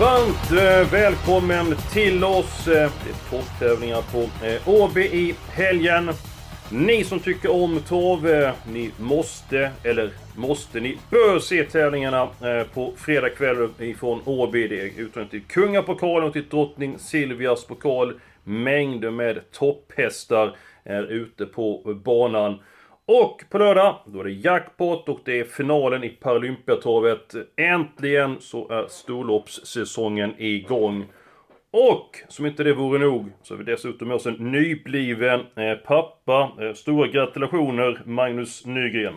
Varmt 0.00 0.52
eh, 0.52 0.92
välkommen 0.92 1.76
till 1.92 2.24
oss. 2.24 2.68
Eh, 2.68 2.72
det 3.04 3.10
är 3.10 3.30
travtävlingar 3.30 4.02
på 4.12 4.46
eh, 4.46 4.68
AB 4.68 4.68
Åby 4.68 5.00
i 5.00 5.34
helgen. 5.50 6.10
Ni 6.72 7.04
som 7.04 7.20
tycker 7.20 7.52
om 7.52 7.80
torv, 7.88 8.52
ni 8.72 8.90
måste, 8.98 9.70
eller 9.82 10.10
måste, 10.34 10.80
ni 10.80 10.98
bör 11.10 11.38
se 11.38 11.64
tävlingarna 11.64 12.28
på 12.74 12.92
fredag 12.96 13.30
kväll 13.30 13.68
ifrån 13.78 14.20
Åby. 14.24 14.68
Det 14.68 14.80
är 14.80 15.00
uttagning 15.00 15.30
till 15.30 15.42
Kungapokalen 15.42 16.28
och 16.28 16.32
till 16.32 16.48
Drottning 16.48 16.98
Silvias 16.98 17.66
pokal. 17.66 18.20
Mängder 18.44 19.10
med 19.10 19.50
topphästar 19.52 20.56
är 20.84 21.02
ute 21.02 21.46
på 21.46 22.00
banan. 22.04 22.58
Och 23.08 23.44
på 23.50 23.58
lördag, 23.58 23.98
då 24.06 24.20
är 24.20 24.24
det 24.24 24.30
jackpot 24.30 25.08
och 25.08 25.20
det 25.24 25.40
är 25.40 25.44
finalen 25.44 26.04
i 26.04 26.08
Paralympiatravet. 26.08 27.34
Äntligen 27.56 28.36
så 28.40 28.68
är 28.68 28.88
storloppssäsongen 28.88 30.34
igång. 30.38 31.06
Och 31.70 32.16
som 32.28 32.46
inte 32.46 32.64
det 32.64 32.74
vore 32.74 32.98
nog 32.98 33.32
så 33.42 33.54
har 33.54 33.58
vi 33.58 33.64
dessutom 33.64 34.08
med 34.08 34.14
oss 34.14 34.26
en 34.26 34.52
nybliven 34.52 35.40
eh, 35.40 35.74
pappa. 35.86 36.52
Eh, 36.60 36.74
stora 36.74 37.08
gratulationer 37.08 38.02
Magnus 38.04 38.66
Nygren. 38.66 39.14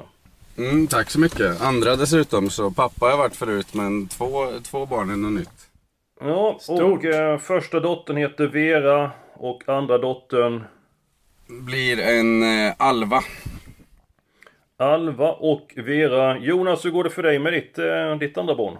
Mm, 0.57 0.87
tack 0.87 1.09
så 1.09 1.19
mycket. 1.19 1.61
Andra 1.61 1.95
dessutom, 1.95 2.49
så 2.49 2.71
pappa 2.71 3.05
har 3.05 3.09
jag 3.09 3.17
varit 3.17 3.35
förut 3.35 3.73
men 3.73 4.07
två, 4.07 4.47
två 4.63 4.85
barn 4.85 5.09
är 5.09 5.15
något 5.15 5.39
nytt. 5.39 5.69
Ja, 6.21 6.59
och 6.67 7.05
eh, 7.05 7.37
första 7.37 7.79
dottern 7.79 8.17
heter 8.17 8.47
Vera 8.47 9.11
och 9.33 9.69
andra 9.69 9.97
dottern 9.97 10.63
Blir 11.47 11.99
en 11.99 12.43
eh, 12.43 12.73
Alva. 12.77 13.21
Alva 14.79 15.31
och 15.31 15.73
Vera. 15.75 16.37
Jonas, 16.37 16.85
hur 16.85 16.91
går 16.91 17.03
det 17.03 17.09
för 17.09 17.23
dig 17.23 17.39
med 17.39 17.53
ditt, 17.53 17.79
eh, 17.79 18.15
ditt 18.15 18.37
andra 18.37 18.55
barn? 18.55 18.77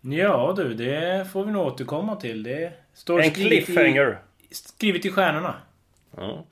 Ja 0.00 0.54
du, 0.56 0.74
det 0.74 1.30
får 1.32 1.44
vi 1.44 1.52
nog 1.52 1.66
återkomma 1.66 2.16
till. 2.16 2.42
Det 2.42 2.72
står 2.94 3.20
En 3.20 3.30
skrivet 3.30 3.64
cliffhanger. 3.66 4.18
I, 4.50 4.54
skrivet 4.54 5.04
i 5.04 5.10
stjärnorna. 5.10 5.54
Ja. 6.16 6.44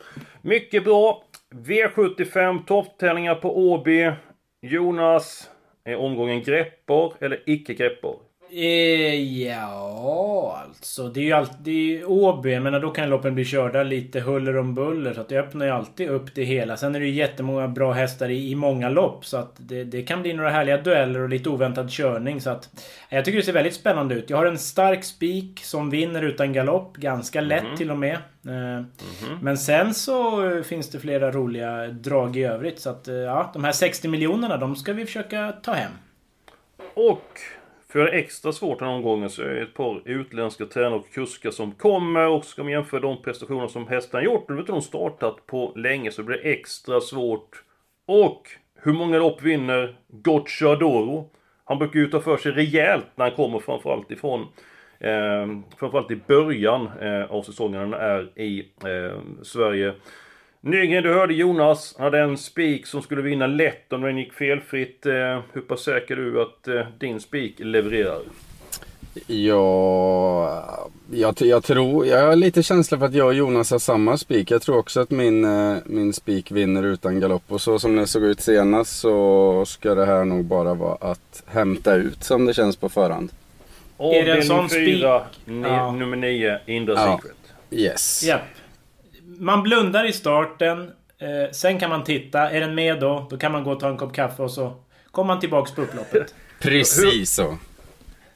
Mycket 0.43 0.85
bra. 0.85 1.23
V75 1.51 2.65
topptävlingar 2.65 3.35
på 3.35 3.59
Åby. 3.59 4.13
Jonas, 4.61 5.51
är 5.85 5.97
omgången 5.97 6.43
greppbar 6.43 7.13
eller 7.21 7.43
icke 7.47 7.75
greppbar? 7.75 8.17
Eh, 8.51 9.15
ja, 9.43 10.63
alltså. 10.67 11.09
Det 11.09 11.21
är 11.21 11.25
ju 11.25 11.33
alltid 11.33 12.05
Åby. 12.05 12.53
Jag 12.53 12.63
menar, 12.63 12.81
då 12.81 12.91
kan 12.91 13.11
loppen 13.11 13.35
bli 13.35 13.45
körda 13.45 13.83
lite 13.83 14.21
huller 14.21 14.57
om 14.57 14.75
buller. 14.75 15.15
Så 15.15 15.21
att 15.21 15.29
det 15.29 15.39
öppnar 15.39 15.67
ju 15.67 15.73
alltid 15.73 16.09
upp 16.09 16.35
det 16.35 16.45
hela. 16.45 16.77
Sen 16.77 16.95
är 16.95 17.01
det 17.01 17.07
ju 17.07 17.13
jättemånga 17.13 17.69
bra 17.69 17.93
hästar 17.93 18.29
i, 18.29 18.51
i 18.51 18.55
många 18.55 18.89
lopp. 18.89 19.27
Så 19.27 19.37
att 19.37 19.55
det, 19.57 19.85
det 19.85 20.03
kan 20.03 20.23
bli 20.23 20.33
några 20.33 20.51
härliga 20.51 20.77
dueller 20.77 21.21
och 21.21 21.29
lite 21.29 21.49
oväntad 21.49 21.91
körning. 21.91 22.41
Så 22.41 22.51
att 22.51 22.71
jag 23.09 23.25
tycker 23.25 23.39
det 23.39 23.45
ser 23.45 23.53
väldigt 23.53 23.75
spännande 23.75 24.15
ut. 24.15 24.31
Jag 24.31 24.37
har 24.37 24.47
en 24.47 24.59
stark 24.59 25.05
spik 25.05 25.61
som 25.65 25.91
vinner 25.91 26.23
utan 26.23 26.53
galopp. 26.53 26.97
Ganska 26.97 27.41
lätt 27.41 27.77
till 27.77 27.91
och 27.91 27.99
med. 27.99 28.15
Eh, 28.47 28.85
Men 29.43 29.59
sen 29.59 29.95
så 29.95 30.47
eh, 30.51 30.63
finns 30.63 30.91
det 30.91 31.01
flera 31.01 31.31
roliga 31.31 31.87
drag 31.87 32.37
i 32.37 32.45
övrigt. 32.45 32.81
Så 32.81 32.91
att 32.91 33.09
eh, 33.09 33.15
ja, 33.15 33.51
de 33.55 33.65
här 33.65 33.73
60 33.73 34.09
miljonerna, 34.09 34.57
de 34.57 34.77
ska 34.77 34.93
vi 34.93 35.07
försöka 35.07 35.53
ta 35.63 35.73
hem. 35.73 35.93
Och 36.95 37.41
för 37.93 37.99
det 37.99 38.11
extra 38.11 38.53
svårt 38.53 38.79
den 38.79 38.89
här 38.89 38.95
omgången 38.95 39.31
så 39.31 39.43
är 39.43 39.49
det 39.49 39.63
ett 39.63 39.75
par 39.75 40.03
utländska 40.05 40.67
tränare 40.67 40.95
och 40.95 41.11
kuskar 41.13 41.51
som 41.51 41.73
kommer 41.73 42.29
och 42.29 42.45
ska 42.45 42.63
man 42.63 42.73
jämföra 42.73 43.01
de 43.01 43.23
prestationer 43.23 43.69
som 43.69 43.89
hästarna 43.89 44.25
gjort, 44.25 44.43
och 44.43 44.51
nu 44.51 44.55
har 44.55 44.61
inte 44.61 44.73
de 44.73 44.83
startat 44.83 45.47
på 45.47 45.73
länge 45.77 46.11
så 46.11 46.23
blir 46.23 46.37
det 46.37 46.53
extra 46.53 47.01
svårt. 47.01 47.65
Och 48.07 48.49
hur 48.75 48.93
många 48.93 49.19
lopp 49.19 49.43
vinner 49.43 49.99
Gocciadoro? 50.09 51.31
Han 51.65 51.79
brukar 51.79 52.01
ju 52.01 52.11
ta 52.11 52.21
för 52.21 52.37
sig 52.37 52.53
rejält 52.53 53.07
när 53.15 53.25
han 53.25 53.37
kommer 53.37 53.59
framförallt 53.59 54.11
ifrån 54.11 54.41
eh, 54.99 55.47
framförallt 55.79 56.11
i 56.11 56.21
början 56.27 56.89
eh, 57.01 57.25
av 57.25 57.43
säsongen 57.43 57.91
när 57.91 57.99
han 57.99 58.11
är 58.11 58.39
i 58.41 58.73
eh, 58.85 59.43
Sverige. 59.43 59.95
Nygren, 60.61 61.03
du 61.03 61.15
hörde 61.15 61.35
Jonas, 61.35 61.95
hade 61.99 62.19
en 62.21 62.39
spik 62.39 62.87
som 62.87 63.03
skulle 63.03 63.23
vinna 63.23 63.47
lätt 63.47 63.93
om 63.93 64.01
den 64.03 64.19
gick 64.19 64.33
felfritt. 64.33 65.07
Eh, 65.07 65.41
hur 65.53 65.61
pass 65.61 65.81
säker 65.85 66.17
är 66.17 66.21
du 66.21 66.43
att 66.43 66.69
eh, 66.69 66.87
din 66.99 67.21
spik 67.21 67.55
levererar? 67.59 68.21
Ja, 69.27 70.89
jag, 71.13 71.35
jag 71.41 71.65
tror, 71.65 72.07
jag 72.07 72.27
har 72.27 72.37
lite 72.37 72.63
känsla 72.63 72.99
för 72.99 73.07
att 73.07 73.15
jag 73.15 73.27
och 73.27 73.35
Jonas 73.35 73.71
har 73.71 73.79
samma 73.79 74.17
spik. 74.19 74.51
Jag 74.51 74.63
tror 74.63 74.77
också 74.79 75.01
att 75.01 75.11
min, 75.11 75.45
eh, 75.45 75.77
min 75.87 76.13
spik 76.13 76.51
vinner 76.53 76.83
utan 76.83 77.21
galopp. 77.21 77.43
Och 77.49 77.61
så 77.61 77.79
som 77.79 77.97
det 77.97 78.07
såg 78.07 78.23
ut 78.23 78.41
senast 78.41 78.99
så 79.01 79.65
ska 79.67 79.95
det 79.95 80.07
här 80.07 80.25
nog 80.25 80.45
bara 80.45 80.75
vara 80.75 80.95
att 81.11 81.43
hämta 81.47 81.95
ut 81.95 82.25
som 82.25 82.47
det 82.47 82.55
känns 82.55 82.77
på 82.77 82.89
förhand. 82.89 83.31
Är 83.99 84.05
det 84.05 84.19
en 84.19 84.21
Avdelning 84.21 84.43
sån 84.43 84.69
fyra, 84.69 85.25
spik? 85.25 85.41
ni, 85.47 85.63
Ja. 85.69 85.93
nummer 85.93 86.17
9, 86.17 86.59
Indra 86.67 86.95
Ja. 86.95 87.17
Secret. 87.23 87.37
Yes. 87.71 88.23
Japp. 88.27 88.41
Man 89.39 89.63
blundar 89.63 90.05
i 90.05 90.13
starten. 90.13 90.91
Eh, 91.19 91.53
sen 91.53 91.79
kan 91.79 91.91
man 91.91 92.05
titta. 92.05 92.51
Är 92.51 92.61
den 92.61 92.75
med 92.75 93.01
då? 93.01 93.27
Då 93.31 93.37
kan 93.37 93.53
man 93.53 93.65
gå 93.65 93.73
och 93.73 93.81
ta 93.81 93.89
en 93.89 93.97
kopp 93.97 94.15
kaffe 94.15 94.43
och 94.43 94.51
så 94.51 94.77
kommer 95.11 95.27
man 95.27 95.41
tillbaks 95.41 95.73
på 95.73 95.83
upploppet. 95.83 96.35
Precis 96.61 97.31
så. 97.35 97.59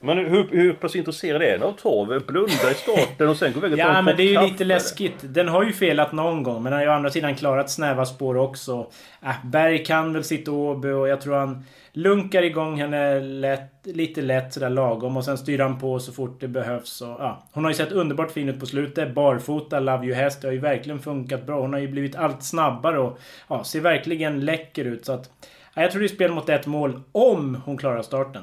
Men 0.02 0.18
hur, 0.18 0.48
hur 0.50 0.72
pass 0.72 0.96
intresserad 0.96 1.42
är 1.42 1.58
du 1.58 1.64
av 1.64 1.72
trav? 1.72 2.22
Blunda 2.26 2.70
i 2.70 2.74
starten 2.74 3.28
och 3.28 3.36
sen 3.36 3.52
gå 3.52 3.58
iväg 3.58 3.72
och 3.72 3.78
ta 3.78 3.84
Ja 3.84 3.98
en 3.98 4.04
men 4.04 4.12
kopp 4.12 4.16
det 4.16 4.22
är 4.22 4.28
ju 4.28 4.34
kaffe? 4.34 4.46
lite 4.50 4.64
läskigt. 4.64 5.14
Den 5.22 5.48
har 5.48 5.62
ju 5.64 5.72
felat 5.72 6.12
någon 6.12 6.42
gång 6.42 6.62
men 6.62 6.72
har 6.72 6.80
ju 6.80 6.88
å 6.88 6.92
andra 6.92 7.10
sidan 7.10 7.34
klarat 7.34 7.70
snäva 7.70 8.06
spår 8.06 8.36
också. 8.36 8.86
Äh, 9.22 9.34
Berg 9.44 9.84
kan 9.84 10.12
väl 10.12 10.24
sitta 10.24 10.52
Åby 10.52 10.88
och 10.88 11.08
jag 11.08 11.20
tror 11.20 11.34
han 11.34 11.64
lunkar 11.92 12.42
igång 12.42 12.80
henne 12.80 13.20
lätt, 13.20 13.72
lite 13.84 14.22
lätt 14.22 14.52
sådär 14.52 14.70
lagom 14.70 15.16
och 15.16 15.24
sen 15.24 15.38
styr 15.38 15.58
han 15.58 15.78
på 15.78 15.98
så 15.98 16.12
fort 16.12 16.40
det 16.40 16.48
behövs. 16.48 17.00
Och, 17.00 17.08
ja. 17.08 17.42
Hon 17.52 17.64
har 17.64 17.70
ju 17.70 17.74
sett 17.76 17.92
underbart 17.92 18.30
fin 18.30 18.48
ut 18.48 18.60
på 18.60 18.66
slutet. 18.66 19.14
Barfota, 19.14 19.80
Love 19.80 20.06
You 20.06 20.14
Häst. 20.14 20.40
Det 20.40 20.48
har 20.48 20.52
ju 20.52 20.60
verkligen 20.60 21.00
funkat 21.00 21.46
bra. 21.46 21.60
Hon 21.60 21.72
har 21.72 21.80
ju 21.80 21.88
blivit 21.88 22.16
allt 22.16 22.42
snabbare 22.44 22.98
och 22.98 23.18
ja, 23.48 23.64
ser 23.64 23.80
verkligen 23.80 24.44
läcker 24.44 24.84
ut. 24.84 25.04
Så 25.06 25.12
att, 25.12 25.30
ja, 25.74 25.82
jag 25.82 25.90
tror 25.90 26.00
det 26.00 26.06
är 26.06 26.08
spel 26.08 26.32
mot 26.32 26.48
ett 26.48 26.66
mål 26.66 27.00
om 27.12 27.62
hon 27.64 27.76
klarar 27.78 28.02
starten. 28.02 28.42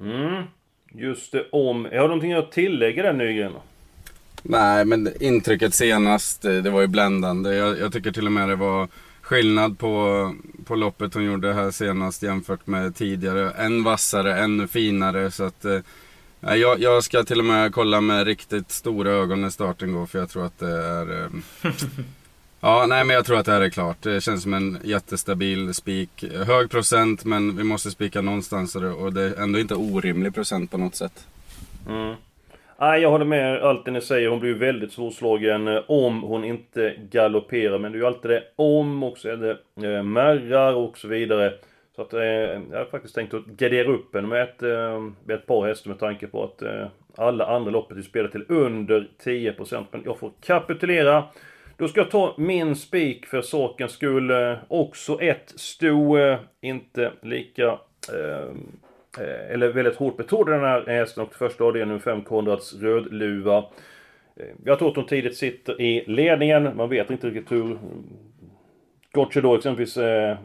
Mm. 0.00 0.42
Just 0.94 1.32
det, 1.32 1.46
om. 1.52 1.88
Jag 1.92 2.00
har 2.00 2.08
någonting 2.08 2.32
att 2.32 2.52
tillägga 2.52 3.02
där 3.02 3.12
Nygren? 3.12 3.52
Nej, 4.42 4.84
men 4.84 5.22
intrycket 5.22 5.74
senast, 5.74 6.44
eh, 6.44 6.52
det 6.52 6.70
var 6.70 6.80
ju 6.80 6.86
bländande. 6.86 7.54
Jag, 7.54 7.78
jag 7.78 7.92
tycker 7.92 8.12
till 8.12 8.26
och 8.26 8.32
med 8.32 8.48
det 8.48 8.56
var 8.56 8.88
skillnad 9.20 9.78
på, 9.78 10.34
på 10.64 10.74
loppet 10.74 11.14
hon 11.14 11.24
gjorde 11.24 11.52
här 11.52 11.70
senast 11.70 12.22
jämfört 12.22 12.66
med 12.66 12.94
tidigare. 12.96 13.50
Än 13.50 13.84
vassare, 13.84 14.38
ännu 14.38 14.68
finare. 14.68 15.30
Så 15.30 15.44
att, 15.44 15.64
eh, 15.64 15.80
jag, 16.40 16.80
jag 16.80 17.04
ska 17.04 17.24
till 17.24 17.38
och 17.38 17.44
med 17.44 17.72
kolla 17.72 18.00
med 18.00 18.26
riktigt 18.26 18.70
stora 18.70 19.10
ögon 19.10 19.40
när 19.40 19.50
starten 19.50 19.92
går 19.92 20.06
för 20.06 20.18
jag 20.18 20.30
tror 20.30 20.46
att 20.46 20.58
det 20.58 20.72
är... 20.72 21.22
Eh, 21.22 21.30
ja, 22.60 22.86
nej 22.88 23.04
men 23.04 23.16
jag 23.16 23.24
tror 23.24 23.38
att 23.38 23.46
det 23.46 23.52
här 23.52 23.60
är 23.60 23.70
klart. 23.70 24.02
Det 24.02 24.20
känns 24.20 24.42
som 24.42 24.54
en 24.54 24.78
jättestabil 24.84 25.74
spik. 25.74 26.24
Hög 26.46 26.70
procent 26.70 27.24
men 27.24 27.56
vi 27.56 27.64
måste 27.64 27.90
spika 27.90 28.20
någonstans 28.20 28.76
och 28.76 29.12
det, 29.12 29.22
är 29.22 29.42
ändå 29.42 29.58
inte 29.58 29.74
orimlig 29.74 30.34
procent 30.34 30.70
på 30.70 30.78
något 30.78 30.94
sätt. 30.94 31.26
Mm. 31.88 32.14
Nej, 32.80 33.02
jag 33.02 33.10
håller 33.10 33.24
med 33.24 33.62
allt 33.62 33.84
det 33.84 33.90
ni 33.90 34.00
säger. 34.00 34.28
Hon 34.28 34.40
blir 34.40 34.50
ju 34.50 34.58
väldigt 34.58 34.92
svårslagen 34.92 35.68
eh, 35.68 35.82
om 35.86 36.22
hon 36.22 36.44
inte 36.44 36.94
galopperar. 37.10 37.78
Men 37.78 37.92
det 37.92 37.98
är 37.98 38.00
ju 38.00 38.06
alltid 38.06 38.30
det 38.30 38.42
om 38.56 39.02
och 39.02 39.18
så 39.18 39.28
är 39.28 39.36
det 39.36 39.50
eh, 39.96 40.02
märrar 40.02 40.74
och 40.74 40.98
så 40.98 41.08
vidare. 41.08 41.52
Så 41.96 42.02
att 42.02 42.12
eh, 42.12 42.20
jag 42.20 42.78
har 42.78 42.84
faktiskt 42.90 43.14
tänkt 43.14 43.34
att 43.34 43.46
gardera 43.46 43.88
upp 43.88 44.14
henne 44.14 44.28
med 44.28 44.42
ett, 44.42 44.62
eh, 44.62 45.00
med 45.24 45.36
ett 45.36 45.46
par 45.46 45.66
hästar 45.66 45.90
med 45.90 45.98
tanke 45.98 46.26
på 46.26 46.44
att 46.44 46.62
eh, 46.62 46.86
alla 47.16 47.46
andra 47.46 47.70
loppet 47.70 47.96
är 47.96 48.02
spelade 48.02 48.32
till 48.32 48.44
under 48.48 49.08
10%. 49.24 49.84
Men 49.90 50.02
jag 50.04 50.18
får 50.18 50.32
kapitulera. 50.40 51.24
Då 51.78 51.88
ska 51.88 52.00
jag 52.00 52.10
ta 52.10 52.34
min 52.38 52.76
spik 52.76 53.26
för 53.26 53.42
sakens 53.42 53.92
skull. 53.92 54.30
Eh, 54.30 54.54
också 54.68 55.20
ett 55.20 55.52
sto, 55.56 56.16
inte 56.60 57.12
lika... 57.22 57.66
Eh, 58.12 58.48
eh, 59.18 59.52
eller 59.52 59.68
väldigt 59.68 59.96
hårt 59.96 60.16
betrodd 60.16 60.46
den 60.46 60.60
här 60.60 60.86
hästen 60.86 61.22
och 61.22 61.34
första 61.34 61.64
avdelningen 61.64 61.88
nummer 61.88 62.00
5 62.00 62.22
Konrads 62.22 62.74
Rödluva. 62.74 63.56
Eh, 64.36 64.46
jag 64.64 64.78
tror 64.78 64.90
att 64.90 64.96
hon 64.96 65.06
tidigt 65.06 65.36
sitter 65.36 65.80
i 65.80 66.04
ledningen. 66.06 66.76
Man 66.76 66.88
vet 66.88 67.10
inte 67.10 67.26
riktigt 67.26 67.52
hur 67.52 67.78
Gotcha 69.12 69.40
då 69.40 69.54
exempelvis 69.56 69.96
eh, 69.96 70.36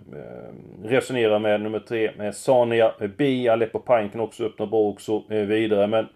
resonerar 0.83 1.39
med 1.39 1.61
nummer 1.61 1.79
3, 1.79 2.11
med 2.17 2.35
Sania 2.35 2.93
B. 3.17 3.49
Aleppo 3.49 3.79
Pine 3.79 4.09
kan 4.09 4.21
också 4.21 4.45
öppna 4.45 4.65
bra 4.65 4.89
och 4.89 5.01
så 5.01 5.23
vidare. 5.29 5.87
Men 5.87 6.07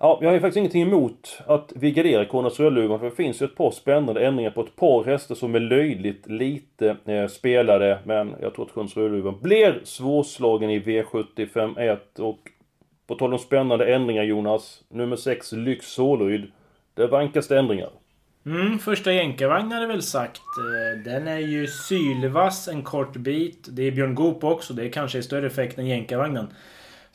Ja, 0.00 0.18
jag 0.20 0.28
har 0.28 0.34
ju 0.34 0.40
faktiskt 0.40 0.56
ingenting 0.56 0.82
emot 0.82 1.38
att 1.46 1.72
vi 1.76 1.90
garderar 1.90 2.24
Kronos 2.24 2.60
Rödluvan 2.60 2.98
för 2.98 3.06
det 3.06 3.16
finns 3.16 3.42
ju 3.42 3.46
ett 3.46 3.54
par 3.54 3.70
spännande 3.70 4.26
ändringar 4.26 4.50
på 4.50 4.60
ett 4.60 4.76
par 4.76 5.04
hästar 5.04 5.34
som 5.34 5.54
är 5.54 5.60
löjligt 5.60 6.26
lite 6.26 6.96
eh, 7.04 7.26
spelade. 7.26 7.98
Men 8.04 8.34
jag 8.40 8.54
tror 8.54 8.66
att 8.66 8.74
Kronos 8.74 8.96
Rödluvan 8.96 9.40
blir 9.40 9.80
svårslagen 9.84 10.70
i 10.70 10.80
V75 10.80 11.80
1 11.80 12.18
och 12.18 12.38
på 13.06 13.14
tal 13.14 13.32
om 13.32 13.38
spännande 13.38 13.94
ändringar 13.94 14.22
Jonas, 14.22 14.82
nummer 14.88 15.16
6 15.16 15.52
Lyx 15.52 15.86
Solryd. 15.86 16.52
Det 16.94 17.06
vankas 17.06 17.48
det 17.48 17.58
ändringar. 17.58 17.90
Mm, 18.46 18.78
första 18.78 19.12
jänkarvagn 19.12 19.72
hade 19.72 19.86
väl 19.86 20.02
sagt. 20.02 20.42
Eh, 20.58 21.12
den 21.12 21.28
är 21.28 21.38
ju 21.38 21.66
sylvass 21.66 22.68
en 22.68 22.82
kort 22.82 23.16
bit. 23.16 23.68
Det 23.70 23.82
är 23.82 23.90
Björn 23.90 24.14
Goop 24.14 24.44
också. 24.44 24.74
Det 24.74 24.84
är 24.84 24.88
kanske 24.88 25.18
är 25.18 25.22
större 25.22 25.46
effekt 25.46 25.78
än 25.78 25.86
jänkarvagnen. 25.86 26.46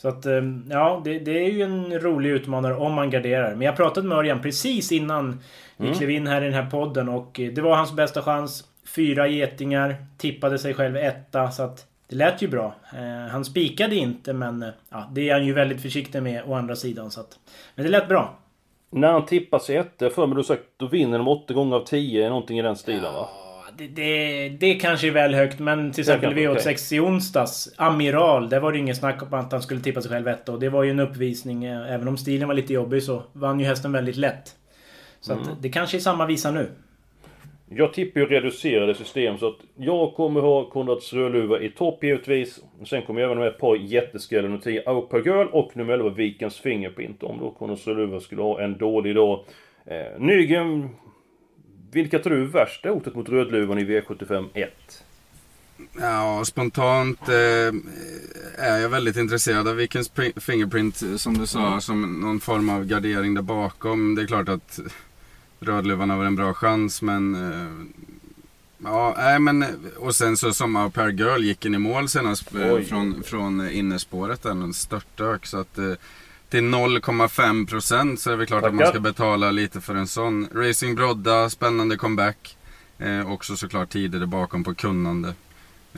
Så 0.03 0.09
att, 0.09 0.25
ehm, 0.25 0.65
ja, 0.69 1.01
det, 1.03 1.19
det, 1.19 1.45
är 1.45 1.49
ju 1.49 1.61
en 1.61 1.99
rolig 1.99 2.29
utmanare 2.29 2.75
om 2.75 2.93
man 2.93 3.09
garderar. 3.09 3.55
Men 3.55 3.61
jag 3.61 3.75
pratade 3.75 4.07
med 4.07 4.17
Örjan 4.17 4.41
precis 4.41 4.91
innan 4.91 5.39
vi 5.77 5.85
mm. 5.85 5.97
klev 5.97 6.09
in 6.09 6.27
här 6.27 6.41
i 6.41 6.45
den 6.45 6.53
här 6.53 6.69
podden 6.69 7.09
och 7.09 7.39
det 7.53 7.61
var 7.61 7.75
hans 7.75 7.93
bästa 7.93 8.21
chans. 8.21 8.63
Fyra 8.95 9.27
getingar, 9.27 9.95
tippade 10.17 10.59
sig 10.59 10.73
själv 10.73 10.97
etta 10.97 11.51
så 11.51 11.63
att 11.63 11.85
det 12.09 12.15
lät 12.15 12.41
ju 12.41 12.47
bra. 12.47 12.75
Eh, 12.93 13.31
han 13.31 13.45
spikade 13.45 13.95
inte 13.95 14.33
men 14.33 14.65
ja, 14.89 15.09
det 15.11 15.29
är 15.29 15.33
han 15.33 15.45
ju 15.45 15.53
väldigt 15.53 15.81
försiktig 15.81 16.23
med 16.23 16.43
å 16.45 16.53
andra 16.53 16.75
sidan. 16.75 17.11
Så 17.11 17.19
att, 17.19 17.39
men 17.75 17.85
det 17.85 17.91
lät 17.91 18.07
bra. 18.07 18.35
När 18.89 19.11
han 19.11 19.25
tippar 19.25 19.59
sig 19.59 19.75
etta, 19.75 20.09
för 20.09 20.27
mig 20.27 20.35
du 20.37 20.43
sagt, 20.43 20.63
då 20.77 20.87
vinner 20.87 21.17
de 21.17 21.27
åtta 21.27 21.53
gånger 21.53 21.75
av 21.75 21.85
tio, 21.85 22.29
någonting 22.29 22.59
i 22.59 22.61
den 22.61 22.75
stilen 22.75 23.13
va? 23.13 23.29
Det, 23.77 23.87
det, 23.87 24.49
det 24.49 24.73
kanske 24.73 25.07
är 25.07 25.11
väl 25.11 25.33
högt, 25.33 25.59
men 25.59 25.91
till 25.91 26.01
exempel 26.01 26.33
V86 26.33 26.59
okay. 26.59 26.97
i 26.97 26.99
onsdags, 26.99 27.73
Amiral, 27.77 28.49
där 28.49 28.59
var 28.59 28.71
det 28.71 28.77
ingen 28.77 28.95
snack 28.95 29.21
om 29.23 29.33
att 29.33 29.51
han 29.51 29.61
skulle 29.61 29.81
tippa 29.81 30.01
sig 30.01 30.11
själv 30.11 30.27
etta. 30.27 30.51
Och 30.51 30.59
det 30.59 30.69
var 30.69 30.83
ju 30.83 30.91
en 30.91 30.99
uppvisning. 30.99 31.63
Eh, 31.63 31.93
även 31.93 32.07
om 32.07 32.17
stilen 32.17 32.47
var 32.47 32.55
lite 32.55 32.73
jobbig 32.73 33.03
så 33.03 33.23
vann 33.33 33.59
ju 33.59 33.65
hästen 33.65 33.91
väldigt 33.91 34.15
lätt. 34.15 34.55
Så 35.19 35.33
mm. 35.33 35.43
att 35.43 35.61
det 35.61 35.69
kanske 35.69 35.97
är 35.97 35.99
samma 35.99 36.25
visa 36.25 36.51
nu. 36.51 36.69
Jag 37.69 37.93
tippar 37.93 38.19
ju 38.19 38.25
reducerade 38.25 38.95
system 38.95 39.37
så 39.37 39.47
att 39.47 39.57
jag 39.75 40.13
kommer 40.13 40.41
ha 40.41 40.69
Konrads 40.69 41.13
Rödluva 41.13 41.59
i 41.59 41.69
topp 41.69 42.03
givetvis. 42.03 42.59
Sen 42.85 43.01
kommer 43.01 43.21
jag 43.21 43.31
även 43.31 43.43
ha 43.43 43.47
ett 43.47 43.59
par 43.59 43.75
jätteskrällar 43.75 44.49
nummer 44.49 44.61
10 44.61 44.83
Auper 44.85 45.17
Girl 45.17 45.47
och 45.51 45.77
nummer 45.77 45.93
11 45.93 46.09
Vikens 46.09 46.59
Fingerprint. 46.59 47.23
Om 47.23 47.39
då 47.39 47.51
Konrads 47.51 47.87
Rödluva 47.87 48.19
skulle 48.19 48.41
ha 48.41 48.61
en 48.61 48.77
dålig 48.77 49.15
dag. 49.15 49.45
Eh, 49.85 50.19
Nygren 50.19 50.89
vilka 51.95 52.19
tror 52.19 52.35
du 52.35 52.41
är 52.41 52.47
värsta 52.47 52.89
hotet 52.89 53.15
mot 53.15 53.29
Rödluvan 53.29 53.79
i 53.79 53.83
V75 53.83 54.49
1? 54.53 55.03
Ja, 55.99 56.45
spontant 56.45 57.29
eh, 57.29 57.35
är 58.57 58.77
jag 58.77 58.89
väldigt 58.89 59.17
intresserad 59.17 59.67
av 59.67 59.75
Vikens 59.75 60.11
Fingerprint 60.35 61.03
som 61.21 61.37
du 61.37 61.47
sa, 61.47 61.67
mm. 61.67 61.81
som 61.81 62.21
någon 62.21 62.39
form 62.39 62.69
av 62.69 62.85
gardering 62.85 63.33
där 63.33 63.41
bakom. 63.41 64.15
Det 64.15 64.21
är 64.21 64.27
klart 64.27 64.49
att 64.49 64.79
Rödluvan 65.59 66.09
har 66.09 66.25
en 66.25 66.35
bra 66.35 66.53
chans, 66.53 67.01
men 67.01 67.35
eh, 67.35 68.03
Ja, 68.85 69.15
nej 69.17 69.39
men 69.39 69.65
och 69.97 70.15
sen 70.15 70.37
så 70.37 70.53
som 70.53 70.91
Pair 70.93 71.09
Girl 71.09 71.43
gick 71.43 71.65
in 71.65 71.75
i 71.75 71.77
mål 71.77 72.09
senast 72.09 72.55
eh, 72.55 72.79
från, 72.79 73.23
från 73.23 73.69
innerspåret, 73.69 74.45
en 74.45 74.73
störtök. 74.73 75.45
Så 75.45 75.57
att 75.57 75.77
eh, 75.77 75.93
till 76.53 76.63
0,5 76.63 77.67
procent 77.67 78.19
så 78.19 78.31
är 78.31 78.37
det 78.37 78.45
klart 78.45 78.61
Tackar. 78.61 78.75
att 78.75 78.81
man 78.81 78.87
ska 78.87 78.99
betala 78.99 79.51
lite 79.51 79.81
för 79.81 79.95
en 79.95 80.07
sån. 80.07 80.47
Racing 80.55 80.95
Brodda, 80.95 81.49
spännande 81.49 81.97
comeback. 81.97 82.57
Eh, 82.99 83.31
också 83.31 83.55
såklart 83.55 83.89
tidigare 83.89 84.27
bakom 84.27 84.63
på 84.63 84.73
kunnande. 84.73 85.33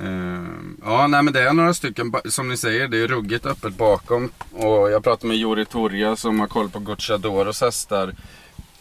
Eh, 0.02 0.44
ja, 0.84 1.07
nej 1.07 1.24
men 1.24 1.34
det 1.34 1.42
är 1.42 1.54
några 1.54 1.74
stycken, 1.74 2.13
som 2.25 2.50
ni 2.50 2.57
säger, 2.57 2.88
det 2.88 2.98
är 2.98 3.07
ruggigt 3.07 3.46
öppet 3.46 3.78
bakom. 3.78 4.30
Och 4.52 4.92
jag 4.92 5.04
pratade 5.04 5.28
med 5.28 5.38
Jori 5.38 5.66
Torja 5.66 6.16
som 6.16 6.40
har 6.40 6.48
koll 6.48 6.69
på 6.69 6.80
Gocciadoros 6.80 7.62
hästar. 7.62 8.16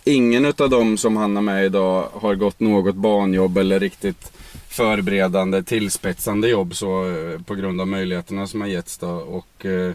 Ingen 0.04 0.46
av 0.58 0.70
dem 0.70 0.96
som 0.96 1.16
han 1.16 1.36
har 1.36 1.42
med 1.42 1.64
idag 1.64 2.08
har 2.12 2.34
gått 2.34 2.60
något 2.60 2.94
banjobb 2.94 3.58
eller 3.58 3.80
riktigt 3.80 4.32
förberedande, 4.68 5.62
tillspetsande 5.62 6.48
jobb 6.48 6.74
så, 6.74 7.06
eh, 7.10 7.40
på 7.42 7.54
grund 7.54 7.80
av 7.80 7.88
möjligheterna 7.88 8.46
som 8.46 8.60
har 8.60 8.68
getts. 8.68 8.98
Då. 8.98 9.08
Och, 9.08 9.66
eh, 9.66 9.92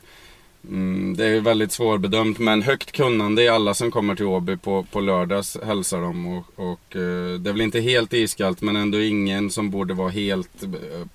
Mm, 0.68 1.16
det 1.18 1.26
är 1.26 1.42
väldigt 1.42 1.72
svårbedömt 1.72 2.40
men 2.40 2.62
högt 2.62 2.92
kunnande 2.92 3.44
i 3.44 3.48
alla 3.48 3.74
som 3.74 3.92
kommer 3.92 4.16
till 4.16 4.26
Åby 4.26 4.58
på, 4.58 4.86
på 4.92 5.00
lördags 5.00 5.58
hälsar 5.64 6.02
de. 6.02 6.38
Och, 6.38 6.46
och 6.56 6.96
eh, 6.96 7.40
det 7.40 7.50
är 7.50 7.52
väl 7.52 7.62
inte 7.62 7.80
helt 7.80 8.14
iskallt 8.14 8.62
men 8.62 8.76
ändå 8.76 9.02
ingen 9.02 9.50
som 9.50 9.70
borde 9.70 9.94
vara 9.94 10.10
helt 10.10 10.64
eh, 10.64 10.70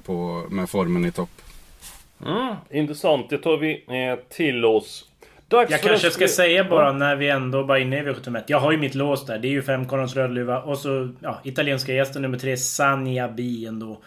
på, 0.05 0.46
med 0.50 0.70
formen 0.70 1.05
i 1.05 1.12
topp. 1.12 1.31
Mm, 2.26 2.55
intressant, 2.70 3.31
det 3.31 3.38
tar 3.38 3.56
vi 3.56 3.73
eh, 3.73 4.37
till 4.37 4.64
oss. 4.64 5.08
Dags 5.49 5.70
jag 5.70 5.81
kanske 5.81 6.11
ska 6.11 6.29
säga 6.29 6.64
bara 6.64 6.93
när 6.93 7.17
vi 7.17 7.29
ändå 7.29 7.64
bara 7.64 7.79
är 7.79 7.82
inne 7.82 7.99
i 7.99 8.02
V71. 8.02 8.43
Jag 8.46 8.61
har 8.61 8.73
ju 8.73 8.79
mitt 8.79 8.94
lås 8.94 9.26
där. 9.26 9.38
Det 9.38 9.49
är 9.49 9.50
ju 9.50 9.62
femkornens 9.62 10.17
rödluva 10.17 10.62
och 10.62 10.79
så 10.79 11.08
ja, 11.20 11.41
italienska 11.44 11.93
gästen 11.93 12.23
nummer 12.23 12.38
tre, 12.38 12.56
Sanja 12.56 13.29
Bi 13.29 13.67
ändå. 13.67 14.00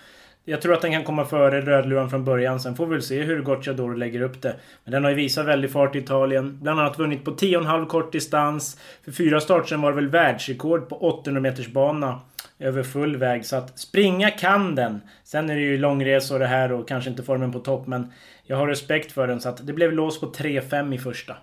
Jag 0.49 0.61
tror 0.61 0.73
att 0.73 0.81
den 0.81 0.91
kan 0.91 1.03
komma 1.03 1.25
före 1.25 1.61
Rödluvan 1.61 2.09
från 2.09 2.25
början. 2.25 2.59
Sen 2.59 2.75
får 2.75 2.85
vi 2.85 2.91
väl 2.91 3.01
se 3.01 3.23
hur 3.23 3.41
Gocciador 3.41 3.95
lägger 3.95 4.21
upp 4.21 4.41
det. 4.41 4.55
Men 4.83 4.91
den 4.91 5.03
har 5.03 5.11
ju 5.11 5.15
visat 5.15 5.45
väldigt 5.45 5.71
fart 5.71 5.95
i 5.95 5.99
Italien. 5.99 6.59
Bland 6.61 6.79
annat 6.79 6.99
vunnit 6.99 7.25
på 7.25 7.31
10,5 7.31 7.88
kort 7.88 8.11
distans. 8.11 8.79
För 9.05 9.11
fyra 9.11 9.39
start 9.39 9.69
sen 9.69 9.81
var 9.81 9.89
det 9.89 9.95
väl 9.95 10.07
världsrekord 10.07 10.89
på 10.89 10.95
800 10.95 11.41
meters 11.41 11.67
bana 11.67 12.19
över 12.59 12.83
full 12.83 13.17
väg. 13.17 13.45
Så 13.45 13.55
att 13.55 13.79
springa 13.79 14.31
kan 14.31 14.75
den. 14.75 15.01
Sen 15.23 15.49
är 15.49 15.55
det 15.55 15.61
ju 15.61 15.77
långresor 15.77 16.39
det 16.39 16.47
här 16.47 16.71
och 16.71 16.88
kanske 16.88 17.09
inte 17.09 17.23
formen 17.23 17.51
på 17.51 17.59
topp. 17.59 17.88
Men 17.88 18.11
jag 18.44 18.57
har 18.57 18.67
respekt 18.67 19.11
för 19.11 19.27
den. 19.27 19.41
Så 19.41 19.49
att 19.49 19.67
det 19.67 19.73
blev 19.73 19.94
lås 19.94 20.19
på 20.19 20.25
3,5 20.25 20.95
i 20.95 20.97
första. 20.97 21.35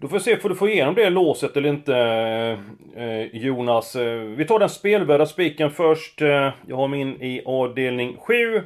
Då 0.00 0.08
får 0.08 0.16
vi 0.16 0.22
se, 0.22 0.36
får 0.36 0.48
du 0.48 0.54
få 0.54 0.68
igenom 0.68 0.94
det 0.94 1.10
låset 1.10 1.56
eller 1.56 1.68
inte 1.68 1.96
eh, 1.96 3.04
eh 3.04 3.26
Jonas. 3.32 3.96
Eh, 3.96 4.20
vi 4.20 4.44
tar 4.44 4.58
den 4.58 4.68
spelvärda 4.68 5.26
spiken 5.26 5.70
först. 5.70 6.22
Eh, 6.22 6.50
jag 6.66 6.76
har 6.76 6.88
min 6.88 7.22
i 7.22 7.42
avdelning 7.46 8.16
7. 8.16 8.62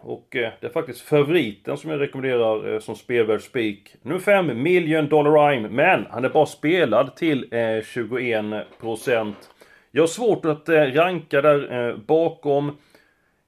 Och 0.00 0.26
det 0.30 0.64
är 0.64 0.68
faktiskt 0.68 1.00
favoriten 1.00 1.76
som 1.76 1.90
jag 1.90 2.00
rekommenderar 2.00 2.80
som 2.80 2.96
spelvärd 2.96 3.42
spik. 3.42 3.94
Nummer 4.02 4.20
5, 4.20 4.62
Million 4.62 5.08
Dollar 5.08 5.50
Rhyme. 5.50 5.68
Men 5.68 6.06
han 6.10 6.24
är 6.24 6.28
bara 6.28 6.46
spelad 6.46 7.16
till 7.16 7.44
21%. 7.44 9.34
Jag 9.90 10.02
har 10.02 10.06
svårt 10.06 10.44
att 10.44 10.68
ranka 10.68 11.42
där 11.42 11.96
bakom. 12.06 12.76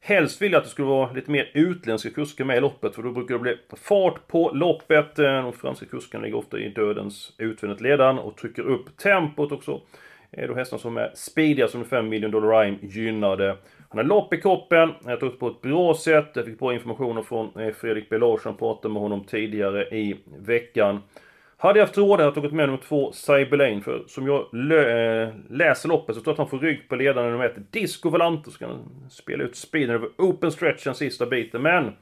Helst 0.04 0.43
vill 0.43 0.52
jag 0.52 0.58
att 0.58 0.64
det 0.64 0.70
skulle 0.70 0.88
vara 0.88 1.12
lite 1.12 1.31
mer 1.31 1.50
utländska 1.54 2.10
kuskar 2.10 2.44
med 2.44 2.56
i 2.56 2.60
loppet 2.60 2.94
för 2.94 3.02
då 3.02 3.10
brukar 3.10 3.34
det 3.34 3.40
bli 3.40 3.56
fart 3.76 4.26
på 4.26 4.50
loppet. 4.54 5.19
Eh, 5.19 5.43
de 5.43 5.52
franska 5.52 5.87
kuskarna 5.87 6.25
ligger 6.25 6.38
ofta 6.38 6.59
i 6.59 6.68
dödens 6.68 7.32
utvändigt 7.38 7.80
ledan 7.80 8.18
och 8.18 8.37
trycker 8.37 8.62
upp 8.62 8.97
tempot 8.97 9.52
också. 9.52 9.80
Är 10.30 10.49
då 10.49 10.54
hästarna 10.54 10.80
som 10.80 10.97
är 10.97 11.12
speediga 11.14 11.68
som 11.68 11.85
5 11.85 12.09
million 12.09 12.30
dollar 12.30 12.62
rhyme 12.62 12.78
gynnade. 12.82 13.56
Han 13.88 13.99
har 13.99 14.04
lopp 14.04 14.35
i 14.35 14.40
kroppen, 14.40 14.92
jag 15.04 15.21
tog 15.21 15.32
upp 15.32 15.38
på 15.38 15.49
ett 15.49 15.61
bra 15.61 15.94
sätt. 15.94 16.30
Jag 16.35 16.44
fick 16.44 16.59
bra 16.59 16.75
information 16.75 17.25
från 17.25 17.61
eh, 17.61 17.73
Fredrik 17.73 18.09
B 18.09 18.18
Larsson, 18.18 18.56
pratade 18.56 18.94
med 18.94 19.02
honom 19.02 19.25
tidigare 19.25 19.85
i 19.85 20.16
veckan. 20.38 21.00
Hade 21.62 21.78
jag 21.78 21.87
haft 21.87 21.99
råd 21.99 22.11
hade 22.11 22.23
jag 22.23 22.35
tagit 22.35 22.52
med 22.52 22.69
nummer 22.69 22.83
två, 22.88 23.12
Cyberlane. 23.12 23.81
För 23.81 24.04
som 24.09 24.26
jag 24.26 24.47
lö, 24.52 25.23
eh, 25.23 25.35
läser 25.50 25.88
loppet 25.88 26.16
så 26.16 26.23
tror 26.23 26.31
jag 26.31 26.33
att 26.33 26.50
han 26.50 26.61
får 26.61 26.66
rygg 26.66 26.88
på 26.88 26.97
ledaren 26.97 27.31
nummer 27.31 27.45
ett, 27.45 27.73
Disco 27.73 28.11
Volante. 28.11 28.50
Så 28.50 28.59
kan 28.59 28.71
han 28.71 29.11
spela 29.11 29.45
ut 29.45 29.57
speeden 29.57 29.95
över 29.95 30.09
open 30.19 30.52
stretch 30.52 30.85
den 30.85 30.95
sista 30.95 31.26
biten. 31.26 31.62
Men 31.62 31.92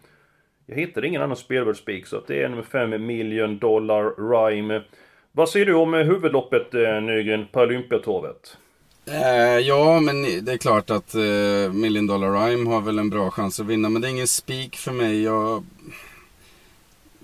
jag 0.67 0.77
hittade 0.77 1.07
ingen 1.07 1.23
annan 1.23 1.37
spelvärd 1.37 1.77
spik 1.77 2.07
så 2.07 2.17
att 2.17 2.27
det 2.27 2.43
är 2.43 2.49
nummer 2.49 2.63
5 2.63 3.07
Million 3.07 3.59
Dollar 3.59 4.31
Rhyme. 4.31 4.83
Vad 5.33 5.49
säger 5.49 5.67
du 5.67 5.75
om 5.75 5.95
eh, 5.95 6.07
huvudloppet 6.07 6.75
eh, 6.75 7.01
Nygren 7.01 7.47
på 7.53 7.61
Olympiatorvet? 7.61 8.57
Eh, 9.07 9.59
ja, 9.59 10.01
men 10.01 10.45
det 10.45 10.53
är 10.53 10.59
klart 10.59 10.91
att 10.91 11.15
eh, 11.15 11.73
Million 11.73 12.07
Dollar 12.07 12.47
Rhyme 12.47 12.71
har 12.71 12.81
väl 12.81 12.99
en 12.99 13.11
bra 13.11 13.31
chans 13.31 13.61
att 13.61 13.67
vinna. 13.67 13.89
Men 13.89 14.03
det 14.03 14.09
är 14.09 14.11
ingen 14.11 14.27
spik 14.27 14.77
för 14.77 14.93
mig. 14.93 15.23
Jag 15.23 15.65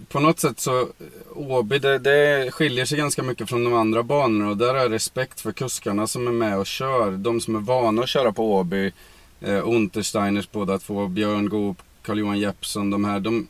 på 0.09 0.21
något 0.21 0.41
sätt 0.41 0.61
så, 0.61 0.89
Åby 1.35 1.79
det, 1.79 1.99
det 1.99 2.51
skiljer 2.51 2.85
sig 2.85 2.99
ganska 2.99 3.23
mycket 3.23 3.49
från 3.49 3.65
de 3.65 3.75
andra 3.75 4.03
banorna 4.03 4.51
och 4.51 4.57
där 4.57 4.75
har 4.75 4.81
jag 4.81 4.93
respekt 4.93 5.41
för 5.41 5.53
kuskarna 5.53 6.07
som 6.07 6.27
är 6.27 6.33
med 6.33 6.59
och 6.59 6.67
kör. 6.67 7.11
De 7.11 7.41
som 7.41 7.57
är 7.57 7.61
vana 7.61 8.03
att 8.03 8.09
köra 8.09 8.33
på 8.33 8.55
Åby, 8.55 8.93
eh, 9.41 9.69
Untersteiners 9.69 10.51
båda 10.51 10.79
två, 10.79 11.07
Björn 11.07 11.49
Goop, 11.49 11.83
Carl-Johan 12.03 12.39
Jeppsson, 12.39 12.91
de 12.91 13.05
här, 13.05 13.21
de, 13.21 13.49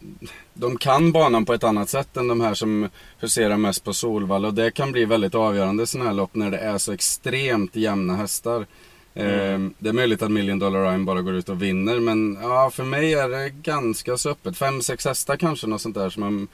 de 0.55 0.77
kan 0.77 1.13
banan 1.13 1.45
på 1.45 1.55
ett 1.55 1.65
annat 1.65 1.89
sätt 1.89 2.17
än 2.17 2.29
de 2.29 2.41
här 2.41 2.55
som 2.55 2.89
huserar 3.19 3.57
mest 3.57 3.85
på 3.85 3.93
Solvalla 3.93 4.49
och 4.49 4.55
det 4.55 4.71
kan 4.71 4.93
bli 4.93 5.05
väldigt 5.05 5.35
avgörande 5.35 5.87
sådana 5.87 6.11
här 6.11 6.17
lopp 6.17 6.35
när 6.35 6.51
det 6.51 6.59
är 6.59 6.79
så 6.79 6.93
extremt 6.93 7.77
jämna 7.77 8.17
hästar. 8.17 8.67
Mm. 9.17 9.75
Det 9.79 9.89
är 9.89 9.93
möjligt 9.93 10.23
att 10.23 10.31
Million 10.31 10.59
Dollar 10.59 10.91
Rhyme 10.91 11.05
bara 11.05 11.23
går 11.23 11.35
ut 11.35 11.49
och 11.49 11.63
vinner 11.63 12.01
men 12.01 12.39
ja, 12.43 12.71
för 12.73 12.85
mig 12.85 13.15
är 13.15 13.29
det 13.29 13.51
ganska 13.51 14.17
så 14.17 14.31
öppet. 14.31 14.57
Fem, 14.59 14.83
sex 14.83 15.05
hästar 15.05 15.37
kanske 15.37 15.67
något 15.67 15.81
sånt 15.81 15.95
där 15.95 16.11
som 16.11 16.23
en, 16.23 16.49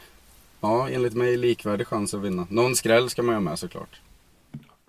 ja, 0.61 0.88
enligt 0.88 1.14
mig 1.14 1.37
likvärdig 1.37 1.87
chans 1.87 2.14
att 2.14 2.23
vinna. 2.23 2.47
Någon 2.50 2.76
skräll 2.76 3.11
ska 3.11 3.23
man 3.23 3.33
ju 3.33 3.37
ha 3.37 3.40
med 3.40 3.59
såklart. 3.59 4.00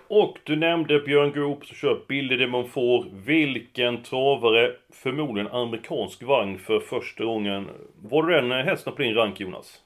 Och 0.08 0.38
du 0.44 0.56
nämnde 0.56 1.00
Björn 1.00 1.32
Goop 1.32 1.66
som 1.66 1.76
kör 1.76 2.02
Billy 2.08 2.38
de 2.38 2.48
Monfort. 2.48 3.06
Vilken 3.26 4.04
travare, 4.04 4.72
förmodligen 4.94 5.52
amerikansk 5.52 6.24
vagn 6.24 6.60
för 6.60 6.80
första 6.80 7.24
gången. 7.24 7.70
Var 8.02 8.28
det 8.28 8.42
den 8.42 8.52
hästen 8.52 8.94
på 8.94 9.02
din 9.02 9.16
rank 9.16 9.40
Jonas? 9.40 9.80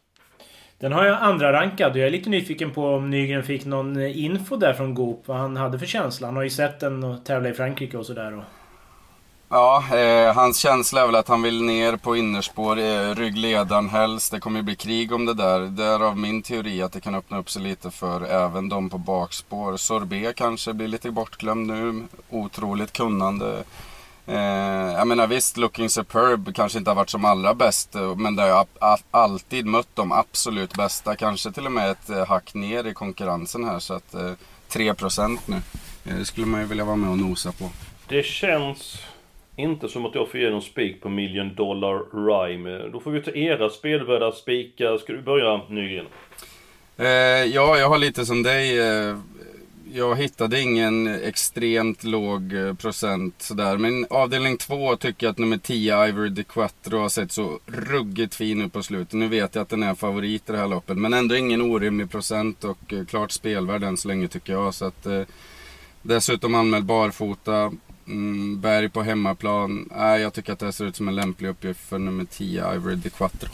Den 0.79 0.91
har 0.91 1.05
jag 1.05 1.21
andra 1.21 1.53
rankad 1.53 1.91
och 1.91 1.97
jag 1.97 2.07
är 2.07 2.11
lite 2.11 2.29
nyfiken 2.29 2.71
på 2.71 2.95
om 2.95 3.09
Nygren 3.09 3.43
fick 3.43 3.65
någon 3.65 3.97
eh, 3.97 4.23
info 4.23 4.55
där 4.55 4.73
från 4.73 4.93
Goop. 4.93 5.27
Vad 5.27 5.37
han 5.37 5.57
hade 5.57 5.79
för 5.79 5.85
känsla. 5.85 6.27
Han 6.27 6.35
har 6.35 6.43
ju 6.43 6.49
sett 6.49 6.79
den 6.79 7.03
och 7.03 7.25
tävla 7.25 7.49
i 7.49 7.53
Frankrike 7.53 7.97
och 7.97 8.05
sådär. 8.05 8.43
Ja, 9.49 9.83
eh, 9.95 10.35
hans 10.35 10.57
känsla 10.57 11.01
är 11.01 11.05
väl 11.05 11.15
att 11.15 11.27
han 11.27 11.41
vill 11.41 11.63
ner 11.63 11.95
på 11.95 12.15
innerspår, 12.15 12.79
eh, 12.79 13.15
ryggledaren 13.15 13.89
helst. 13.89 14.31
Det 14.31 14.39
kommer 14.39 14.59
ju 14.59 14.63
bli 14.63 14.75
krig 14.75 15.13
om 15.13 15.25
det 15.25 15.33
där. 15.33 15.59
Därav 15.59 16.17
min 16.17 16.41
teori 16.41 16.81
att 16.81 16.91
det 16.91 17.01
kan 17.01 17.15
öppna 17.15 17.39
upp 17.39 17.49
sig 17.49 17.61
lite 17.61 17.91
för 17.91 18.21
även 18.25 18.69
de 18.69 18.89
på 18.89 18.97
bakspår. 18.97 19.77
Sorbet 19.77 20.35
kanske 20.35 20.73
blir 20.73 20.87
lite 20.87 21.11
bortglömd 21.11 21.67
nu. 21.67 22.07
Otroligt 22.29 22.93
kunnande. 22.93 23.63
Eh, 24.27 24.93
jag 24.97 25.07
menar 25.07 25.27
visst, 25.27 25.57
Looking 25.57 25.89
Superb 25.89 26.55
kanske 26.55 26.77
inte 26.77 26.89
har 26.91 26.95
varit 26.95 27.09
som 27.09 27.25
allra 27.25 27.53
bäst. 27.53 27.95
eh, 27.95 28.15
Men 28.15 28.35
det 28.35 28.41
har 28.41 28.49
ju 28.49 28.97
alltid 29.11 29.65
mött 29.65 29.87
de 29.93 30.11
absolut 30.11 30.73
bästa. 30.73 31.15
Kanske 31.15 31.51
till 31.51 31.65
och 31.65 31.71
med 31.71 31.89
ett 31.91 32.09
eh, 32.09 32.27
hack 32.27 32.53
ner 32.53 32.87
i 32.87 32.93
konkurrensen 32.93 33.63
här. 33.63 33.79
Så 33.79 33.93
att 33.93 34.13
eh, 34.13 34.31
3% 34.71 35.37
nu. 35.45 35.55
Eh, 36.05 36.15
Det 36.17 36.25
skulle 36.25 36.47
man 36.47 36.61
ju 36.61 36.67
vilja 36.67 36.85
vara 36.85 36.95
med 36.95 37.09
och 37.09 37.17
nosa 37.17 37.51
på. 37.51 37.69
Det 38.07 38.23
känns 38.25 39.01
inte 39.55 39.89
som 39.89 40.05
att 40.05 40.15
jag 40.15 40.31
får 40.31 40.39
ge 40.39 40.49
någon 40.49 40.61
spik 40.61 41.01
på 41.01 41.09
Million 41.09 41.55
Dollar 41.55 41.99
Rhyme. 42.27 42.89
Då 42.93 42.99
får 42.99 43.11
vi 43.11 43.21
ta 43.21 43.31
era 43.31 43.69
spelvärda 43.69 44.31
spikar. 44.31 44.97
Ska 44.97 45.13
du 45.13 45.21
börja 45.21 45.61
Nygren? 45.69 46.05
Eh, 46.97 47.07
ja, 47.43 47.77
jag 47.77 47.89
har 47.89 47.97
lite 47.97 48.25
som 48.25 48.43
dig. 48.43 48.79
Eh, 48.79 49.17
jag 49.93 50.15
hittade 50.15 50.61
ingen 50.61 51.07
extremt 51.07 52.03
låg 52.03 52.53
eh, 52.53 52.73
procent 52.73 53.41
sådär. 53.41 53.77
Men 53.77 54.05
avdelning 54.09 54.57
två 54.57 54.95
tycker 54.95 55.25
jag 55.25 55.31
att 55.31 55.37
nummer 55.37 55.57
10 55.57 56.07
Ivory 56.07 56.29
de 56.29 56.43
Quattro 56.43 56.99
har 56.99 57.09
sett 57.09 57.31
så 57.31 57.59
ruggigt 57.65 58.35
fin 58.35 58.61
ut 58.61 58.73
på 58.73 58.83
slutet. 58.83 59.13
Nu 59.13 59.27
vet 59.27 59.55
jag 59.55 59.61
att 59.61 59.69
den 59.69 59.83
är 59.83 59.95
favorit 59.95 60.49
i 60.49 60.51
det 60.51 60.57
här 60.57 60.67
loppet. 60.67 60.97
Men 60.97 61.13
ändå 61.13 61.35
ingen 61.35 61.61
orimlig 61.61 62.11
procent 62.11 62.63
och 62.63 62.93
eh, 62.93 63.05
klart 63.05 63.31
spelvärd 63.31 63.83
än 63.83 63.97
så 63.97 64.07
länge 64.07 64.27
tycker 64.27 64.53
jag. 64.53 64.73
Så 64.73 64.85
att, 64.85 65.05
eh, 65.05 65.21
dessutom 66.01 66.55
anmäld 66.55 66.85
barfota. 66.85 67.71
Mm, 68.07 68.61
berg 68.61 68.89
på 68.89 69.01
hemmaplan. 69.01 69.89
Jag 69.95 70.33
tycker 70.33 70.53
att 70.53 70.59
det 70.59 70.65
här 70.65 70.71
ser 70.71 70.85
ut 70.85 70.95
som 70.95 71.07
en 71.07 71.15
lämplig 71.15 71.49
uppgift 71.49 71.79
för 71.79 71.99
nummer 71.99 72.25
10 72.25 72.73
Ivory 72.73 72.95
de 72.95 73.09
Quattro. 73.09 73.49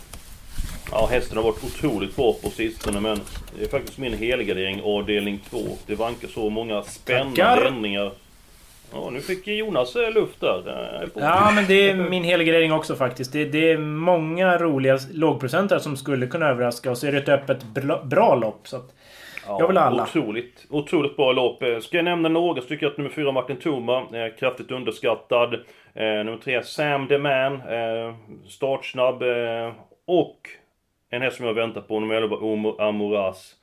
Ja, 0.92 1.08
hästen 1.12 1.38
har 1.38 1.44
varit 1.44 1.64
otroligt 1.64 2.16
bra 2.16 2.34
på 2.44 2.50
sistone 2.50 3.00
men 3.00 3.20
det 3.58 3.64
är 3.66 3.70
faktiskt 3.70 3.98
min 3.98 4.14
helgardering 4.14 4.82
avdelning 4.84 5.40
2. 5.50 5.58
Det 5.88 5.96
vankar 5.96 6.28
så 6.28 6.50
många 6.50 6.84
spännande 6.84 7.36
Tackar. 7.42 7.66
ändringar. 7.66 8.12
Ja, 8.94 9.10
nu 9.10 9.22
fick 9.22 9.48
Jonas 9.48 9.96
eh, 9.96 10.12
luft 10.14 10.40
där. 10.42 11.10
Ja, 11.16 11.52
men 11.56 11.66
det 11.68 11.90
är 11.90 11.96
min 11.96 12.24
helgardering 12.24 12.74
också 12.74 12.96
faktiskt. 12.96 13.34
Det, 13.34 13.46
det 13.46 13.72
är 13.72 13.78
många 13.78 14.58
roliga 14.58 15.00
lågprocentare 15.14 15.80
som 15.80 15.98
skulle 15.98 16.28
kunna 16.28 16.46
överraska. 16.48 16.92
Och 16.92 16.98
så 16.98 17.08
är 17.08 17.12
det 17.12 17.18
ett 17.18 17.30
öppet 17.30 17.64
bra, 17.64 18.04
bra 18.04 18.36
lopp. 18.36 18.68
Så 18.68 18.78
att 18.78 18.94
Ja, 19.48 19.58
jag 19.60 19.68
vill 19.68 19.78
alla. 19.78 20.04
Otroligt, 20.04 20.66
otroligt 20.70 21.16
bra 21.16 21.32
lopp. 21.32 21.64
Eh, 21.64 21.80
Ska 21.80 21.98
jag 21.98 22.06
nämna 22.06 22.30
några 22.30 22.62
så 22.62 22.68
tycker 22.68 22.86
jag 22.86 22.92
att 22.92 22.98
nummer 22.98 23.10
4 23.10 23.32
Martin 23.32 23.58
Thoma 23.58 24.04
kraftigt 24.40 24.72
underskattad. 24.72 25.54
Eh, 25.94 26.04
nummer 26.06 26.38
3 26.44 26.64
Sam 26.64 27.08
the 27.08 27.18
Man, 27.18 27.62
startsnabb. 28.50 29.24
Och 30.08 30.38
en 31.14 31.22
häst 31.22 31.38
som 31.38 31.46
jag 31.46 31.54
väntar 31.54 31.82
på, 31.82 32.00
nummer 32.00 32.16
11 32.16 32.36
Omo 32.36 32.82
Amoras. 32.82 33.56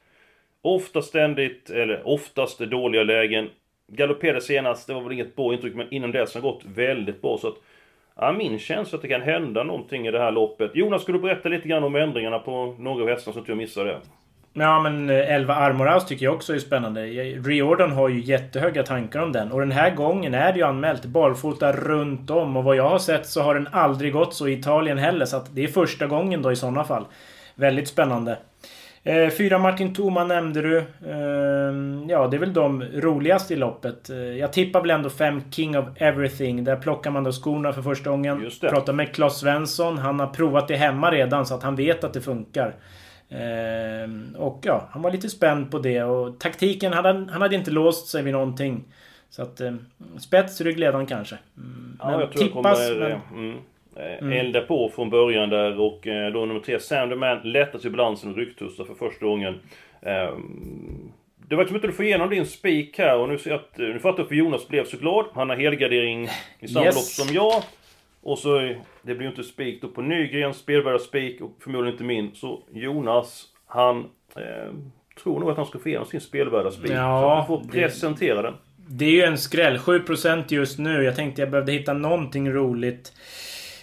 Ofta 0.63 1.03
ständigt, 1.03 1.71
eller 1.71 2.09
oftast 2.09 2.59
dåliga 2.59 3.03
lägen. 3.03 3.49
Galopperade 3.87 4.41
senast, 4.41 4.87
det 4.87 4.95
var 4.95 5.01
väl 5.01 5.13
inget 5.13 5.37
bra 5.37 5.55
intryck, 5.55 5.75
men 5.75 5.95
innan 5.95 6.11
dess 6.11 6.35
har 6.35 6.41
det 6.41 6.49
gått 6.49 6.63
väldigt 6.65 7.23
bra. 7.23 7.39
Så 7.39 7.49
att, 7.49 7.55
ja, 8.17 8.33
min 8.33 8.59
känsla 8.59 8.97
att 8.97 9.03
det 9.03 9.09
kan 9.09 9.23
hända 9.23 9.63
någonting 9.63 10.07
i 10.07 10.11
det 10.11 10.19
här 10.19 10.31
loppet. 10.31 10.71
Jonas, 10.75 11.03
skulle 11.03 11.19
du 11.19 11.23
berätta 11.23 11.49
lite 11.49 11.69
grann 11.69 11.85
om 11.85 11.97
ändringarna 11.97 12.39
på 12.39 12.75
några 12.79 13.03
av 13.03 13.09
hästarna 13.09 13.35
så 13.35 13.41
att 13.41 13.49
jag 13.49 13.57
missar 13.57 13.85
det? 13.85 14.01
Ja 14.53 14.81
men 14.81 15.11
eh, 15.11 15.17
Elva 15.17 15.35
11 15.35 15.55
Armorhouse 15.55 16.09
tycker 16.09 16.25
jag 16.25 16.35
också 16.35 16.55
är 16.55 16.59
spännande. 16.59 17.07
Riordan 17.07 17.93
har 17.93 18.09
ju 18.09 18.21
jättehöga 18.21 18.83
tankar 18.83 19.21
om 19.21 19.33
den. 19.33 19.53
Och 19.53 19.61
den 19.61 19.73
här 19.73 19.91
gången 19.91 20.35
är 20.35 20.53
det 20.53 20.59
ju 20.59 20.65
anmält 20.65 21.05
barfota 21.05 21.73
runt 21.73 22.31
om. 22.31 22.57
Och 22.57 22.65
vad 22.65 22.77
jag 22.77 22.89
har 22.89 22.99
sett 22.99 23.27
så 23.27 23.43
har 23.43 23.55
den 23.55 23.69
aldrig 23.73 24.13
gått 24.13 24.35
så 24.35 24.49
i 24.49 24.53
Italien 24.53 24.99
heller. 24.99 25.27
Så 25.27 25.37
att 25.37 25.55
det 25.55 25.65
är 25.65 25.69
första 25.69 26.07
gången 26.07 26.43
då 26.43 26.53
i 26.53 26.57
sådana 26.57 26.85
fall. 26.85 27.05
Väldigt 27.61 27.89
spännande. 27.89 28.39
Eh, 29.03 29.29
fyra 29.31 29.59
Martin 29.59 29.95
Thoma 29.95 30.25
nämnde 30.25 30.63
du. 30.63 30.79
Eh, 30.79 32.09
ja, 32.09 32.29
det 32.31 32.37
är 32.37 32.39
väl 32.39 32.53
de 32.53 32.83
roligaste 32.83 33.55
i 33.55 33.57
loppet. 33.57 34.11
Eh, 34.11 34.17
jag 34.17 34.53
tippar 34.53 34.81
väl 34.81 34.91
ändå 34.91 35.11
fem 35.11 35.43
King 35.51 35.79
of 35.79 35.85
Everything. 35.97 36.65
Där 36.65 36.77
plockar 36.77 37.11
man 37.11 37.25
då 37.25 37.33
skorna 37.33 37.73
för 37.73 37.83
första 37.83 38.11
gången. 38.11 38.43
Just 38.43 38.61
det. 38.61 38.69
Pratar 38.69 38.93
med 38.93 39.15
Claes 39.15 39.39
Svensson. 39.39 39.99
Han 39.99 40.21
har 40.21 40.27
provat 40.27 40.69
det 40.69 40.77
hemma 40.77 41.11
redan 41.11 41.47
så 41.47 41.55
att 41.55 41.63
han 41.63 41.77
vet 41.77 42.05
att 42.05 42.13
det 42.13 42.21
funkar. 42.21 42.75
Ehm, 43.31 44.37
och 44.39 44.61
ja, 44.63 44.89
han 44.91 45.03
var 45.03 45.11
lite 45.11 45.29
spänd 45.29 45.71
på 45.71 45.79
det 45.79 46.03
och 46.03 46.39
taktiken, 46.41 46.93
han 46.93 47.29
hade 47.29 47.57
inte 47.57 47.71
låst 47.71 48.09
sig 48.09 48.23
vid 48.23 48.33
någonting. 48.33 48.85
Så 49.31 49.43
att 49.43 49.61
eh, 49.61 49.75
spets, 50.19 50.61
ryggledaren 50.61 51.07
kanske. 51.07 51.39
Mm, 51.57 51.99
Ja, 52.03 52.21
jag 52.21 52.33
tror 52.33 52.45
jag 52.45 52.53
kommer 52.53 53.11
mm, 53.33 53.59
mm. 54.21 54.33
elda 54.33 54.61
på 54.61 54.89
från 54.95 55.11
början 55.11 55.49
där 55.51 55.81
och 55.81 56.07
eh, 56.07 56.33
då 56.33 56.47
nummer 56.47 56.61
tre, 56.61 56.81
Sam 56.81 57.09
the 57.11 57.15
Man, 57.17 57.39
lättas 57.45 57.85
i 57.85 57.91
balansen 57.91 58.31
och 58.31 58.37
rycktussar 58.37 58.85
för 58.85 58.95
första 58.95 59.27
gången. 59.27 59.55
Ehm, 60.03 61.13
Det 61.49 61.57
var 61.57 61.65
som 61.65 61.75
inte 61.75 61.87
du 61.87 61.93
får 61.93 62.05
igenom 62.05 62.31
din 62.31 62.47
spik 62.47 62.99
här 62.99 63.19
och 63.19 63.29
nu 63.29 63.39
ser 63.39 63.51
jag 63.51 63.61
att, 63.61 63.79
nu 63.79 63.99
fattar 63.99 64.19
jag 64.19 64.29
för 64.29 64.35
Jonas 64.35 64.69
blev 64.69 64.85
så 64.85 64.97
glad. 64.97 65.27
Han 65.35 65.49
har 65.51 65.57
helgardering 65.57 66.29
i 66.61 66.69
samma 66.69 66.87
Yes. 66.87 66.95
lopp 66.95 67.27
som 67.27 67.35
jag. 67.35 67.63
Och 68.23 68.39
så, 68.39 68.59
det 69.03 69.15
blir 69.15 69.21
ju 69.23 69.27
inte 69.29 69.45
spik 69.45 69.83
då 69.83 69.89
på 69.89 70.03
Nygren, 70.03 70.55
spelvärda 70.55 70.99
spik 70.99 71.41
och 71.41 71.51
förmodligen 71.63 71.95
inte 71.95 72.05
min. 72.05 72.31
Så 72.35 72.63
Jonas, 72.73 73.45
han 73.67 73.99
eh, 74.37 74.73
tror 75.23 75.41
nog 75.41 75.51
att 75.51 75.57
han 75.57 75.67
ska 75.67 75.79
få 75.79 75.89
igenom 75.89 76.07
sin 76.07 76.21
spelvärda 76.21 76.71
spik. 76.71 76.91
Ja, 76.91 77.21
så 77.23 77.29
han 77.29 77.47
får 77.47 77.63
det- 77.65 77.69
presentera 77.79 78.43
den. 78.43 78.55
Det 78.93 79.05
är 79.05 79.11
ju 79.11 79.23
en 79.23 79.39
skräll. 79.39 79.79
7% 79.79 80.45
just 80.49 80.79
nu. 80.79 81.03
Jag 81.03 81.17
tänkte 81.17 81.43
jag 81.43 81.51
behövde 81.51 81.73
hitta 81.73 81.93
någonting 81.93 82.53
roligt. 82.53 83.13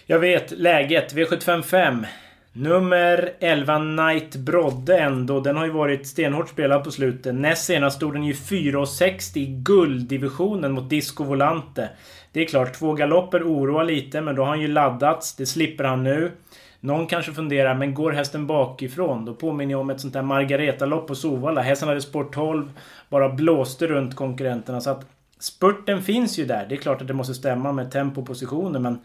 Jag 0.10 0.20
vet 0.20 0.52
läget. 0.52 1.14
V755. 1.14 2.06
Nummer 2.54 3.34
11 3.40 3.78
Knight 3.78 4.36
Brodde 4.36 4.98
ändå. 4.98 5.40
Den 5.40 5.58
har 5.58 5.66
ju 5.66 5.72
varit 5.72 6.08
stenhårt 6.08 6.50
spelad 6.50 6.84
på 6.84 6.92
slutet. 6.92 7.36
Näst 7.36 7.66
senast 7.66 7.98
stod 7.98 8.14
den 8.14 8.24
ju 8.24 8.34
4,60 8.34 9.38
i 9.38 9.46
gulddivisionen 9.46 10.72
mot 10.72 10.90
Disco 10.90 11.24
Volante. 11.24 11.90
Det 12.32 12.42
är 12.42 12.46
klart, 12.46 12.74
två 12.74 12.94
galopper 12.94 13.44
oroar 13.44 13.84
lite, 13.84 14.22
men 14.22 14.36
då 14.36 14.42
har 14.42 14.50
han 14.50 14.62
ju 14.62 14.68
laddats. 14.68 15.36
Det 15.36 15.46
slipper 15.46 15.84
han 15.84 16.04
nu. 16.04 16.32
Någon 16.80 17.08
kanske 17.08 17.34
funderar, 17.34 17.76
men 17.76 17.94
går 17.94 18.12
hästen 18.12 18.48
bakifrån? 18.48 19.26
Då 19.26 19.34
påminner 19.34 19.72
jag 19.72 19.82
om 19.82 19.90
ett 19.90 20.02
sånt 20.02 20.14
där 20.14 20.22
Margareta-lopp 20.22 21.08
på 21.08 21.16
Sovalla. 21.16 21.62
Hästen 21.62 21.88
hade 21.88 22.02
sport 22.02 22.34
12, 22.34 22.72
bara 23.10 23.30
blåste 23.30 23.88
runt 23.88 24.16
konkurrenterna. 24.16 24.82
Så 24.82 24.90
att 24.90 25.06
spurten 25.40 26.04
finns 26.04 26.40
ju 26.40 26.46
där. 26.46 26.66
Det 26.70 26.76
är 26.76 26.80
klart 26.80 27.02
att 27.02 27.08
det 27.08 27.14
måste 27.14 27.34
stämma 27.34 27.72
med 27.72 27.92
tempo 27.92 28.22
och 28.22 28.28
positioner, 28.28 28.80
men 28.80 29.00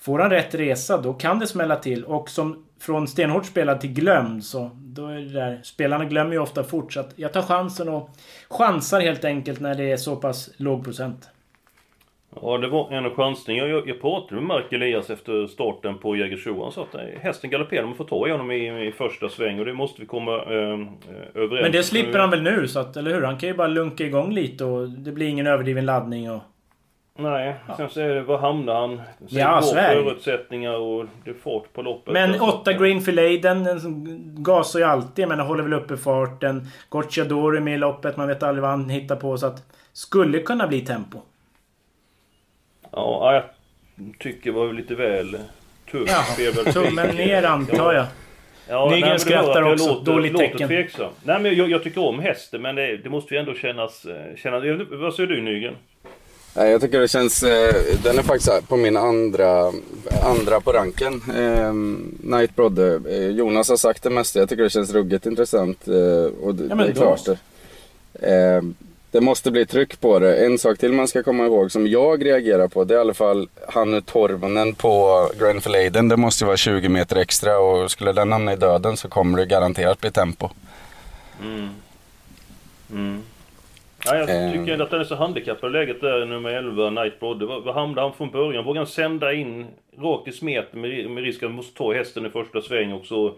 får 0.00 0.18
han 0.18 0.30
rätt 0.30 0.54
resa, 0.54 0.98
då 0.98 1.12
kan 1.12 1.38
det 1.38 1.46
smälla 1.46 1.76
till. 1.76 2.04
Och 2.04 2.30
som 2.30 2.64
från 2.80 3.08
stenhårt 3.08 3.46
spelad 3.46 3.80
till 3.80 3.92
glömd, 3.92 4.44
så 4.44 4.70
då 4.74 5.06
är 5.06 5.14
det 5.14 5.32
där. 5.32 5.60
Spelarna 5.62 6.04
glömmer 6.04 6.32
ju 6.32 6.38
ofta 6.38 6.64
fort, 6.64 6.92
så 6.92 7.00
att 7.00 7.12
jag 7.16 7.32
tar 7.32 7.42
chansen 7.42 7.88
och 7.88 8.10
chansar 8.48 9.00
helt 9.00 9.24
enkelt 9.24 9.60
när 9.60 9.74
det 9.74 9.92
är 9.92 9.96
så 9.96 10.16
pass 10.16 10.50
låg 10.56 10.84
procent. 10.84 11.28
Ja, 12.42 12.58
det 12.58 12.68
var 12.68 12.92
en 12.92 13.10
chansning. 13.10 13.56
Jag, 13.56 13.88
jag, 13.88 14.00
pratade 14.00 14.34
med 14.34 14.44
Mark 14.44 14.72
Elias 14.72 15.10
efter 15.10 15.46
starten 15.46 15.98
på 15.98 16.16
Jägersro. 16.16 16.62
Han 16.62 16.72
sa 16.72 16.82
att 16.82 17.00
hästen 17.20 17.50
galopperar, 17.50 17.84
man 17.84 17.94
får 17.94 18.04
ta 18.04 18.28
i 18.28 18.30
honom 18.30 18.50
i, 18.50 18.88
i 18.88 18.92
första 18.92 19.28
sväng 19.28 19.58
och 19.58 19.64
det 19.64 19.72
måste 19.72 20.00
vi 20.00 20.06
komma 20.06 20.36
eh, 20.36 20.52
eh, 20.52 20.86
överens 21.34 21.62
Men 21.62 21.72
det 21.72 21.82
slipper 21.82 22.18
han 22.18 22.30
väl 22.30 22.42
nu, 22.42 22.68
så 22.68 22.78
att, 22.80 22.96
eller 22.96 23.14
hur? 23.14 23.22
Han 23.22 23.38
kan 23.38 23.48
ju 23.48 23.54
bara 23.54 23.68
lunka 23.68 24.04
igång 24.04 24.32
lite 24.32 24.64
och 24.64 24.88
det 24.88 25.12
blir 25.12 25.26
ingen 25.26 25.46
överdriven 25.46 25.86
laddning 25.86 26.30
och... 26.30 26.40
Nej, 27.18 27.54
sen 27.76 27.90
så 27.90 28.00
är 28.00 28.14
det, 28.14 28.22
var 28.22 28.38
hamnar 28.38 28.74
han? 28.74 28.96
Sen 29.18 29.38
Ja, 29.38 29.60
går 29.60 29.74
förutsättningar 30.02 30.72
och 30.72 31.06
det 31.24 31.30
är 31.30 31.34
fart 31.34 31.72
på 31.72 31.82
loppet. 31.82 32.12
Men 32.12 32.30
Alltså, 32.30 32.44
åtta 32.44 32.72
Green 32.72 33.00
Fillet, 33.00 33.42
den, 33.42 33.64
den 33.64 33.80
gasar 34.42 34.78
ju 34.78 34.84
alltid, 34.84 35.28
men 35.28 35.40
håller 35.40 35.62
väl 35.62 35.72
uppe 35.72 35.96
farten. 35.96 36.66
Gocciadoro 36.88 37.56
är 37.56 37.60
med 37.60 37.74
i 37.74 37.78
loppet, 37.78 38.16
man 38.16 38.28
vet 38.28 38.42
aldrig 38.42 38.62
vad 38.62 38.70
han 38.70 38.90
hittar 38.90 39.16
på, 39.16 39.38
så 39.38 39.46
att... 39.46 39.62
Skulle 39.92 40.38
kunna 40.38 40.66
bli 40.66 40.80
tempo. 40.80 41.18
Ja, 42.92 43.32
jag 43.34 43.42
tycker 44.18 44.52
var 44.52 44.72
lite 44.72 44.94
väl 44.94 45.38
tufft. 45.90 46.12
Ja, 46.38 46.72
tummen 46.72 47.16
ner 47.16 47.42
antar 47.42 47.92
jag. 47.92 48.06
Ja, 48.68 48.90
Nygren 48.90 49.08
nej, 49.08 49.18
skrattar 49.18 49.72
också. 49.72 49.88
Låter, 49.88 50.12
Dåligt 50.12 50.32
låter 50.32 50.46
tecken. 50.48 50.68
Tveksam. 50.68 51.10
Nej 51.24 51.40
men 51.40 51.56
jag, 51.56 51.70
jag 51.70 51.82
tycker 51.82 52.04
om 52.04 52.18
hästen 52.18 52.62
men 52.62 52.74
det, 52.74 52.96
det 52.96 53.08
måste 53.10 53.34
ju 53.34 53.40
ändå 53.40 53.54
kännas... 53.54 54.04
eh, 54.04 54.36
kännas 54.36 54.62
vad 54.90 55.14
säger 55.14 55.28
du 55.28 55.40
Nygren? 55.42 55.76
Nej, 56.54 56.70
jag 56.70 56.80
tycker 56.80 57.00
det 57.00 57.08
känns, 57.08 57.42
eh, 57.42 57.74
den 58.02 58.18
är 58.18 58.22
faktiskt 58.22 58.68
på 58.68 58.76
min 58.76 58.96
andra, 58.96 59.72
andra 60.22 60.60
på 60.60 60.72
ranken. 60.72 61.22
Eh, 61.36 61.72
Night 62.36 62.56
Brodde. 62.56 63.00
Eh, 63.10 63.26
Jonas 63.26 63.68
har 63.68 63.76
sagt 63.76 64.02
det 64.02 64.10
mesta, 64.10 64.38
jag 64.38 64.48
tycker 64.48 64.62
det 64.62 64.70
känns 64.70 64.92
ruggigt 64.92 65.26
intressant. 65.26 65.88
Eh, 65.88 65.94
och 66.42 66.54
det, 66.54 66.64
Ja, 66.68 66.74
men 66.74 66.78
det 66.78 66.92
är 66.92 66.94
klart 66.94 67.24
det. 67.24 67.38
Eh, 68.32 68.62
det 69.10 69.20
måste 69.20 69.50
bli 69.50 69.66
tryck 69.66 70.00
på 70.00 70.18
det. 70.18 70.46
En 70.46 70.58
sak 70.58 70.78
till 70.78 70.92
man 70.92 71.08
ska 71.08 71.22
komma 71.22 71.44
ihåg 71.46 71.72
som 71.72 71.86
jag 71.86 72.26
reagerar 72.26 72.68
på 72.68 72.84
det 72.84 72.94
är 72.94 72.98
i 72.98 73.00
alla 73.00 73.14
fall 73.14 73.48
Hannu 73.68 74.00
Torvonen 74.00 74.74
på 74.74 75.28
Grand 75.38 75.62
Fladen. 75.62 76.08
Det 76.08 76.16
måste 76.16 76.44
ju 76.44 76.46
vara 76.46 76.56
20 76.56 76.88
meter 76.88 77.16
extra 77.16 77.58
och 77.58 77.90
skulle 77.90 78.12
den 78.12 78.32
hamna 78.32 78.52
i 78.52 78.56
döden 78.56 78.96
så 78.96 79.08
kommer 79.08 79.38
det 79.38 79.46
garanterat 79.46 80.00
bli 80.00 80.10
tempo. 80.10 80.48
Mm. 81.42 81.68
Mm. 82.90 83.22
Ja, 84.04 84.16
jag 84.16 84.30
Eh. 84.46 84.52
tycker 84.52 84.72
ändå 84.72 84.84
att 84.84 84.90
den 84.90 85.00
är 85.00 85.04
så 85.04 85.14
handikappad 85.14 85.72
läget 85.72 86.00
där 86.00 86.26
nummer 86.26 86.50
11, 86.50 86.90
Nightblood. 86.90 87.42
Vad 87.42 87.62
vad 87.62 87.74
hamnade 87.74 88.00
han 88.00 88.12
från 88.16 88.30
början? 88.30 88.64
Vågar 88.64 88.80
han 88.80 88.86
sända 88.86 89.32
in 89.32 89.66
rakt 89.98 90.28
i 90.28 90.32
smet 90.32 90.74
med, 90.74 91.10
med 91.10 91.24
risk 91.24 91.42
att 91.42 91.48
han 91.48 91.56
måste 91.56 91.76
ta 91.78 91.92
hästen 91.92 92.26
i 92.26 92.30
första 92.30 92.60
sväng 92.60 92.92
och 92.92 93.06
så... 93.06 93.34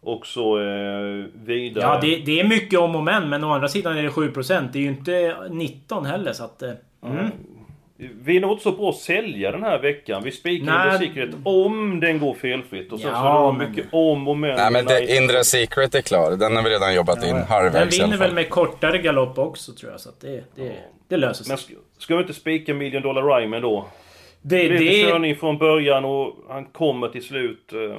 Och 0.00 0.26
så 0.26 0.58
eh, 0.60 1.24
vidare. 1.44 1.84
Ja, 1.84 1.98
det, 2.02 2.16
det 2.16 2.40
är 2.40 2.44
mycket 2.48 2.78
om 2.78 2.96
och 2.96 3.02
men, 3.02 3.28
men 3.28 3.44
å 3.44 3.50
andra 3.52 3.68
sidan 3.68 3.98
är 3.98 4.02
det 4.02 4.08
7%. 4.08 4.68
Det 4.72 4.78
är 4.78 4.80
ju 4.82 4.88
inte 4.88 5.36
19 5.50 6.06
heller, 6.06 6.32
så 6.32 6.44
att... 6.44 6.62
eh, 6.62 6.70
Mm. 7.06 7.26
Vi 7.98 8.36
är 8.36 8.40
nog 8.40 8.50
inte 8.52 8.62
så 8.62 8.72
bra 8.72 8.90
att 8.90 8.96
sälja 8.96 9.52
den 9.52 9.62
här 9.62 9.78
veckan. 9.78 10.22
Vi 10.24 10.30
spikar. 10.32 10.58
Indra 10.86 10.98
Secret 10.98 11.30
om 11.44 12.00
den 12.00 12.18
går 12.18 12.34
felfritt. 12.34 12.92
Och 12.92 13.00
sen 13.00 13.10
Ja, 13.10 13.14
så 13.22 13.48
är 13.48 13.52
det 13.52 13.58
men- 13.58 13.70
mycket 13.70 13.86
om 13.92 14.28
och 14.28 14.36
men. 14.36 14.56
Nej 14.56 14.70
men 14.72 14.84
det, 14.84 15.16
Indra 15.16 15.44
Secret 15.44 15.94
är 15.94 16.00
klar. 16.00 16.30
Den 16.36 16.56
har 16.56 16.62
vi 16.62 16.70
redan 16.70 16.94
jobbat 16.94 17.24
in 17.24 17.34
Den 17.34 17.42
halvvägs 17.44 18.00
alla 18.00 18.06
vinner 18.06 18.18
väl 18.18 18.34
med 18.34 18.48
kortare 18.50 18.98
galopp 18.98 19.38
också, 19.38 19.72
tror 19.72 19.90
jag. 19.92 20.00
Så 20.00 20.08
att 20.08 20.20
det, 20.20 20.44
det, 20.54 20.72
det 21.08 21.16
löser 21.16 21.44
sig. 21.44 21.50
Men 21.50 21.58
ska, 21.58 21.74
ska 21.98 22.14
vi 22.16 22.20
inte 22.22 22.34
spika 22.34 22.74
Million 22.74 23.02
Dollar 23.02 23.22
Rhyme 23.40 23.60
då? 23.60 23.86
Det, 24.42 24.56
Det 24.56 24.68
lite 24.68 24.84
det, 24.84 25.10
körning 25.10 25.36
från 25.36 25.58
början 25.58 26.04
och 26.04 26.34
han 26.48 26.64
kommer 26.64 27.08
till 27.08 27.22
slut. 27.24 27.72
eh, 27.72 27.98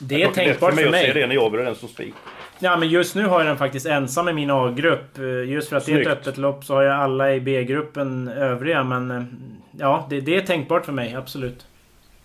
det 0.00 0.22
är 0.22 0.28
tänkbart 0.28 0.74
för 0.74 0.84
att 0.86 0.90
säga 0.90 0.90
mig. 0.90 1.12
det 1.14 1.26
när 1.26 1.34
jag 1.34 1.52
blir 1.52 1.62
den 1.62 1.74
som 1.74 1.88
spik. 1.88 2.14
Ja, 2.62 2.76
men 2.76 2.88
just 2.88 3.14
nu 3.14 3.26
har 3.26 3.40
jag 3.40 3.46
den 3.46 3.56
faktiskt 3.58 3.86
ensam 3.86 4.28
i 4.28 4.32
min 4.32 4.50
A-grupp. 4.50 5.18
Eh, 5.18 5.24
Just 5.50 5.68
för 5.68 5.76
att 5.76 5.86
det 5.86 5.92
är 5.92 5.94
Snyggt. 5.94 6.08
ett 6.10 6.18
öppet 6.18 6.38
lopp 6.38 6.64
så 6.64 6.74
har 6.74 6.82
jag 6.82 6.96
alla 6.96 7.34
i 7.34 7.40
B-gruppen 7.40 8.28
övriga. 8.28 8.84
Men 8.84 9.10
eh, 9.10 9.22
ja, 9.78 10.06
det, 10.10 10.20
det 10.20 10.36
är 10.36 10.40
tänkbart 10.40 10.84
för 10.84 10.92
mig. 10.92 11.14
Absolut. 11.14 11.66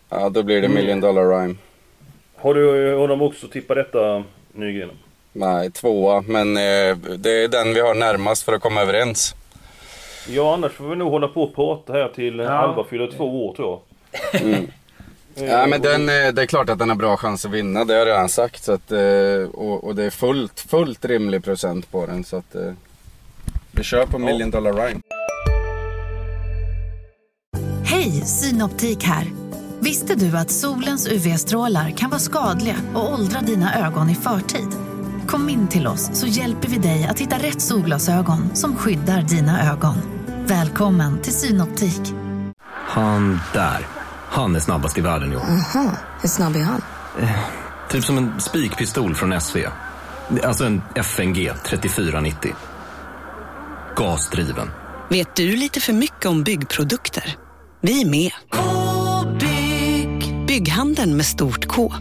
Ja, 0.10 0.30
då 0.30 0.44
blir 0.44 0.62
det 0.62 0.68
Million 0.68 1.00
Dollar 1.02 1.24
Rhyme. 1.42 1.56
Har 2.36 2.54
du 2.54 2.94
honom 2.96 3.22
också 3.22 3.48
tippat 3.48 3.78
detta 3.78 4.24
Nygren? 4.54 4.90
Nej, 5.34 5.72
tvåa. 5.72 6.22
Men 6.28 6.58
eh, 6.58 6.98
det 7.18 7.44
är 7.44 7.48
den 7.48 7.74
vi 7.74 7.80
har 7.80 7.96
närmast 7.96 8.44
för 8.44 8.54
att 8.54 8.62
komma 8.62 8.82
överens. 8.82 9.36
Ja, 10.30 10.54
annars 10.54 10.72
får 10.72 10.90
vi 10.90 10.96
nog 10.96 11.12
hålla 11.12 11.28
på 11.28 11.44
och 11.44 11.56
prata 11.56 11.94
här 11.94 12.08
till 12.16 12.40
Ja. 12.40 12.50
Alva 12.50 12.84
fyller 12.84 13.12
två 13.18 13.48
år 13.50 13.54
tror 13.56 13.80
jag. 14.32 14.42
Mm. 14.42 14.68
Eh, 15.36 15.44
Ja, 15.46 15.68
men 15.68 15.82
den, 15.82 16.10
eh, 16.10 16.34
det 16.34 16.42
är 16.42 16.46
klart 16.46 16.70
att 16.70 16.80
den 16.80 16.90
har 16.90 16.96
bra 16.96 17.18
chans 17.18 17.46
att 17.46 17.52
vinna, 17.52 17.86
det 17.86 17.94
har 17.94 18.00
jag 18.00 18.08
redan 18.08 18.30
sagt. 18.30 18.64
Så 18.64 18.72
att, 18.72 18.92
eh, 18.92 19.50
och, 19.54 19.84
och 19.84 19.96
det 19.96 20.04
är 20.04 20.10
fullt, 20.10 20.60
fullt 20.60 21.06
rimlig 21.06 21.44
procent 21.44 21.92
på 21.92 22.06
den. 22.06 22.24
Så 22.24 22.38
att, 22.38 22.56
eh, 22.56 22.72
vi 23.72 23.84
kör 23.84 24.06
på 24.06 24.20
Million 24.20 24.52
Dollar 24.52 24.74
Rhyme. 24.74 25.02
Hej, 27.84 28.12
Synoptik 28.12 29.04
här. 29.04 29.26
Visste 29.80 30.16
du 30.16 30.38
att 30.38 30.52
solens 30.52 31.08
UV-strålar 31.08 31.90
kan 31.90 32.10
vara 32.10 32.20
skadliga 32.20 32.76
och 32.96 33.14
åldra 33.14 33.42
dina 33.42 33.88
ögon 33.88 34.10
i 34.10 34.16
förtid? 34.16 34.68
Kom 35.28 35.50
in 35.50 35.68
till 35.68 35.88
oss 35.88 36.10
så 36.14 36.28
hjälper 36.28 36.68
vi 36.68 36.78
dig 36.78 37.08
att 37.10 37.20
hitta 37.20 37.36
rätt 37.36 37.62
solglasögon 37.62 38.50
som 38.56 38.76
skyddar 38.76 39.22
dina 39.22 39.72
ögon. 39.72 39.96
Välkommen 40.46 41.22
till 41.22 41.34
Synoptik. 41.34 42.02
Han 42.70 43.40
där. 43.54 43.95
Han 44.36 44.56
är 44.56 44.60
snabbast 44.60 44.98
i 44.98 45.02
världen 45.02 45.34
i 45.34 45.36
år. 45.36 45.42
Hur 46.22 46.28
snabb 46.28 46.56
är 46.56 46.64
han? 46.64 46.82
Typ 47.90 48.04
som 48.04 48.18
en 48.18 48.40
spikpistol 48.40 49.16
från 49.16 49.42
SV. 49.42 49.58
Alltså 50.44 50.66
en 50.66 50.82
FNG 50.96 51.52
3490. 51.66 52.52
Gasdriven. 53.96 54.70
Vet 55.10 55.36
du 55.36 55.56
lite 55.56 55.80
för 55.80 55.94
mycket 55.94 56.26
om 56.26 56.44
byggprodukter? 56.44 57.38
Vi 57.82 58.02
är 58.02 58.10
med. 58.10 58.32
bygg 59.40 60.46
Bygghandeln 60.48 61.18
med 61.18 61.26
stort 61.26 61.68
K. 61.68 61.94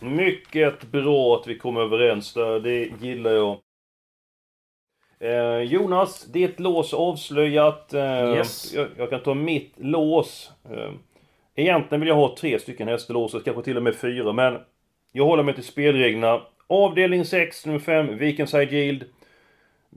Mycket 0.00 0.92
bra 0.92 1.36
att 1.36 1.48
vi 1.48 1.58
kom 1.58 1.76
överens 1.76 2.34
där, 2.34 2.60
det 2.60 3.06
gillar 3.06 3.30
jag. 3.30 3.58
Eh, 5.20 5.62
Jonas, 5.62 6.24
ditt 6.24 6.60
lås 6.60 6.94
avslöjat. 6.94 7.94
Eh, 7.94 8.34
Yes. 8.36 8.74
jag, 8.74 8.86
jag 8.96 9.10
kan 9.10 9.20
ta 9.22 9.34
mitt 9.34 9.72
lås. 9.76 10.52
Eh, 10.70 10.90
egentligen 11.54 12.00
vill 12.00 12.08
jag 12.08 12.16
ha 12.16 12.36
tre 12.38 12.58
stycken 12.58 12.88
hästelåset, 12.88 13.44
kanske 13.44 13.62
till 13.62 13.76
och 13.76 13.82
med 13.82 13.94
fyra, 13.96 14.32
men 14.32 14.58
jag 15.12 15.24
håller 15.24 15.42
mig 15.42 15.54
till 15.54 15.64
spelreglerna. 15.64 16.40
Avdelning 16.66 17.24
6, 17.24 17.66
nummer 17.66 17.78
5, 17.78 18.18
Vikenside 18.18 18.72
Yield. 18.72 19.04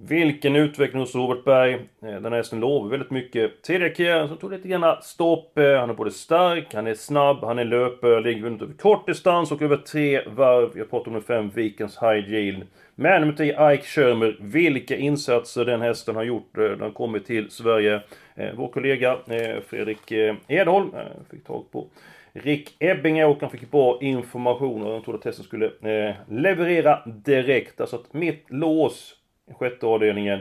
Vilken 0.07 0.55
utveckling 0.55 0.99
hos 1.01 1.15
Robert 1.15 1.43
Berg. 1.43 1.73
Eh, 1.73 1.79
Den 2.01 2.23
här 2.25 2.31
hästen 2.31 2.59
lovar 2.59 2.89
väldigt 2.89 3.11
mycket. 3.11 3.61
Tidigare 3.61 3.89
karriären 3.89 4.27
så 4.29 4.35
tog 4.35 4.51
lite 4.51 4.67
grann 4.67 4.95
stopp. 5.01 5.57
Eh, 5.57 5.79
Han 5.79 5.89
är 5.89 5.93
både 5.93 6.11
stark, 6.11 6.73
han 6.73 6.87
är 6.87 6.93
snabb, 6.93 7.37
han 7.43 7.59
är 7.59 7.65
löpare, 7.65 8.21
ligger 8.21 8.41
vunnit 8.41 8.61
över 8.61 8.73
kort 8.73 9.07
distans 9.07 9.51
och 9.51 9.61
över 9.61 9.77
tre 9.77 10.21
varv. 10.27 10.69
Jag 10.75 10.89
pratar 10.89 11.07
om 11.07 11.13
nummer 11.13 11.25
5, 11.25 11.49
Vikens 11.49 11.97
High 12.01 12.33
Yield. 12.33 12.63
Men 12.95 13.21
nummer 13.21 13.33
10, 13.33 13.73
Ike 13.73 13.83
Schirmer. 13.83 14.37
Vilka 14.39 14.95
insatser 14.95 15.65
den 15.65 15.81
hästen 15.81 16.15
har 16.15 16.23
gjort 16.23 16.57
eh, 16.57 16.63
när 16.63 16.75
den 16.75 16.91
kommit 16.91 17.25
till 17.25 17.51
Sverige. 17.51 18.01
Eh, 18.35 18.49
vår 18.55 18.67
kollega 18.67 19.17
eh, 19.27 19.61
Fredrik 19.67 20.11
Edholm 20.47 20.91
fick 21.31 21.43
tag 21.43 21.71
på 21.71 21.87
Rick 22.33 22.75
Ebbinge 22.79 23.25
och 23.25 23.41
han 23.41 23.49
fick 23.49 23.71
bra 23.71 23.99
information 24.01 24.83
och 24.83 24.91
de 24.91 25.03
trodde 25.03 25.19
att 25.19 25.25
hästen 25.25 25.45
skulle 25.45 25.65
eh, 25.65 26.15
leverera 26.29 26.99
direkt. 27.05 27.81
Alltså 27.81 27.95
att 27.95 28.13
mitt 28.13 28.45
lås 28.47 29.15
sjätte 29.59 29.85
avdelningen 29.85 30.39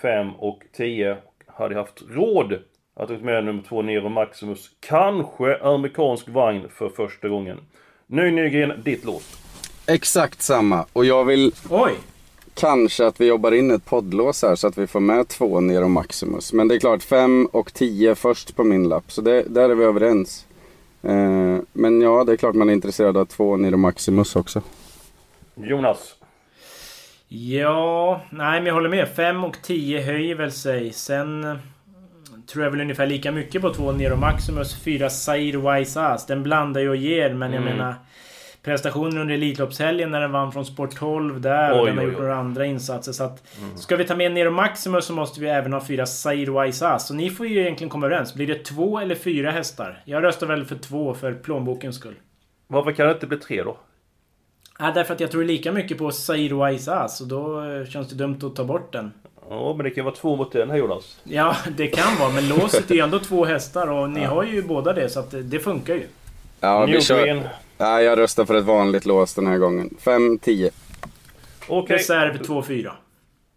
5 0.00 0.34
och 0.34 0.62
10 0.72 1.16
hade 1.46 1.74
haft 1.74 2.02
råd 2.10 2.58
att 2.94 3.08
ta 3.08 3.14
med 3.14 3.44
nummer 3.44 3.62
2 3.62 3.82
Nero 3.82 4.08
Maximus. 4.08 4.70
Kanske 4.80 5.56
amerikansk 5.56 6.28
vagn 6.28 6.68
för 6.68 6.88
första 6.88 7.28
gången. 7.28 7.58
Nu 8.06 8.30
Nygren, 8.30 8.82
ditt 8.84 9.04
lås. 9.04 9.49
Exakt 9.90 10.42
samma. 10.42 10.84
Och 10.92 11.04
jag 11.04 11.24
vill 11.24 11.52
Oj! 11.70 11.92
kanske 12.54 13.06
att 13.06 13.20
vi 13.20 13.26
jobbar 13.26 13.52
in 13.52 13.70
ett 13.70 13.84
poddlås 13.84 14.42
här 14.42 14.54
så 14.54 14.66
att 14.66 14.78
vi 14.78 14.86
får 14.86 15.00
med 15.00 15.28
två 15.28 15.60
Nero 15.60 15.88
Maximus. 15.88 16.52
Men 16.52 16.68
det 16.68 16.74
är 16.74 16.78
klart, 16.78 17.02
fem 17.02 17.46
och 17.52 17.72
tio 17.74 18.14
först 18.14 18.56
på 18.56 18.64
min 18.64 18.88
lapp. 18.88 19.12
Så 19.12 19.20
det, 19.20 19.42
där 19.42 19.70
är 19.70 19.74
vi 19.74 19.84
överens. 19.84 20.46
Eh, 21.02 21.58
men 21.72 22.00
ja, 22.00 22.24
det 22.24 22.32
är 22.32 22.36
klart 22.36 22.54
man 22.54 22.68
är 22.68 22.72
intresserad 22.72 23.16
av 23.16 23.24
två 23.24 23.56
Nero 23.56 23.76
Maximus 23.76 24.36
också. 24.36 24.62
Jonas. 25.54 26.14
Ja, 27.28 28.20
nej 28.30 28.60
men 28.60 28.66
jag 28.66 28.74
håller 28.74 28.88
med. 28.88 29.08
5 29.08 29.44
och 29.44 29.56
10 29.62 30.02
höjer 30.02 30.34
väl 30.34 30.52
sig. 30.52 30.92
Sen 30.92 31.44
eh, 31.44 31.56
tror 32.52 32.64
jag 32.64 32.70
väl 32.70 32.80
ungefär 32.80 33.06
lika 33.06 33.32
mycket 33.32 33.62
på 33.62 33.74
två 33.74 33.92
Nero 33.92 34.16
Maximus. 34.16 34.82
4 34.84 35.10
Zaire 35.10 35.78
Wise 35.78 36.00
Ass. 36.00 36.26
Den 36.26 36.42
blandar 36.42 36.80
ju 36.80 36.88
och 36.88 36.96
ger, 36.96 37.34
men 37.34 37.52
jag 37.52 37.62
Mm. 37.62 37.76
menar... 37.76 37.94
Prestationen 38.62 39.18
under 39.18 39.34
Elitloppshelgen 39.34 40.10
när 40.10 40.20
den 40.20 40.32
vann 40.32 40.52
från 40.52 40.64
Sport 40.66 40.96
12 40.96 41.40
där 41.40 41.72
och 41.72 41.80
Oj, 41.80 41.86
den 41.86 41.98
har 41.98 42.04
oj, 42.04 42.08
gjort 42.10 42.18
oj. 42.20 42.22
några 42.22 42.36
andra 42.36 42.66
insatser. 42.66 43.12
Så 43.12 43.24
att 43.24 43.42
ska 43.76 43.96
vi 43.96 44.04
ta 44.04 44.16
med 44.16 44.32
Nero 44.32 44.50
Maximus 44.50 45.04
så 45.04 45.12
måste 45.12 45.40
vi 45.40 45.48
även 45.48 45.72
ha 45.72 45.80
fyra 45.84 46.06
Zaire 46.06 46.64
Wise 46.64 46.88
Ass. 46.88 47.06
Så 47.06 47.14
ni 47.14 47.30
får 47.30 47.46
ju 47.46 47.60
egentligen 47.60 47.90
komma 47.90 48.06
överens. 48.06 48.34
Blir 48.34 48.46
det 48.46 48.64
två 48.64 48.98
eller 48.98 49.14
fyra 49.14 49.50
hästar? 49.50 50.02
Jag 50.04 50.22
röstar 50.22 50.46
väl 50.46 50.64
för 50.64 50.76
två 50.76 51.14
för 51.14 51.32
plånbokens 51.34 51.96
skull. 51.96 52.14
Varför 52.66 52.92
kan 52.92 53.06
det 53.06 53.12
inte 53.12 53.26
bli 53.26 53.36
tre 53.38 53.62
då? 53.62 53.76
Ja, 54.78 54.92
därför 54.94 55.14
att 55.14 55.20
jag 55.20 55.30
tror 55.30 55.44
lika 55.44 55.72
mycket 55.72 55.98
på 55.98 56.10
Zaire 56.10 56.70
Wise 56.70 56.94
Ass 56.94 57.20
och 57.20 57.26
då 57.28 57.62
känns 57.84 58.08
det 58.08 58.14
dumt 58.14 58.38
att 58.42 58.56
ta 58.56 58.64
bort 58.64 58.92
den. 58.92 59.12
Ja, 59.50 59.74
men 59.76 59.84
det 59.84 59.90
kan 59.90 60.04
vara 60.04 60.14
två 60.14 60.36
mot 60.36 60.54
en 60.54 60.70
här 60.70 60.76
Jonas. 60.76 61.20
Ja, 61.24 61.56
det 61.76 61.86
kan 61.86 62.16
vara. 62.18 62.30
Men 62.30 62.48
låset 62.48 62.90
är 62.90 62.94
ju 62.94 63.00
ändå 63.00 63.18
två 63.18 63.44
hästar 63.44 63.86
och 63.90 64.10
ni 64.10 64.24
har 64.24 64.44
ju 64.44 64.62
båda 64.62 64.92
det 64.92 65.08
så 65.08 65.20
att 65.20 65.30
det, 65.30 65.42
det 65.42 65.58
funkar 65.58 65.94
ju. 65.94 66.06
Ja, 66.60 66.86
vi 66.86 67.00
kör. 67.00 67.42
Ja, 67.80 68.02
jag 68.02 68.18
röstar 68.18 68.44
för 68.44 68.54
ett 68.54 68.64
vanligt 68.64 69.06
lås 69.06 69.34
den 69.34 69.46
här 69.46 69.58
gången. 69.58 69.96
Fem, 69.98 70.38
tio. 70.38 70.70
Okej. 71.68 71.96
Reserv 71.96 72.42
2-4. 72.42 72.90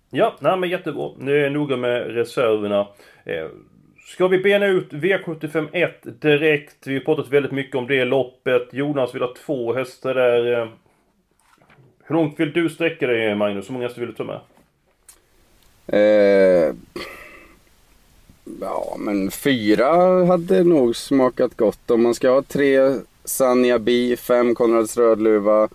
Ja, 0.09 0.35
nej 0.39 0.57
men 0.57 0.69
jättebra. 0.69 1.09
Nu 1.17 1.45
är 1.45 1.49
noga 1.49 1.77
med 1.77 2.15
reserverna. 2.15 2.87
Eh, 3.25 3.47
ska 4.07 4.27
vi 4.27 4.37
bena 4.37 4.65
ut 4.65 4.91
V751 4.91 5.89
direkt? 6.03 6.87
Vi 6.87 6.93
har 6.93 7.01
pratat 7.01 7.29
väldigt 7.29 7.51
mycket 7.51 7.75
om 7.75 7.87
det 7.87 8.05
loppet. 8.05 8.69
Jonas 8.71 9.15
vill 9.15 9.21
ha 9.21 9.33
två 9.45 9.73
hästar 9.73 10.13
där. 10.13 10.61
Eh, 10.61 10.67
hur 12.03 12.15
långt 12.15 12.39
vill 12.39 12.53
du 12.53 12.69
sträcka 12.69 13.07
dig 13.07 13.35
Magnus? 13.35 13.69
Hur 13.69 13.73
många 13.73 13.85
hästar 13.85 13.99
vill 13.99 14.09
du 14.09 14.15
ta 14.15 14.23
med? 14.23 14.39
Eh, 15.87 16.75
ja, 18.61 18.95
men 18.99 19.31
fyra 19.31 20.25
hade 20.25 20.63
nog 20.63 20.95
smakat 20.95 21.57
gott. 21.57 21.91
Om 21.91 22.03
man 22.03 22.15
ska 22.15 22.29
ha 22.29 22.41
tre 22.41 22.79
Sanja 23.25 23.79
Bi, 23.79 24.17
fem 24.17 24.55
Konrads 24.55 24.97
Rödluva, 24.97 25.69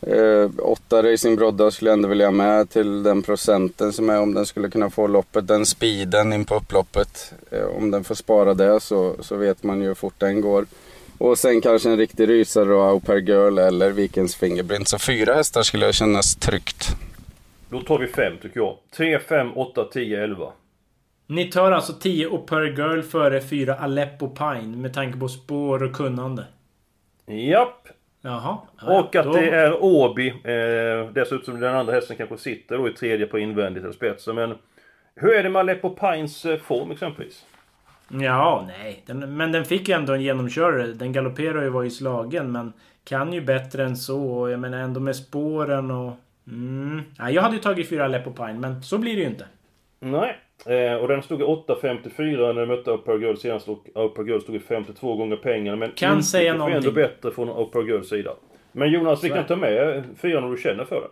eh, 0.00 0.50
åtta 0.58 1.02
Racing 1.02 1.36
Brodda 1.36 1.70
skulle 1.70 1.90
jag 1.90 1.96
ändå 1.96 2.08
vilja 2.08 2.30
med 2.30 2.70
till 2.70 3.02
den 3.02 3.22
procenten 3.22 3.92
som 3.92 4.10
är 4.10 4.20
om 4.20 4.34
den 4.34 4.46
skulle 4.46 4.70
kunna 4.70 4.90
få 4.90 5.06
loppet. 5.06 5.46
Den 5.46 5.66
speeden 5.66 6.32
in 6.32 6.44
på 6.44 6.54
upploppet. 6.54 7.32
Eh, 7.50 7.66
om 7.66 7.90
den 7.90 8.04
får 8.04 8.14
spara 8.14 8.54
det 8.54 8.80
så, 8.80 9.16
så 9.20 9.36
vet 9.36 9.62
man 9.62 9.80
ju 9.80 9.86
hur 9.86 9.94
fort 9.94 10.14
den 10.18 10.40
går. 10.40 10.66
Och 11.18 11.38
sen 11.38 11.60
kanske 11.60 11.90
en 11.90 11.96
riktig 11.96 12.28
rysare 12.28 12.64
då, 12.64 12.80
Au 12.80 13.00
Per 13.00 13.16
Girl 13.16 13.58
eller 13.58 13.90
Vikens 13.90 14.36
Fingerprint. 14.36 14.88
Så 14.88 14.98
fyra 14.98 15.34
hästar 15.34 15.62
skulle 15.62 15.86
jag 15.86 15.94
kännas 15.94 16.36
tryggt. 16.36 16.88
Då 17.68 17.80
tar 17.80 17.98
vi 17.98 18.06
5 18.06 18.36
tycker 18.42 18.60
jag. 18.60 18.76
3, 18.96 19.18
5, 19.18 19.52
8, 19.56 19.84
10, 19.84 20.24
11. 20.24 20.52
Ni 21.26 21.44
tar 21.50 21.72
alltså 21.72 21.92
10 21.92 22.26
och 22.26 22.46
per 22.46 22.62
girl 22.62 23.02
före 23.02 23.40
4 23.40 23.74
Aleppo 23.74 24.28
Pine 24.28 24.76
med 24.76 24.94
tanke 24.94 25.18
på 25.18 25.28
spår 25.28 25.82
och 25.82 25.92
kunnande. 25.92 26.44
Japp. 27.26 27.88
Jaha. 28.20 28.58
Ja, 28.80 28.98
Och 29.00 29.16
att 29.16 29.24
då- 29.24 29.32
det 29.32 29.48
är 29.50 29.84
Åby. 29.84 30.28
Eh, 30.28 31.10
dessutom 31.12 31.60
den 31.60 31.74
andra 31.76 31.94
hästen 31.94 32.16
kanske 32.16 32.38
sitter 32.38 32.78
då 32.78 32.88
i 32.88 32.92
tredje 32.92 33.26
på 33.26 33.38
invändigt 33.38 33.84
eller 33.84 33.92
spetsen. 33.94 34.34
Men 34.34 34.54
hur 35.14 35.34
är 35.34 35.42
det 35.42 35.48
med 35.48 35.60
Aleppo 35.60 35.90
Pines 35.90 36.44
eh, 36.44 36.58
form 36.58 36.90
exempelvis? 36.90 37.44
Ja, 38.08 38.64
nej. 38.66 39.02
Den, 39.06 39.36
men 39.36 39.52
den 39.52 39.64
fick 39.64 39.88
ju 39.88 39.94
ändå 39.94 40.12
en 40.12 40.22
genomkörare. 40.22 40.86
Den 40.86 41.12
galopperar 41.12 41.62
ju 41.62 41.68
var 41.68 41.82
ju 41.82 41.90
slagen 41.90 42.52
men 42.52 42.72
kan 43.04 43.32
ju 43.32 43.40
bättre 43.40 43.84
än 43.84 43.96
så. 43.96 44.32
Och 44.32 44.50
jag 44.50 44.60
menar 44.60 44.78
ändå 44.78 45.00
med 45.00 45.16
spåren 45.16 45.90
och... 45.90 46.12
Mm. 46.48 47.02
Ja, 47.18 47.30
jag 47.30 47.42
hade 47.42 47.54
ju 47.56 47.62
tagit 47.62 47.88
4 47.88 48.04
Aleppo 48.04 48.32
Pine 48.32 48.52
men 48.58 48.82
så 48.82 48.98
blir 48.98 49.16
det 49.16 49.22
ju 49.22 49.28
inte. 49.28 49.46
Nej. 50.00 50.36
Eh, 50.66 50.94
och 50.94 51.08
den 51.08 51.22
stod 51.22 51.40
i 51.40 51.44
8,54 51.44 52.52
när 52.52 52.54
den 52.60 52.68
mötte 52.68 52.90
Upper 52.90 53.18
Girl 53.18 53.36
senast 53.36 53.68
och 53.68 53.86
Upper 53.94 54.22
Girl 54.24 54.40
stod 54.40 54.56
i 54.56 54.58
52 54.58 55.16
gånger 55.16 55.36
pengarna. 55.36 55.76
Men 55.76 55.90
Kan 55.90 56.08
intrycket 56.10 56.26
säga 56.30 56.52
var 56.52 56.58
ändå 56.64 56.68
någonting. 56.68 56.94
bättre 56.94 57.30
från 57.30 57.48
Upper 57.48 57.82
Girls 57.82 58.08
sida. 58.08 58.30
Men 58.72 58.90
Jonas, 58.92 59.24
vi 59.24 59.28
kan 59.28 59.46
ta 59.46 59.56
med 59.56 60.04
fyran 60.22 60.44
om 60.44 60.50
du 60.54 60.62
känner 60.62 60.84
för 60.84 60.96
det. 61.00 61.08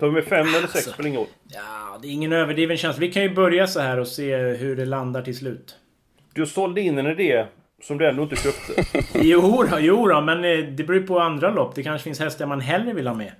Tar 0.00 0.06
vi 0.06 0.12
med 0.12 0.24
fem 0.24 0.40
eller 0.46 0.60
sex 0.60 0.74
Alltså. 0.74 0.90
spelar 0.90 1.08
ingen 1.08 1.20
roll. 1.20 1.28
Ja, 1.48 1.98
det 2.02 2.08
är 2.08 2.12
ingen 2.12 2.32
överdriven 2.32 2.76
känsla. 2.76 3.00
Vi 3.00 3.12
kan 3.12 3.22
ju 3.22 3.34
börja 3.34 3.66
så 3.66 3.80
här 3.80 4.00
och 4.00 4.08
se 4.08 4.36
hur 4.36 4.76
det 4.76 4.84
landar 4.84 5.22
till 5.22 5.36
slut. 5.36 5.76
Du 6.34 6.46
sålde 6.46 6.80
in 6.80 6.98
en 6.98 7.06
idé 7.06 7.46
som 7.82 7.98
du 7.98 8.08
ändå 8.08 8.22
inte 8.22 8.36
köpte. 8.36 8.82
Jo 9.22 9.64
då, 9.70 9.76
jo 9.80 10.08
då, 10.08 10.20
men 10.20 10.44
eh, 10.44 10.58
det 10.58 10.84
beror 10.84 11.00
ju 11.00 11.06
på 11.06 11.18
andra 11.20 11.50
lopp. 11.50 11.74
Det 11.74 11.82
kanske 11.82 12.04
finns 12.04 12.20
hästar 12.20 12.46
man 12.46 12.60
hellre 12.60 12.92
vill 12.92 13.06
ha 13.06 13.14
med. 13.14 13.32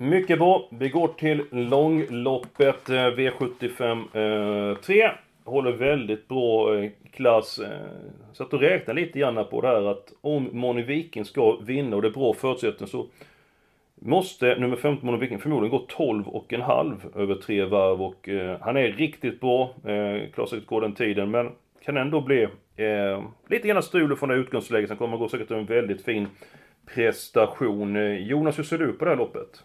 Mycket 0.00 0.38
bra. 0.38 0.68
Vi 0.70 0.88
går 0.88 1.08
till 1.08 1.44
långloppet 1.50 2.88
eh, 2.88 2.94
V75 2.94 4.70
eh, 4.70 4.76
3. 4.76 5.10
Håller 5.44 5.72
väldigt 5.72 6.28
bra 6.28 6.78
eh, 6.78 6.90
klass. 7.12 7.58
Eh, 7.58 7.68
så 8.32 8.42
att 8.42 8.50
du 8.50 8.58
räknar 8.58 8.94
lite 8.94 9.18
grann 9.18 9.44
på 9.50 9.60
det 9.60 9.68
här 9.68 9.90
att 9.90 10.12
om 10.20 10.48
Moni 10.52 10.82
Viking 10.82 11.24
ska 11.24 11.56
vinna 11.56 11.96
och 11.96 12.02
det 12.02 12.08
är 12.08 12.12
bra 12.12 12.34
förutsättningar 12.34 12.86
så 12.86 13.06
måste 13.94 14.56
nummer 14.58 14.76
15 14.76 15.06
Moni 15.06 15.18
Viking 15.18 15.38
förmodligen 15.38 15.78
gå 15.78 15.84
12 15.88 16.28
och 16.28 16.52
en 16.52 16.62
halv 16.62 16.96
över 17.16 17.34
tre 17.34 17.64
varv 17.64 18.02
och 18.02 18.28
eh, 18.28 18.58
han 18.60 18.76
är 18.76 18.88
riktigt 18.88 19.40
bra. 19.40 19.62
Eh, 19.62 20.30
klarar 20.34 20.46
säkert 20.46 20.66
går 20.66 20.80
den 20.80 20.94
tiden 20.94 21.30
men 21.30 21.50
kan 21.84 21.96
ändå 21.96 22.20
bli 22.20 22.42
eh, 22.76 23.22
lite 23.48 23.68
grann 23.68 23.82
strul 23.82 24.16
från 24.16 24.28
det 24.28 24.34
utgångsläget. 24.34 24.88
Sen 24.88 24.96
kommer 24.96 25.16
gå 25.16 25.28
säkert 25.28 25.50
en 25.50 25.66
väldigt 25.66 26.04
fin 26.04 26.28
prestation. 26.94 27.96
Eh, 27.96 28.26
Jonas, 28.26 28.58
hur 28.58 28.64
ser 28.64 28.78
du 28.78 28.92
på 28.92 29.04
det 29.04 29.10
här 29.10 29.18
loppet? 29.18 29.64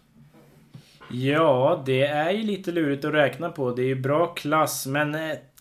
Ja, 1.10 1.82
det 1.86 2.02
är 2.06 2.30
ju 2.30 2.42
lite 2.42 2.72
lurigt 2.72 3.04
att 3.04 3.14
räkna 3.14 3.48
på. 3.50 3.70
Det 3.70 3.82
är 3.82 3.86
ju 3.86 3.94
bra 3.94 4.26
klass, 4.26 4.86
men 4.86 5.14
eh, 5.14 5.20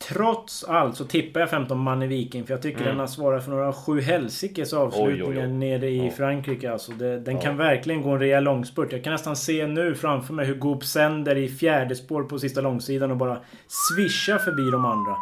trots 0.09 0.63
allt 0.63 0.95
så 0.97 1.05
tippar 1.05 1.39
jag 1.39 1.49
15 1.49 1.77
man 1.79 2.03
i 2.03 2.07
Viking. 2.07 2.43
För 2.45 2.53
jag 2.53 2.61
tycker 2.61 2.77
Mm. 2.81 2.89
den 2.89 2.99
har 2.99 3.07
svarat 3.07 3.43
för 3.43 3.51
några 3.51 3.73
sju 3.73 4.01
helsikes 4.01 4.73
avslutningar 4.73 5.25
Oj, 5.25 5.37
oj, 5.37 5.43
oj. 5.45 5.47
nere 5.51 5.89
i. 5.89 6.11
Frankrike. 6.11 6.71
Alltså 6.71 6.91
det, 6.91 7.19
den 7.19 7.35
Ja. 7.35 7.41
kan 7.41 7.57
verkligen 7.57 8.01
gå 8.01 8.09
en 8.09 8.19
rejäl 8.19 8.43
långspurt. 8.43 8.91
Jag 8.91 9.03
kan 9.03 9.13
nästan 9.13 9.35
se 9.35 9.67
nu 9.67 9.95
framför 9.95 10.33
mig 10.33 10.45
hur 10.45 10.55
Goop 10.55 10.83
sänder 10.85 11.35
i 11.35 11.49
fjärde 11.49 11.95
spår 11.95 12.23
på 12.23 12.39
sista 12.39 12.61
långsidan 12.61 13.11
och 13.11 13.17
bara 13.17 13.37
svischar 13.67 14.37
förbi 14.37 14.71
de 14.71 14.85
andra. 14.85 15.15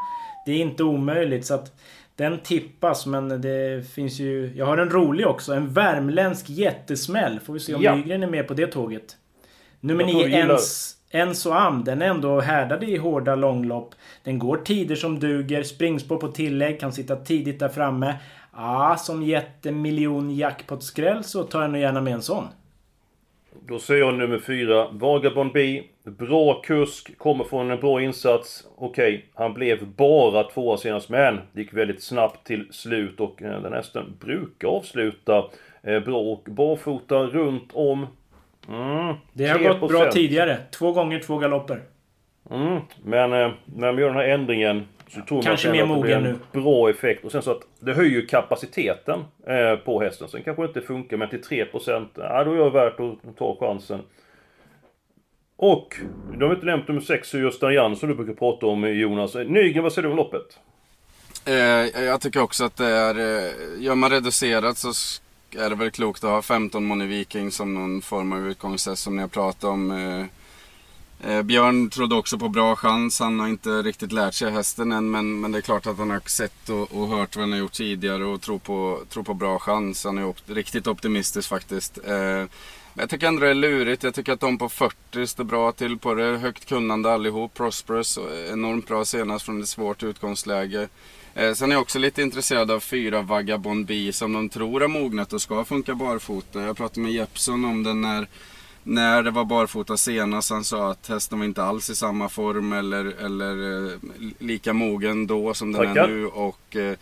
Det 0.45 0.51
är 0.51 0.57
inte 0.60 0.84
omöjligt 0.84 1.45
så 1.45 1.53
att 1.53 1.71
den 2.15 2.39
tippas 2.39 3.05
men 3.05 3.41
det 3.41 3.88
finns 3.93 4.19
ju... 4.19 4.53
Jag 4.55 4.65
har 4.65 4.77
en 4.77 4.89
rolig 4.89 5.27
också. 5.27 5.53
En 5.53 5.73
värmländsk 5.73 6.49
jättesmäll. 6.49 7.39
Får 7.39 7.53
vi 7.53 7.60
se 7.60 7.73
om 7.75 7.81
Ja. 7.81 7.95
Nygren 7.95 8.23
är 8.23 8.27
med 8.27 8.47
på 8.47 8.53
det 8.53 8.67
tåget. 8.67 9.17
Nummer 9.81 10.03
Jag 10.03 10.11
tror 10.11 10.19
9, 10.19 10.27
du 10.27 10.31
gillar- 10.35 10.47
ens, 10.47 10.97
Enso 11.11 11.51
Am, 11.51 11.83
den 11.83 12.01
är 12.01 12.05
ändå 12.05 12.39
härdad 12.39 12.83
i 12.83 12.97
hårda 12.97 13.35
långlopp. 13.35 13.95
Den 14.23 14.39
går 14.39 14.57
tider 14.57 14.95
som 14.95 15.19
duger, 15.19 15.63
springspår 15.63 16.17
på 16.17 16.27
tillägg, 16.27 16.79
kan 16.79 16.93
sitta 16.93 17.15
tidigt 17.15 17.59
där 17.59 17.69
framme. 17.69 18.15
Ja, 18.55 18.95
som 18.99 19.23
jättemiljon 19.23 20.31
jackpot-skräll 20.35 21.23
så 21.23 21.43
tar 21.43 21.61
jag 21.61 21.71
nog 21.71 21.81
gärna 21.81 22.01
med 22.01 22.13
en 22.13 22.21
sån. 22.21 22.47
Då 23.67 23.79
säger 23.79 23.99
jag 24.01 24.13
nummer 24.13 24.39
fyra, 24.39 24.87
Vagabond 24.91 25.51
B. 25.53 25.83
Bra 26.03 26.61
kusk, 26.61 27.17
kommer 27.17 27.43
från 27.43 27.71
en 27.71 27.79
bra 27.79 28.01
insats. 28.01 28.67
Okej, 28.77 29.25
han 29.33 29.53
blev 29.53 29.87
bara 29.87 30.43
tvåa 30.43 30.77
senast, 30.77 31.09
men 31.09 31.39
gick 31.53 31.73
väldigt 31.73 32.03
snabbt 32.03 32.47
till 32.47 32.67
slut 32.71 33.19
och 33.19 33.41
eh, 33.41 33.61
den 33.61 33.73
hästen 33.73 34.17
brukar 34.19 34.67
avsluta 34.67 35.43
eh, 35.83 35.99
bra 35.99 36.17
och 36.19 36.43
barfota 36.51 37.15
runt 37.15 37.69
om. 37.73 38.07
Mm, 38.71 39.15
Det 39.34 39.47
har 39.47 39.60
gått 39.60 39.89
bra 39.89 40.05
3%. 40.05 40.12
tidigare. 40.12 40.57
Två 40.71 40.91
gånger 40.91 41.19
två 41.19 41.38
galopper. 41.38 41.81
Mm, 42.51 42.79
men 43.03 43.34
eh, 43.34 43.51
när 43.65 43.91
man 43.91 43.97
gör 43.97 44.07
den 44.07 44.15
här 44.17 44.27
ändringen 44.27 44.88
så 45.10 45.21
tror 45.21 45.41
Kanske 45.41 45.67
man 45.67 45.77
mer 45.77 45.84
att 45.84 45.95
det 45.95 46.01
blir 46.01 46.15
en 46.15 46.39
bra 46.63 46.89
effekt. 46.89 47.25
Och 47.25 47.31
sen 47.31 47.41
så 47.41 47.51
att 47.51 47.62
det 47.79 47.93
höjer 47.93 48.27
kapaciteten 48.27 49.19
eh, 49.47 49.75
på 49.75 50.01
hästen. 50.01 50.27
Sen 50.27 50.43
kanske 50.43 50.63
det 50.63 50.67
inte 50.67 50.81
funkar, 50.81 51.17
men 51.17 51.29
till 51.29 51.41
3% 51.41 52.07
ja, 52.15 52.43
då 52.43 52.53
är 52.53 52.57
det 52.57 52.69
värt 52.69 52.99
att 52.99 53.38
ta 53.38 53.57
chansen. 53.60 54.01
Och, 55.55 55.95
du 56.38 56.45
har 56.45 56.53
inte 56.53 56.65
nämnt 56.65 56.88
nummer 56.88 57.01
6, 57.01 57.34
Gösta 57.34 57.71
Jan, 57.71 57.95
som 57.95 58.10
du 58.10 58.15
brukar 58.15 58.34
prata 58.34 58.65
om 58.65 58.84
Jonas. 58.95 59.36
Nygren, 59.36 59.84
vad 59.84 59.93
säger 59.93 60.03
du 60.03 60.12
om 60.12 60.17
loppet? 60.17 60.60
Eh, 61.45 62.03
jag 62.03 62.21
tycker 62.21 62.41
också 62.41 62.65
att 62.65 62.77
det 62.77 62.86
är, 62.86 63.15
eh, 63.19 63.51
gör 63.84 63.95
man 63.95 64.10
reducerat 64.10 64.77
så 64.77 64.93
är 65.55 65.69
det 65.69 65.75
väl 65.75 65.91
klokt 65.91 66.23
att 66.23 66.29
ha 66.29 66.41
15 66.41 66.85
Moni 66.85 67.05
Viking 67.05 67.51
som 67.51 67.73
någon 67.73 68.01
form 68.01 68.31
av 68.31 68.47
utgångshäst 68.47 69.03
som 69.03 69.15
ni 69.15 69.21
har 69.21 69.29
pratat 69.29 69.63
om. 69.63 69.91
Eh, 69.91 71.31
eh, 71.31 71.41
Björn 71.41 71.89
trodde 71.89 72.15
också 72.15 72.37
på 72.37 72.49
bra 72.49 72.75
chans. 72.75 73.19
Han 73.19 73.39
har 73.39 73.47
inte 73.47 73.69
riktigt 73.69 74.11
lärt 74.11 74.33
sig 74.33 74.51
hästen 74.51 74.91
än 74.91 75.11
men, 75.11 75.39
men 75.39 75.51
det 75.51 75.57
är 75.57 75.61
klart 75.61 75.87
att 75.87 75.97
han 75.97 76.09
har 76.09 76.21
sett 76.25 76.69
och, 76.69 76.91
och 76.91 77.07
hört 77.07 77.35
vad 77.35 77.43
han 77.43 77.51
har 77.51 77.59
gjort 77.59 77.71
tidigare 77.71 78.25
och 78.25 78.41
tror 78.41 78.59
på, 78.59 78.99
tror 79.09 79.23
på 79.23 79.33
bra 79.33 79.59
chans. 79.59 80.03
Han 80.03 80.17
är 80.17 80.25
op 80.25 80.37
riktigt 80.45 80.87
optimistisk 80.87 81.49
faktiskt. 81.49 81.97
Eh, 81.97 82.45
men 82.93 83.03
jag 83.03 83.09
tycker 83.09 83.27
ändå 83.27 83.41
det 83.41 83.49
är 83.49 83.53
lurigt. 83.53 84.03
Jag 84.03 84.13
tycker 84.13 84.33
att 84.33 84.39
de 84.39 84.57
på 84.57 84.69
40 84.69 85.27
står 85.27 85.43
bra 85.43 85.71
till 85.71 85.97
på 85.97 86.13
det. 86.13 86.37
Högt 86.37 86.65
kunnande 86.65 87.13
allihop. 87.13 87.53
Prosperous 87.53 88.17
eh, 88.17 88.53
enormt 88.53 88.87
bra 88.87 89.05
senast 89.05 89.45
från 89.45 89.61
ett 89.61 89.67
svårt 89.67 90.03
utgångsläge. 90.03 90.87
Eh, 91.35 91.53
sen 91.53 91.71
är 91.71 91.75
jag 91.75 91.81
också 91.81 91.99
lite 91.99 92.21
intresserad 92.21 92.71
av 92.71 92.79
fyra 92.79 93.21
Vagabond 93.21 93.85
B 93.85 94.13
som 94.13 94.33
de 94.33 94.49
tror 94.49 94.81
har 94.81 94.87
mognat 94.87 95.33
och 95.33 95.41
ska 95.41 95.65
funka 95.65 95.95
barfota. 95.95 96.61
Jag 96.61 96.77
pratade 96.77 97.01
med 97.01 97.11
Jeppson 97.11 97.65
om 97.65 97.83
den 97.83 98.01
när, 98.01 98.27
när 98.83 99.23
det 99.23 99.31
var 99.31 99.45
barfota 99.45 99.97
senast. 99.97 100.49
Han 100.49 100.63
sa 100.63 100.91
att 100.91 101.07
hästen 101.07 101.39
var 101.39 101.45
inte 101.45 101.63
alls 101.63 101.89
i 101.89 101.95
samma 101.95 102.29
form 102.29 102.73
eller, 102.73 103.05
eller 103.05 103.85
eh, 103.93 103.99
lika 104.39 104.73
mogen 104.73 105.27
då 105.27 105.53
som 105.53 105.71
den 105.71 105.87
Tackar. 105.87 106.03
är 106.03 106.07
nu. 106.07 106.27
Och, 106.27 106.75
eh, 106.75 106.97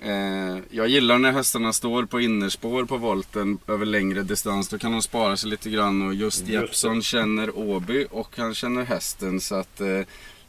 Eh, 0.00 0.58
jag 0.70 0.88
gillar 0.88 1.18
när 1.18 1.32
hästarna 1.32 1.72
står 1.72 2.04
på 2.04 2.20
innerspår 2.20 2.84
på 2.84 2.96
volten 2.96 3.58
över 3.68 3.86
längre 3.86 4.22
distans. 4.22 4.68
Då 4.68 4.78
kan 4.78 4.92
de 4.92 5.02
spara 5.02 5.36
sig 5.36 5.50
lite 5.50 5.70
grann 5.70 6.02
och 6.02 6.14
just 6.14 6.40
Just 6.40 6.50
Jeppson 6.50 7.02
känner 7.02 7.58
Åby 7.58 8.06
och 8.10 8.28
han 8.36 8.54
känner 8.54 8.84
hästen. 8.84 9.40
Så 9.40 9.54
att 9.54 9.80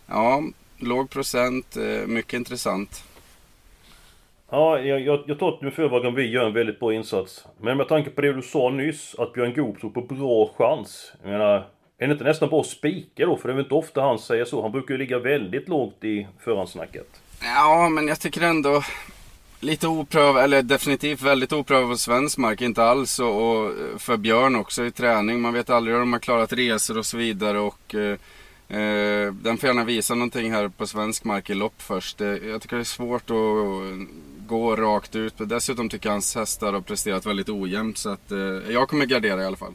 ja, 0.07 0.43
låg 0.79 1.09
procent, 1.09 1.77
eh, 1.77 2.07
mycket 2.07 2.33
intressant. 2.33 3.03
Ja, 4.49 4.79
jag, 4.79 5.01
jag, 5.01 5.23
jag 5.27 5.39
tror 5.39 5.67
att 5.67 5.75
4, 5.75 5.87
Vagabond 5.87 6.15
B, 6.15 6.23
gör 6.23 6.45
en 6.45 6.53
väldigt 6.53 6.79
bra 6.79 6.93
insats. 6.93 7.45
Men 7.61 7.77
med 7.77 7.87
tanke 7.87 8.09
på 8.09 8.21
det 8.21 8.33
du 8.33 8.41
sa 8.41 8.69
nyss, 8.69 9.15
att 9.17 9.33
Björn 9.33 9.53
Goop 9.53 9.79
tror 9.79 9.89
på 9.89 10.01
bra 10.01 10.51
chans. 10.57 11.13
Jag 11.23 11.31
menar, 11.31 11.67
är 11.97 12.07
det 12.07 12.11
inte 12.11 12.23
nästan 12.23 12.49
bra 12.49 12.61
att 12.61 12.67
spika 12.67 13.25
då? 13.25 13.37
För 13.37 13.47
det 13.47 13.53
är 13.53 13.55
väl 13.55 13.65
inte 13.65 13.75
ofta 13.75 14.01
han 14.01 14.19
säger 14.19 14.45
så. 14.45 14.61
Han 14.61 14.71
brukar 14.71 14.93
ju 14.93 14.97
ligga 14.97 15.19
väldigt 15.19 15.67
lågt 15.69 16.03
i 16.03 16.27
förhandsnacket. 16.39 17.07
Ja, 17.41 17.89
men 17.89 18.07
jag 18.07 18.19
tycker 18.19 18.41
ändå 18.41 18.83
lite 19.59 19.87
oprövad, 19.87 20.43
eller 20.43 20.61
definitivt 20.61 21.21
väldigt 21.21 21.53
oprövad 21.53 21.89
på 21.89 21.97
svensk 21.97 22.37
mark. 22.37 22.61
Inte 22.61 22.83
alls 22.83 23.19
och, 23.19 23.51
och 23.51 23.71
för 24.01 24.17
Björn 24.17 24.55
också 24.55 24.85
i 24.85 24.91
träning. 24.91 25.41
Man 25.41 25.53
vet 25.53 25.69
aldrig 25.69 25.93
hur 25.93 25.99
de 25.99 26.13
har 26.13 26.19
klarat 26.19 26.53
resor 26.53 26.97
och 26.97 27.05
så 27.05 27.17
vidare. 27.17 27.59
Och, 27.59 27.95
eh, 28.69 28.79
eh, 28.79 29.33
den 29.33 29.57
får 29.57 29.67
gärna 29.67 29.83
visa 29.83 30.15
någonting 30.15 30.51
här 30.51 30.67
på 30.67 30.87
svensk 30.87 31.23
mark 31.23 31.49
i 31.49 31.53
lopp 31.53 31.81
först. 31.81 32.17
Det, 32.17 32.37
jag 32.37 32.61
tycker 32.61 32.75
det 32.75 32.81
är 32.81 32.83
svårt 32.83 33.29
att 33.29 34.07
gå 34.47 34.75
rakt 34.75 35.15
ut. 35.15 35.33
Dessutom 35.37 35.89
tycker 35.89 36.09
jag 36.09 36.13
hans 36.13 36.35
hästar 36.35 36.73
har 36.73 36.81
presterat 36.81 37.25
väldigt 37.25 37.49
ojämnt. 37.49 37.97
Så 37.97 38.09
att, 38.09 38.31
eh, 38.31 38.37
jag 38.69 38.89
kommer 38.89 39.05
gardera 39.05 39.41
i 39.41 39.45
alla 39.45 39.57
fall. 39.57 39.73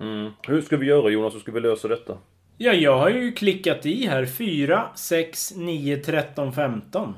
Mm. 0.00 0.30
Hur 0.42 0.62
ska 0.62 0.76
vi 0.76 0.86
göra 0.86 1.10
Jonas? 1.10 1.34
Hur 1.34 1.40
ska 1.40 1.52
vi 1.52 1.60
lösa 1.60 1.88
detta? 1.88 2.18
Ja, 2.58 2.72
jag 2.72 2.98
har 2.98 3.10
ju 3.10 3.32
klickat 3.32 3.86
i 3.86 4.06
här. 4.06 4.26
4, 4.26 4.90
6, 4.94 5.52
9, 5.56 5.96
13, 5.96 6.52
15. 6.52 7.14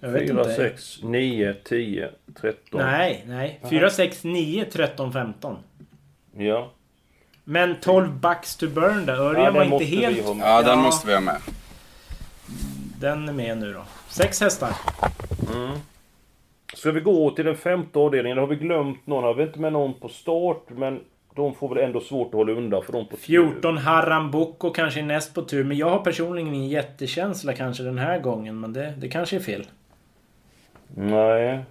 Jag 0.00 0.10
vet 0.10 0.28
4, 0.28 0.40
inte. 0.40 0.54
6, 0.54 1.02
9, 1.02 1.54
10, 1.64 2.10
13. 2.40 2.80
Nej, 2.80 3.24
nej. 3.26 3.60
4, 3.70 3.90
6, 3.90 4.24
9, 4.24 4.64
13, 4.64 5.12
15. 5.12 5.56
Ja. 6.36 6.72
Men 7.50 7.76
12 7.80 8.20
bucks 8.20 8.56
to 8.56 8.66
burn 8.68 9.06
där. 9.06 9.16
Örjan 9.16 9.44
Ja, 9.44 9.50
var 9.50 9.64
inte 9.64 9.84
helt... 9.84 10.36
med. 10.36 10.46
Ja, 10.46 10.62
den 10.62 10.78
måste 10.78 11.06
vi 11.06 11.14
ha 11.14 11.20
med. 11.20 11.36
Den 13.00 13.28
är 13.28 13.32
med 13.32 13.58
nu 13.58 13.72
då. 13.72 13.82
Sex 14.08 14.40
hästar. 14.40 14.70
Mm. 15.54 15.78
Ska 16.74 16.90
vi 16.90 17.00
gå 17.00 17.30
till 17.30 17.44
den 17.44 17.56
femte 17.56 17.98
avdelningen? 17.98 18.38
Har 18.38 18.46
vi 18.46 18.56
glömt 18.56 19.06
någon? 19.06 19.24
Har 19.24 19.34
vi 19.34 19.42
inte 19.42 19.60
med 19.60 19.72
någon 19.72 19.94
på 19.94 20.08
start? 20.08 20.62
Men 20.68 21.00
de 21.34 21.54
får 21.54 21.74
väl 21.74 21.84
ändå 21.84 22.00
svårt 22.00 22.26
att 22.28 22.34
hålla 22.34 22.52
undan 22.52 22.82
för 22.82 22.92
de 22.92 23.06
på 23.06 23.16
14 23.16 23.78
Haram 23.78 24.30
Boko 24.30 24.70
kanske 24.70 25.00
är 25.00 25.04
näst 25.04 25.34
på 25.34 25.42
tur. 25.42 25.64
Men 25.64 25.76
jag 25.76 25.90
har 25.90 25.98
personligen 25.98 26.54
ingen 26.54 26.68
jättekänsla 26.68 27.52
kanske 27.52 27.82
den 27.82 27.98
här 27.98 28.18
gången. 28.18 28.60
Men 28.60 28.72
det, 28.72 28.94
det 28.98 29.08
kanske 29.08 29.36
är 29.36 29.40
fel. 29.40 29.66
Nej, 30.94 31.64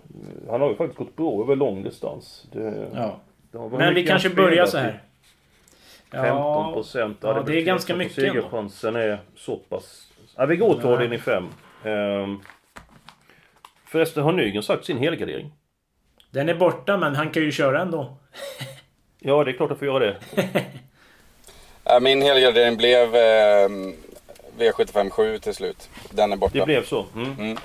han 0.50 0.62
har 0.62 0.70
ju 0.70 0.76
faktiskt 0.76 0.98
gått 0.98 1.16
bra 1.16 1.44
över 1.44 1.56
lång 1.56 1.84
distans. 1.84 2.48
Det, 2.52 2.88
Ja. 2.96 3.20
det 3.52 3.78
Men 3.78 3.94
vi 3.94 4.08
kanske 4.08 4.30
börjar 4.30 4.66
så 4.66 4.78
här. 4.78 5.02
15 6.12 6.74
procent. 6.74 7.18
Ja, 7.22 7.44
det 7.48 7.58
är 7.58 7.62
ganska 7.62 7.96
mycket. 7.96 8.16
Segerchansen 8.16 8.96
är 8.96 9.20
så 9.36 9.56
pass... 9.56 10.08
Ja, 10.36 10.46
vi 10.46 10.56
går 10.56 10.76
till 10.76 10.86
avdelning 10.86 11.20
5. 11.20 11.48
Um, 11.84 12.42
förresten, 13.86 14.24
har 14.24 14.32
Nygren 14.32 14.64
sagt 14.64 14.86
sin 14.86 14.98
helgardering? 14.98 15.52
Den 16.32 16.50
är 16.50 16.56
borta 16.56 16.98
men 16.98 17.16
han 17.16 17.30
kan 17.30 17.44
ju 17.44 17.52
köra 17.52 17.82
ändå. 17.82 18.18
Ja, 19.20 19.44
det 19.44 19.52
är 19.52 19.54
klart 19.54 19.72
att 19.72 19.80
får 19.80 19.88
göra 19.88 20.00
det. 20.00 20.18
Ja, 21.90 22.00
Min 22.00 22.22
helgardering 22.22 22.78
blev 22.78 23.16
eh, 23.16 23.70
V75 24.58 25.10
7 25.10 25.40
till 25.40 25.54
slut. 25.54 25.90
Den 26.12 26.32
är 26.32 26.38
borta. 26.38 26.60
Det 26.60 26.66
blev 26.66 26.86
så. 26.86 27.06
Mm. 27.16 27.36
Mm. 27.40 27.58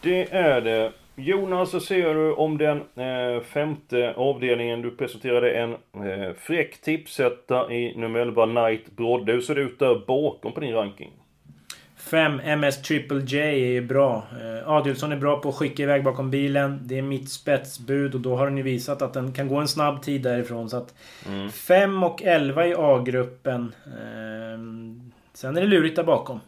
Det 0.00 0.32
är 0.32 0.60
det. 0.60 0.92
Jonas, 1.20 1.70
så 1.70 1.80
ser 1.80 2.14
du 2.14 2.32
om 2.32 2.58
den 2.58 2.76
eh, 2.78 3.42
femte 3.42 4.14
avdelningen. 4.16 4.82
Du 4.82 4.90
presenterade 4.90 5.50
en 5.50 5.72
eh, 5.72 6.34
fräck 6.38 6.80
tipsetta 6.80 7.72
i 7.72 7.96
nummer 7.96 8.20
11, 8.20 8.46
Knight 8.46 8.96
Brodde. 8.96 9.32
Hur 9.32 9.40
ser 9.40 9.54
det 9.54 9.60
ut 9.60 9.78
där 9.78 10.06
bakom 10.06 10.52
på 10.52 10.60
din 10.60 10.74
ranking? 10.74 11.12
5 11.96 12.40
MS 12.44 12.82
Triple 12.82 13.20
J 13.20 13.38
är 13.38 13.72
ju 13.72 13.80
bra. 13.80 14.22
Eh, 14.32 14.70
Adielsson 14.70 15.12
är 15.12 15.16
bra 15.16 15.40
på 15.40 15.48
att 15.48 15.54
skicka 15.54 15.82
iväg 15.82 16.04
bakom 16.04 16.30
bilen. 16.30 16.80
Det 16.82 16.98
är 16.98 17.02
mitt 17.02 17.30
spetsbud 17.30 18.14
och 18.14 18.20
då 18.20 18.36
har 18.36 18.46
den 18.46 18.56
ju 18.56 18.62
visat 18.62 19.02
att 19.02 19.14
den 19.14 19.32
kan 19.32 19.48
gå 19.48 19.56
en 19.56 19.68
snabb 19.68 20.02
tid 20.02 20.22
därifrån. 20.22 20.70
Så 20.70 20.76
att 20.76 20.94
5 21.52 22.02
och 22.04 22.22
11 22.22 22.66
i 22.66 22.74
A-gruppen. 22.78 23.74
Ehm, 23.86 25.12
sen 25.32 25.56
är 25.56 25.60
det 25.60 25.66
lurigt 25.66 25.96
där 25.96 26.04
bakom. 26.04 26.40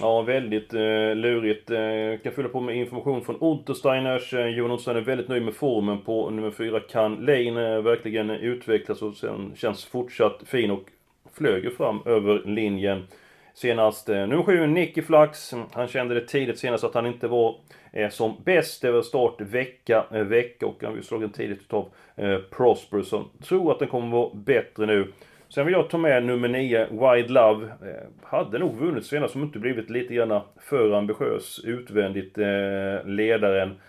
Ja, 0.00 0.22
väldigt 0.22 0.74
eh, 0.74 1.14
lurigt. 1.14 1.70
Eh, 1.70 2.22
kan 2.22 2.32
fylla 2.32 2.48
på 2.48 2.60
med 2.60 2.76
information 2.76 3.24
från 3.24 3.36
Untersteiners. 3.40 4.34
Eh, 4.34 4.46
Jonasson 4.46 4.96
är 4.96 5.00
väldigt 5.00 5.28
nöjd 5.28 5.42
med 5.42 5.54
formen 5.54 6.00
på 6.00 6.30
nummer 6.30 6.50
4. 6.50 6.80
Kan 6.80 7.14
Lane 7.14 7.74
eh, 7.74 7.82
verkligen 7.82 8.30
utvecklas 8.30 9.02
och 9.02 9.14
sen 9.14 9.52
känns 9.56 9.84
fortsatt 9.84 10.42
fin 10.46 10.70
och 10.70 10.84
flög 11.32 11.64
ju 11.64 11.70
fram 11.70 12.02
över 12.06 12.42
linjen. 12.44 13.06
Senast 13.54 14.08
eh, 14.08 14.26
nummer 14.26 14.42
7, 14.42 14.66
Nicky 14.66 15.02
Flax. 15.02 15.54
Han 15.72 15.88
kände 15.88 16.14
det 16.14 16.26
tidigt 16.26 16.58
senast 16.58 16.84
att 16.84 16.94
han 16.94 17.06
inte 17.06 17.28
var 17.28 17.56
eh, 17.92 18.10
som 18.10 18.36
bäst. 18.44 18.82
Det 18.82 18.92
var 18.92 19.02
start 19.02 19.40
vecka, 19.40 20.04
eh, 20.12 20.22
vecka 20.22 20.66
och 20.66 20.82
han 20.82 20.92
blev 20.92 21.02
slagen 21.02 21.32
tidigt 21.32 21.60
utav 21.60 21.88
eh, 22.16 22.38
Prosper. 22.38 23.02
Så 23.02 23.24
tror 23.44 23.72
att 23.72 23.78
den 23.78 23.88
kommer 23.88 24.16
vara 24.16 24.34
bättre 24.34 24.86
nu. 24.86 25.12
Sen 25.54 25.66
vill 25.66 25.72
jag 25.72 25.90
ta 25.90 25.98
med 25.98 26.24
nummer 26.24 26.48
9, 26.48 26.86
Wide 26.90 27.32
Love. 27.32 27.66
Eh, 27.66 28.08
hade 28.22 28.58
nog 28.58 28.76
vunnit 28.76 29.06
senast 29.06 29.36
om 29.36 29.42
inte 29.42 29.58
blivit 29.58 29.90
lite 29.90 30.14
grann 30.14 30.40
för 30.60 30.92
ambitiös 30.92 31.60
utvändigt, 31.64 32.38
eh, 32.38 33.04
ledaren. 33.04 33.80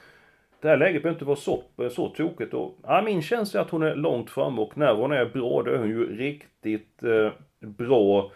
Det 0.61 0.67
här 0.67 0.77
läget 0.77 1.03
behöver 1.03 1.15
inte 1.15 1.25
vara 1.25 1.35
så, 1.35 1.63
eh, 1.77 1.89
så 1.89 2.09
tokigt. 2.09 2.53
Och, 2.53 2.77
ja, 2.83 3.01
min 3.01 3.21
känsla 3.21 3.59
är 3.59 3.65
att 3.65 3.69
hon 3.69 3.83
är 3.83 3.95
långt 3.95 4.29
fram 4.29 4.59
och 4.59 4.77
när 4.77 4.93
hon 4.93 5.11
är 5.11 5.25
bra, 5.25 5.63
då 5.63 5.71
är 5.71 5.77
hon 5.77 5.89
ju 5.89 6.17
riktigt 6.17 7.03
eh, 7.03 7.31
bra. 7.59 8.31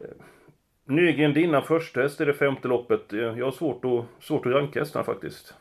Eh, 0.00 0.06
Nygren, 0.84 1.32
dina 1.32 1.62
första 1.62 2.00
häst 2.00 2.20
i 2.20 2.24
det 2.24 2.34
femte 2.34 2.68
loppet. 2.68 3.12
Eh, 3.12 3.18
jag 3.18 3.44
har 3.44 3.52
svårt 3.52 3.84
att, 3.84 4.24
svårt 4.24 4.46
att 4.46 4.52
ranka 4.52 4.80
hästarna 4.80 5.04
faktiskt. 5.04 5.54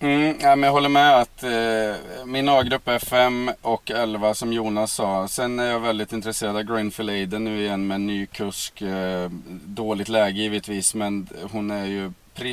Mm, 0.00 0.36
ja, 0.40 0.56
men 0.56 0.62
jag 0.62 0.72
håller 0.72 0.88
med 0.88 1.16
att 1.16 1.42
eh, 1.42 2.26
min 2.26 2.48
A-grupp 2.48 2.88
är 2.88 2.98
5 2.98 3.50
och 3.62 3.90
11 3.90 4.34
som 4.34 4.52
Jonas 4.52 4.92
sa. 4.92 5.28
Sen 5.28 5.58
är 5.58 5.70
jag 5.70 5.80
väldigt 5.80 6.12
intresserad 6.12 6.56
av 6.56 6.62
Grenfell 6.62 7.08
Aiden 7.08 7.44
nu 7.44 7.60
igen 7.60 7.86
med 7.86 7.94
en 7.94 8.06
ny 8.06 8.26
kusk. 8.26 8.82
Eh, 8.82 9.30
dåligt 9.64 10.08
läge 10.08 10.40
givetvis 10.40 10.94
men 10.94 11.28
hon 11.52 11.70
är 11.70 11.84
ju, 11.84 12.12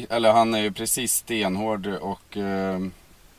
eller 0.10 0.32
han 0.32 0.54
är 0.54 0.60
ju 0.60 0.72
precis 0.72 1.14
stenhård 1.14 1.88
och 1.88 2.38
eh, 2.38 2.80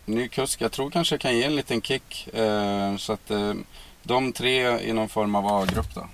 ny 0.04 0.28
kusk. 0.28 0.60
Jag 0.60 0.72
tror 0.72 0.90
kanske 0.90 1.18
kan 1.18 1.36
ge 1.36 1.44
en 1.44 1.56
liten 1.56 1.82
kick. 1.82 2.34
Eh, 2.34 2.96
så 2.96 3.12
att 3.12 3.30
eh, 3.30 3.54
de 4.02 4.32
tre 4.32 4.80
i 4.80 4.92
någon 4.92 5.08
form 5.08 5.34
av 5.34 5.46
A-grupp 5.46 5.94
då. 5.94 6.06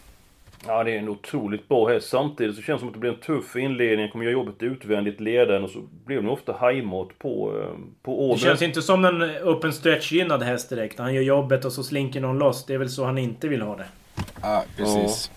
Ja, 0.66 0.84
det 0.84 0.90
är 0.94 0.98
en 0.98 1.08
otroligt 1.08 1.68
bra 1.68 1.88
häst. 1.88 2.08
Samtidigt 2.08 2.56
så 2.56 2.62
känns 2.62 2.76
det 2.76 2.80
som 2.80 2.88
att 2.88 2.94
det 2.94 3.00
blir 3.00 3.10
en 3.10 3.18
tuff 3.20 3.56
inledning. 3.56 4.08
Kommer 4.10 4.24
göra 4.24 4.32
jobbet 4.32 4.62
utvändigt, 4.62 5.20
ledaren 5.20 5.64
och 5.64 5.70
så 5.70 5.78
blir 6.04 6.20
det 6.22 6.28
ofta 6.28 6.52
hajmat 6.52 7.08
på, 7.18 7.60
eh, 7.60 7.78
på 8.02 8.10
Det 8.10 8.16
order. 8.16 8.36
känns 8.38 8.62
inte 8.62 8.82
som 8.82 9.04
en 9.04 9.22
open 9.44 9.72
stretch-gynnad 9.72 10.42
häst 10.42 10.68
direkt. 10.70 10.98
Han 10.98 11.14
gör 11.14 11.22
jobbet 11.22 11.64
och 11.64 11.72
så 11.72 11.82
slinker 11.82 12.20
någon 12.20 12.38
loss. 12.38 12.66
Det 12.66 12.74
är 12.74 12.78
väl 12.78 12.90
så 12.90 13.04
han 13.04 13.18
inte 13.18 13.48
vill 13.48 13.62
ha 13.62 13.76
det. 13.76 13.86
Ja, 14.42 14.64
precis. 14.76 15.30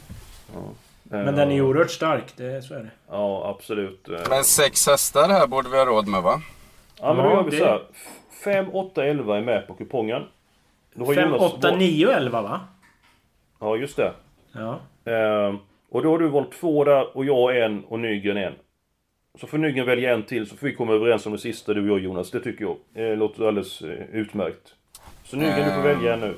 Men 1.03 1.35
den 1.35 1.51
är 1.51 1.55
ju 1.55 1.61
oerhört 1.61 1.91
stark. 1.91 2.23
Det, 2.35 2.61
så 2.61 2.73
är 2.73 2.79
det. 2.79 2.89
Ja, 3.09 3.49
absolut. 3.57 4.07
Men 4.29 4.43
sex 4.43 4.87
hästar 4.87 5.29
här 5.29 5.47
borde 5.47 5.69
vi 5.69 5.77
ha 5.77 5.85
råd 5.85 6.07
med 6.07 6.21
va? 6.21 6.41
Ja, 7.01 7.13
men 7.13 7.23
då 7.25 7.31
Ja, 7.31 7.35
gör 7.35 7.43
vi 7.43 7.49
det- 7.51 7.57
så 7.57 7.65
här. 7.65 7.81
5, 8.43 8.65
8, 8.73 9.05
11 9.05 9.37
är 9.37 9.41
med 9.41 9.67
på 9.67 9.73
kupongen. 9.73 10.23
Då 10.93 11.05
har 11.05 11.13
5, 11.13 11.29
Jonas 11.29 11.41
8, 11.53 11.67
valt- 11.69 11.77
9 11.79 12.07
och 12.07 12.13
11 12.13 12.41
va? 12.41 12.59
Ja, 13.59 13.75
just 13.77 13.95
det. 13.97 14.13
Ja. 14.51 14.79
Ehm, 15.05 15.57
och 15.89 16.03
då 16.03 16.11
har 16.11 16.19
du 16.19 16.27
valt 16.27 16.51
två 16.51 16.83
där 16.83 17.17
och 17.17 17.25
jag 17.25 17.57
en 17.63 17.83
och 17.85 17.99
Nygren 17.99 18.37
en. 18.37 18.53
Så 19.41 19.47
får 19.47 19.57
Nygren 19.57 19.85
välja 19.85 20.13
en 20.13 20.23
till 20.23 20.49
så 20.49 20.55
får 20.57 20.67
vi 20.67 20.75
komma 20.75 20.93
överens 20.93 21.25
om 21.25 21.31
det 21.31 21.37
sista 21.37 21.73
du 21.73 21.81
och 21.81 21.97
jag 21.97 22.03
Jonas. 22.03 22.31
Det 22.31 22.39
tycker 22.39 22.65
jag. 22.65 22.77
Eh, 23.11 23.17
låter 23.17 23.47
alldeles 23.47 23.81
eh, 23.81 23.89
utmärkt. 24.13 24.73
Så 25.23 25.37
Nygren 25.37 25.55
du 25.57 25.63
får 25.63 25.89
Ehm. 25.89 25.99
välja 25.99 26.13
en 26.13 26.19
nu. 26.19 26.33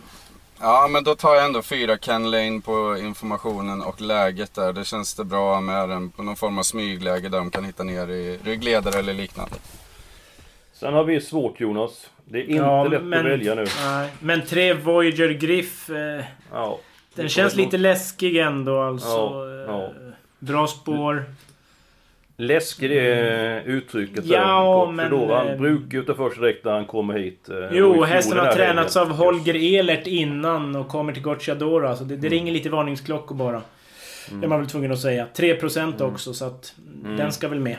Ja, 0.62 0.88
men 0.92 1.04
då 1.04 1.16
tar 1.16 1.36
jag 1.36 1.46
ändå 1.46 1.62
fyra 1.62 1.98
Ken 1.98 2.32
Lane 2.32 2.62
på 2.62 2.98
informationen 3.00 3.82
och 3.82 4.02
läget 4.02 4.54
där. 4.56 4.74
Det 4.74 4.86
känns 4.86 5.14
det 5.16 5.24
bra 5.24 5.62
med 5.62 5.90
den 5.90 6.10
på 6.12 6.24
någon 6.24 6.36
form 6.36 6.58
av 6.58 6.64
smygläge 6.64 7.30
där 7.30 7.38
de 7.38 7.52
kan 7.52 7.66
hitta 7.66 7.84
ner 7.84 8.08
i 8.08 8.38
ryggledare 8.44 9.00
eller 9.00 9.14
liknande. 9.14 9.56
Sen 10.74 10.94
har 10.94 11.04
vi 11.04 11.22
svårt 11.22 11.60
Jonas. 11.60 12.10
Det 12.26 12.38
är 12.38 12.42
inte 12.42 12.54
ja, 12.54 12.84
lätt 12.84 13.04
men, 13.04 13.20
att 13.20 13.26
välja 13.32 13.56
nu. 13.56 13.66
Nej. 13.86 14.10
Men 14.20 14.46
tre 14.46 14.74
Voyager 14.74 15.30
Griff. 15.30 15.90
Eh, 15.90 16.24
Ja. 16.52 16.80
Den 17.18 17.30
känns 17.30 17.56
lite 17.56 17.78
läskig 17.78 18.38
ändå 18.38 18.82
alltså. 18.82 19.08
Ja, 19.08 19.44
Eh, 19.48 19.62
ja. 19.68 19.92
Bra 20.40 20.68
spår. 20.68 21.26
Läskig 22.40 22.90
det 22.90 23.00
är 23.00 23.62
uttrycket. 23.64 24.26
Ja, 24.26 24.86
där. 24.86 24.92
men, 24.92 25.10
Fedora, 25.10 25.42
eh, 25.44 25.48
Han 25.50 25.58
brukar 25.58 25.98
ju 25.98 26.04
ta 26.04 26.14
för 26.14 26.30
sig 26.30 26.40
direkt 26.40 26.66
när 26.66 26.72
han 26.72 26.86
kommer 26.86 27.14
hit. 27.14 27.50
eh, 27.50 27.56
Jo, 27.72 28.04
hästen 28.04 28.38
har 28.38 28.52
tränats 28.52 28.96
helgen. 28.96 29.12
av 29.12 29.18
Holger 29.18 29.80
Elert 29.80 30.08
innan 30.08 30.76
och 30.76 30.88
kommer 30.88 31.14
till 31.14 31.22
Gocciadoro. 31.24 31.88
Alltså 31.88 32.04
det, 32.04 32.16
det 32.16 32.30
ringer 32.30 32.54
lite 32.54 32.70
varningsklockor 32.70 33.36
bara. 33.36 33.62
Det 34.30 34.46
är 34.46 34.50
man 34.50 34.60
väl 34.60 34.70
tvungen 34.70 34.92
att 34.92 35.00
säga. 35.00 35.28
3% 35.36 36.02
också 36.02 36.34
så 36.34 36.46
att 36.46 36.74
den 37.18 37.32
ska 37.32 37.48
väl 37.48 37.60
med. 37.60 37.78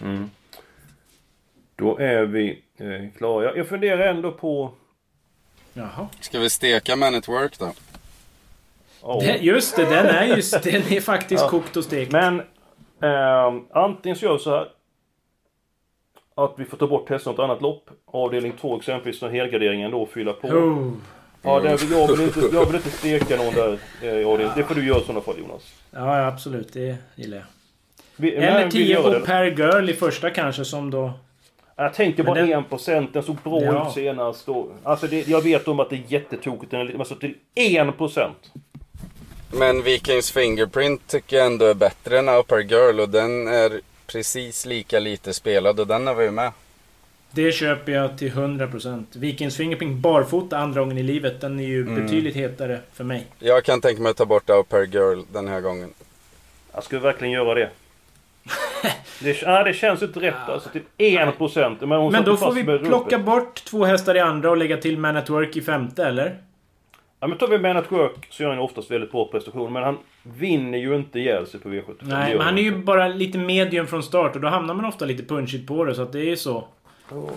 Mm. 0.00 0.30
Då 1.76 1.98
är 1.98 2.22
vi 2.24 2.62
eh, 2.78 3.16
klara. 3.18 3.44
Jag, 3.44 3.56
jag 3.56 3.68
funderar 3.68 4.06
ändå 4.08 4.32
på... 4.32 4.70
Jaha. 5.72 6.08
Ska 6.20 6.38
vi 6.38 6.50
steka 6.50 6.96
Man 6.96 7.14
at 7.14 7.28
Work 7.28 7.58
då? 7.58 7.72
Ja. 9.06 9.18
Det, 9.20 9.36
just 9.36 9.76
det, 9.76 9.84
den 9.84 10.06
är, 10.06 10.24
just, 10.36 10.62
den 10.62 10.82
är 10.92 11.00
faktiskt 11.00 11.42
Ja. 11.42 11.48
kokt 11.48 11.76
och 11.76 11.84
stekt. 11.84 12.12
Men 12.12 12.42
ehm, 13.02 13.64
antingen 13.72 14.16
så 14.16 14.24
gör 14.24 14.32
vi 14.32 14.38
så 14.38 14.50
här. 14.50 14.68
Att 16.36 16.54
vi 16.56 16.64
får 16.64 16.76
ta 16.76 16.86
bort 16.86 17.10
hästen 17.10 17.32
åt 17.32 17.38
annat 17.38 17.62
lopp. 17.62 17.90
Avdelning 18.06 18.52
2 18.60 18.76
exempelvis 18.76 19.22
när 19.22 19.28
helgarderingen 19.28 19.90
då 19.90 20.06
fylla 20.06 20.32
på. 20.32 20.48
Oh. 20.48 20.92
Ja, 21.42 21.58
vill- 21.58 21.90
jag, 21.90 22.08
vill 22.08 22.20
inte, 22.20 22.40
jag 22.52 22.66
vill 22.66 22.74
inte 22.76 22.90
steka 22.90 23.36
någon 23.36 23.54
där. 23.54 23.78
Eh, 24.02 24.08
i 24.08 24.24
avdelningen. 24.24 24.52
det 24.56 24.64
får 24.64 24.74
du 24.74 24.86
göra 24.86 24.98
i 24.98 25.02
sådana 25.04 25.20
fall 25.20 25.34
Jonas. 25.38 25.74
Ja, 25.90 26.26
absolut. 26.26 26.72
Det 26.72 26.96
gillar 27.14 27.36
jag. 27.36 27.44
Vi, 28.16 28.34
Eller 28.34 28.64
vi 28.64 28.70
10 28.70 28.84
gör 28.94 29.10
det. 29.10 29.16
och 29.20 29.26
Per 29.26 29.44
Girl 29.44 29.90
i 29.90 29.92
första 29.94 30.30
kanske 30.30 30.64
som 30.64 30.90
då... 30.90 31.12
Jag 31.76 31.94
tänker 31.94 32.22
bara 32.22 32.34
den- 32.34 32.64
1%. 32.64 33.08
Den 33.12 33.22
såg 33.22 33.36
bra 33.44 33.62
Ja. 33.62 33.86
ut 33.88 33.94
senast. 33.94 34.48
Och, 34.48 34.72
alltså 34.82 35.06
det, 35.06 35.28
jag 35.28 35.42
vet 35.42 35.68
om 35.68 35.80
att 35.80 35.90
det 35.90 35.96
är 35.96 36.02
jättetokigt. 36.08 36.70
Den 36.70 36.80
är 36.80 36.94
Men 36.96 37.06
så 37.06 37.14
till 37.14 37.34
1%. 37.56 38.30
Men 39.54 39.82
Vikings 39.82 40.30
Fingerprint 40.30 41.06
tycker 41.08 41.36
jag 41.36 41.46
ändå 41.46 41.64
är 41.64 41.74
bättre 41.74 42.18
än 42.18 42.28
Upper 42.28 42.58
Girl 42.58 43.00
och 43.00 43.08
den 43.08 43.48
är 43.48 43.80
precis 44.06 44.66
lika 44.66 44.98
lite 45.00 45.34
spelad 45.34 45.80
och 45.80 45.86
den 45.86 46.06
har 46.06 46.14
vi 46.14 46.30
med. 46.30 46.52
Det 47.30 47.52
köper 47.52 47.92
jag 47.92 48.18
till 48.18 48.32
100%. 48.32 49.04
Vikings 49.12 49.56
Fingerprint 49.56 49.98
barfota 49.98 50.58
andra 50.58 50.80
gången 50.80 50.98
i 50.98 51.02
livet. 51.02 51.40
Den 51.40 51.60
är 51.60 51.64
ju 51.64 51.82
Mm. 51.82 52.02
betydligt 52.04 52.36
hetare 52.36 52.80
för 52.92 53.04
mig. 53.04 53.26
Jag 53.38 53.64
kan 53.64 53.80
tänka 53.80 54.02
mig 54.02 54.10
att 54.10 54.16
ta 54.16 54.24
bort 54.24 54.50
Upper 54.50 54.82
Girl 54.86 55.22
den 55.32 55.48
här 55.48 55.60
gången. 55.60 55.90
Jag 56.74 56.84
skulle 56.84 57.00
verkligen 57.00 57.32
göra 57.32 57.54
det. 57.54 57.70
Det, 59.20 59.42
ja, 59.42 59.62
det 59.62 59.74
känns 59.74 60.02
inte 60.02 60.20
rätt 60.20 60.48
alltså 60.48 60.68
till 60.68 60.82
1%. 60.98 61.86
Men, 61.86 62.12
Men 62.12 62.24
då 62.24 62.36
får 62.36 62.52
vi 62.52 62.78
plocka 62.78 63.18
bort 63.18 63.64
två 63.64 63.84
hästar 63.84 64.14
i 64.14 64.20
andra 64.20 64.50
och 64.50 64.56
lägga 64.56 64.76
till 64.76 64.98
Man 64.98 65.16
at 65.16 65.30
Work 65.30 65.56
i 65.56 65.62
femte, 65.62 66.04
eller? 66.04 66.36
Ja 67.24 67.28
men 67.28 67.38
tar 67.38 67.46
vi 67.48 67.68
at 67.68 67.92
Work 67.92 68.26
så 68.30 68.42
gör 68.42 68.50
han 68.50 68.58
oftast 68.58 68.90
väldigt 68.90 69.12
bra 69.12 69.28
prestation. 69.28 69.72
Men 69.72 69.82
han 69.82 69.98
vinner 70.22 70.78
ju 70.78 70.96
inte 70.96 71.18
ihjäl 71.18 71.46
sig 71.46 71.60
på 71.60 71.68
V75. 71.68 71.94
Det 72.00 72.06
Nej, 72.06 72.34
men 72.34 72.46
han 72.46 72.58
är 72.58 72.62
ju 72.62 72.76
bara 72.76 73.08
lite 73.08 73.38
medium 73.38 73.86
från 73.86 74.02
start 74.02 74.34
och 74.34 74.40
då 74.40 74.48
hamnar 74.48 74.74
man 74.74 74.84
ofta 74.84 75.04
lite 75.04 75.22
punchigt 75.22 75.68
på 75.68 75.84
det, 75.84 75.94
så 75.94 76.02
att 76.02 76.12
det 76.12 76.30
är 76.30 76.36
så. 76.36 76.64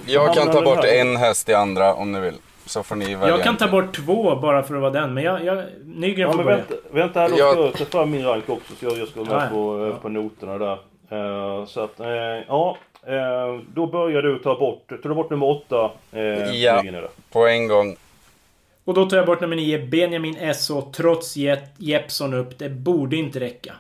Jag 0.06 0.34
kan 0.34 0.52
ta 0.52 0.62
bort 0.62 0.86
en 0.86 1.16
häst 1.16 1.50
i 1.50 1.54
andra 1.54 1.94
om 1.94 2.12
ni 2.12 2.20
vill. 2.20 2.34
så 2.66 2.84
får 2.84 2.96
ni 2.96 3.16
välja. 3.16 3.30
Jag 3.30 3.44
kan 3.44 3.58
ta 3.58 3.68
bort 3.68 3.96
två 3.96 4.36
bara 4.36 4.64
för 4.64 4.76
att 4.76 4.82
vara 4.82 4.92
den, 4.92 5.14
men 5.14 5.24
jag... 5.24 5.46
jag 5.46 5.64
Nygren 5.86 6.20
Ja, 6.20 6.32
får 6.32 6.38
men 6.38 6.46
börja. 6.46 6.58
vänta, 6.58 6.76
vänta 6.92 7.20
här 7.20 7.30
då. 7.30 7.38
Jag- 7.38 7.54
Ska 7.54 7.62
jag 7.62 7.78
ta 7.78 7.86
fram 7.86 8.12
min 8.12 8.26
rank 8.26 8.50
också 8.50 8.74
så 8.76 8.86
jag, 8.86 8.98
jag 8.98 9.08
ska 9.08 9.24
vara 9.24 9.40
med 9.40 9.52
på, 9.52 9.84
eh, 9.84 9.88
ja. 9.88 9.96
på 10.02 10.10
noterna 10.10 10.58
där. 10.58 10.78
Eh, 11.10 11.66
så 11.66 11.84
att, 11.84 12.00
eh, 12.00 12.08
ja. 12.48 12.78
eh, 13.08 13.62
då 13.74 13.86
börjar 13.88 14.22
du 14.22 14.40
ta 14.40 14.60
bort, 14.60 14.90
tar 14.90 15.10
du 15.10 15.16
bort 15.16 15.30
nummer 15.30 15.50
åtta. 15.50 15.92
Uh, 16.16 16.56
Ja. 16.56 16.84
På 17.32 17.48
en 17.48 17.68
gång. 17.68 17.96
Och 18.88 18.94
då 18.94 19.06
tar 19.06 19.18
jag 19.18 19.26
bort 19.26 19.42
nummer 19.42 19.56
9, 19.56 19.88
Benjamin 19.88 20.36
S.O. 20.40 20.82
trots 20.96 21.38
Jet, 21.38 21.72
Jeppson 21.78 22.34
upp. 22.34 22.58
Det 22.58 22.70
borde 22.70 23.16
inte 23.16 23.40
räcka. 23.40 23.74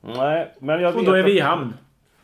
Nej, 0.00 0.52
men 0.58 0.80
jag 0.82 0.96
Och 0.96 1.04
då 1.04 1.12
är 1.12 1.22
vi 1.22 1.36
i 1.36 1.40
hamn. 1.40 1.74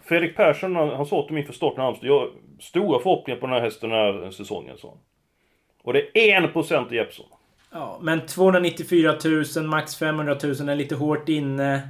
Fredrik 0.04 0.36
Persson 0.36 0.76
han, 0.76 0.88
han 0.88 1.06
sa 1.06 1.22
till 1.22 1.32
mig 1.32 1.40
inför 1.40 1.52
starten 1.52 1.80
av 1.80 1.84
Halmstad. 1.84 2.08
Jag 2.08 2.18
har 2.18 2.30
stora 2.60 2.98
förhoppningar 2.98 3.40
på 3.40 3.46
den 3.46 3.54
här 3.54 3.62
hästen 3.62 3.90
den 3.90 3.98
här 3.98 4.30
säsongen, 4.30 4.78
sa 4.78 4.88
han. 4.88 4.98
Och 5.82 5.92
det 5.92 6.30
är 6.30 6.40
1% 6.40 6.92
i 6.92 6.96
Jeppson. 6.96 7.26
Ja, 7.72 7.98
men 8.02 8.26
294 8.26 9.14
000, 9.56 9.64
max 9.64 9.96
500 9.96 10.36
000 10.42 10.68
är 10.68 10.74
lite 10.74 10.94
hårt 10.94 11.28
inne. 11.28 11.88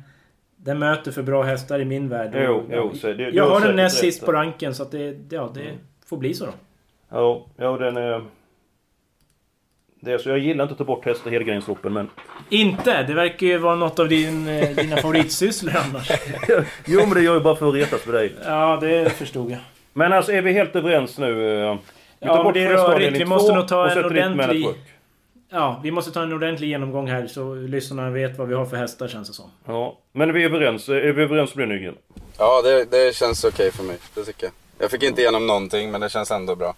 Den 0.56 0.78
möter 0.78 1.12
för 1.12 1.22
bra 1.22 1.42
hästar 1.42 1.80
i 1.80 1.84
min 1.84 2.08
värld. 2.08 2.30
Jo, 2.34 2.62
jo, 2.72 2.90
så 2.94 3.06
det- 3.06 3.14
du 3.14 3.30
jag 3.30 3.50
har 3.50 3.60
den 3.60 3.76
näst 3.76 3.98
sist 3.98 4.24
på 4.26 4.32
ranken 4.32 4.74
så 4.74 4.82
att 4.82 4.90
det, 4.90 5.16
ja, 5.30 5.50
det 5.54 5.74
får 6.06 6.16
bli 6.16 6.34
så 6.34 6.46
då. 6.46 6.52
Ja, 7.08 7.46
ja 7.56 7.76
den 7.76 7.96
är... 7.96 8.24
Det 10.08 10.18
så 10.18 10.28
jag 10.28 10.38
gillar 10.38 10.64
inte 10.64 10.72
att 10.72 10.78
ta 10.78 10.84
bort 10.84 11.04
hästar 11.04 11.30
i 11.30 11.32
helgarderingsloppen 11.32 11.92
men... 11.92 12.10
Inte? 12.48 13.02
Det 13.02 13.14
verkar 13.14 13.46
ju 13.46 13.58
vara 13.58 13.74
något 13.74 13.98
av 13.98 14.08
din, 14.08 14.48
eh, 14.48 14.68
dina 14.70 14.96
favoritsysslor 15.02 15.74
annars. 15.76 16.10
jo 16.86 17.00
men 17.00 17.10
det 17.14 17.22
gör 17.22 17.34
jag 17.34 17.42
bara 17.42 17.56
för 17.56 17.68
att 17.68 17.74
retas 17.74 18.06
med 18.06 18.14
dig. 18.14 18.32
Ja, 18.44 18.78
det 18.80 19.10
förstod 19.12 19.50
jag. 19.50 19.58
Men 19.92 20.12
alltså 20.12 20.32
är 20.32 20.42
vi 20.42 20.52
helt 20.52 20.76
överens 20.76 21.18
nu? 21.18 21.60
eh, 21.62 21.76
Vi 22.20 22.26
tar 22.26 22.36
Ja, 22.36 22.42
bort 22.42 22.54
det 22.54 22.60
är 22.64 22.68
rörigt. 22.68 23.20
Vi 23.20 23.24
måste 23.24 23.54
nog 23.54 23.68
ta 23.68 23.82
och 23.84 23.90
en 23.92 24.04
ordentlig... 24.04 24.66
Ja, 25.50 25.80
vi 25.82 25.90
måste 25.90 26.10
ta 26.10 26.22
en 26.22 26.32
ordentlig 26.32 26.68
genomgång 26.68 27.08
här 27.08 27.26
så 27.26 27.54
lyssnarna 27.54 28.10
vet 28.10 28.38
vad 28.38 28.48
vi 28.48 28.54
har 28.54 28.64
för 28.66 28.76
hästar 28.76 29.08
känns 29.08 29.28
det 29.28 29.34
som. 29.34 29.50
Ja, 29.66 29.98
men 30.12 30.32
vi 30.32 30.42
är 30.42 30.46
överens. 30.48 30.88
Är 30.88 31.12
vi 31.12 31.22
överens 31.22 31.54
om 31.54 31.60
det 31.60 31.66
Nygren? 31.66 31.94
Ja, 32.38 32.62
det, 32.62 32.84
det 32.84 33.16
känns 33.16 33.44
okej 33.44 33.72
för 33.72 33.84
mig. 33.84 33.96
Det 34.14 34.24
tycker 34.24 34.44
jag. 34.46 34.52
Jag 34.78 34.90
fick 34.90 35.02
inte 35.02 35.20
igenom 35.20 35.46
någonting, 35.46 35.90
men 35.90 36.00
det 36.00 36.08
känns 36.10 36.30
ändå 36.30 36.54
bra. 36.56 36.74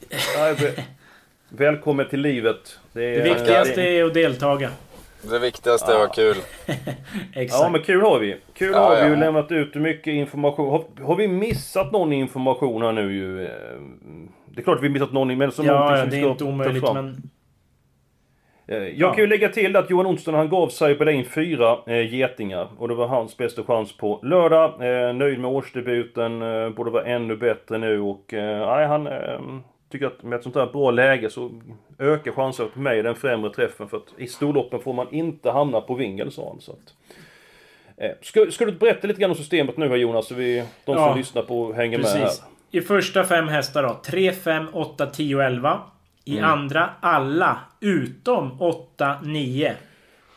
Ja, 1.50 1.56
väl- 1.58 1.66
Välkommen 1.74 2.08
till 2.08 2.20
livet. 2.20 2.78
Det, 2.92 3.04
är, 3.04 3.16
Det 3.16 3.34
viktigaste 3.34 3.82
är 3.82 4.04
att 4.04 4.14
deltaga. 4.14 4.70
Det 5.30 5.38
viktigaste 5.38 5.94
var 5.94 6.14
kul. 6.14 6.36
Exakt. 7.34 7.62
Ja 7.62 7.68
men 7.72 7.82
kul 7.82 8.00
har 8.00 8.18
vi. 8.18 8.36
Kul 8.54 8.72
Ja, 8.72 8.78
har 8.78 8.94
vi 8.96 9.00
ja. 9.02 9.08
ju 9.08 9.16
lämnat 9.16 9.52
ut 9.52 9.74
mycket 9.74 10.06
information. 10.12 10.68
Har, 10.70 11.04
har 11.04 11.16
vi 11.16 11.28
missat 11.28 11.92
någon 11.92 12.12
information 12.12 12.82
här 12.82 12.92
nu 12.92 13.12
ju? 13.12 13.44
eh, 13.44 13.50
Det 14.46 14.60
är 14.60 14.64
klart 14.64 14.78
vi 14.82 14.86
har 14.86 14.92
missat 14.92 15.12
någon 15.12 15.38
men 15.38 15.52
som 15.52 15.66
Ja, 15.66 15.72
någonting 15.72 15.96
ja, 15.96 16.00
som 16.02 16.10
det 16.10 16.16
är 16.26 16.30
inte 16.30 16.44
omöjligt 16.44 16.84
fram. 16.84 16.94
men... 16.94 17.22
Eh, 18.68 18.76
Jag 18.76 18.92
Ja. 18.96 19.12
kan 19.12 19.20
ju 19.20 19.26
lägga 19.26 19.48
till 19.48 19.76
att 19.76 19.90
Johan 19.90 20.06
Olsson 20.06 20.34
han 20.34 20.48
gav 20.48 20.68
Cyberlane 20.68 21.24
fyra 21.24 21.78
eh, 21.86 22.14
getingar. 22.14 22.68
Och 22.78 22.88
det 22.88 22.94
var 22.94 23.06
hans 23.06 23.36
bästa 23.36 23.62
chans 23.64 23.96
på 23.96 24.20
lördag. 24.22 24.70
Eh, 25.08 25.14
nöjd 25.14 25.38
med 25.40 25.50
årsdebuten. 25.50 26.42
Eh, 26.42 26.68
borde 26.70 26.90
vara 26.90 27.04
ännu 27.04 27.36
bättre 27.36 27.78
nu 27.78 28.00
och... 28.00 28.34
Eh, 28.34 28.66
nej, 28.76 28.86
han 28.86 29.06
eh, 29.06 29.40
tycker 29.90 30.06
att 30.06 30.22
med 30.22 30.36
ett 30.36 30.42
sånt 30.42 30.54
här 30.54 30.66
bra 30.66 30.90
läge 30.90 31.30
så 31.30 31.50
ökar 31.98 32.32
chansen 32.32 32.68
för 32.72 32.80
mig 32.80 33.02
den 33.02 33.14
främre 33.14 33.50
träffen. 33.50 33.88
För 33.88 33.96
att 33.96 34.14
i 34.18 34.26
storloppen 34.26 34.80
får 34.80 34.92
man 34.92 35.06
inte 35.10 35.50
hamna 35.50 35.80
på 35.80 35.94
vingel 35.94 36.32
sa 36.32 36.48
han. 36.48 36.60
Så 36.60 36.72
att, 36.72 36.94
eh, 37.96 38.10
ska, 38.22 38.50
ska 38.50 38.64
du 38.64 38.72
berätta 38.72 39.06
lite 39.06 39.20
grann 39.20 39.30
om 39.30 39.36
systemet 39.36 39.76
nu 39.76 39.88
här 39.88 39.96
Jonas? 39.96 40.26
Så 40.28 40.34
vi, 40.34 40.56
de 40.84 40.94
som 40.94 41.04
Ja, 41.04 41.14
lyssnar 41.14 41.42
på 41.42 41.72
hänger 41.72 41.98
med 41.98 42.06
här. 42.06 42.20
Precis. 42.20 42.42
I 42.70 42.80
första 42.80 43.24
fem 43.24 43.48
hästar 43.48 43.82
då. 43.82 44.00
3, 44.04 44.32
5, 44.32 44.66
8, 44.72 45.06
10 45.06 45.36
och 45.36 45.42
11. 45.44 45.80
I 46.24 46.38
Mm. 46.38 46.50
andra 46.50 46.90
alla 47.00 47.58
utom 47.80 48.60
8, 48.62 49.16
9. 49.22 49.74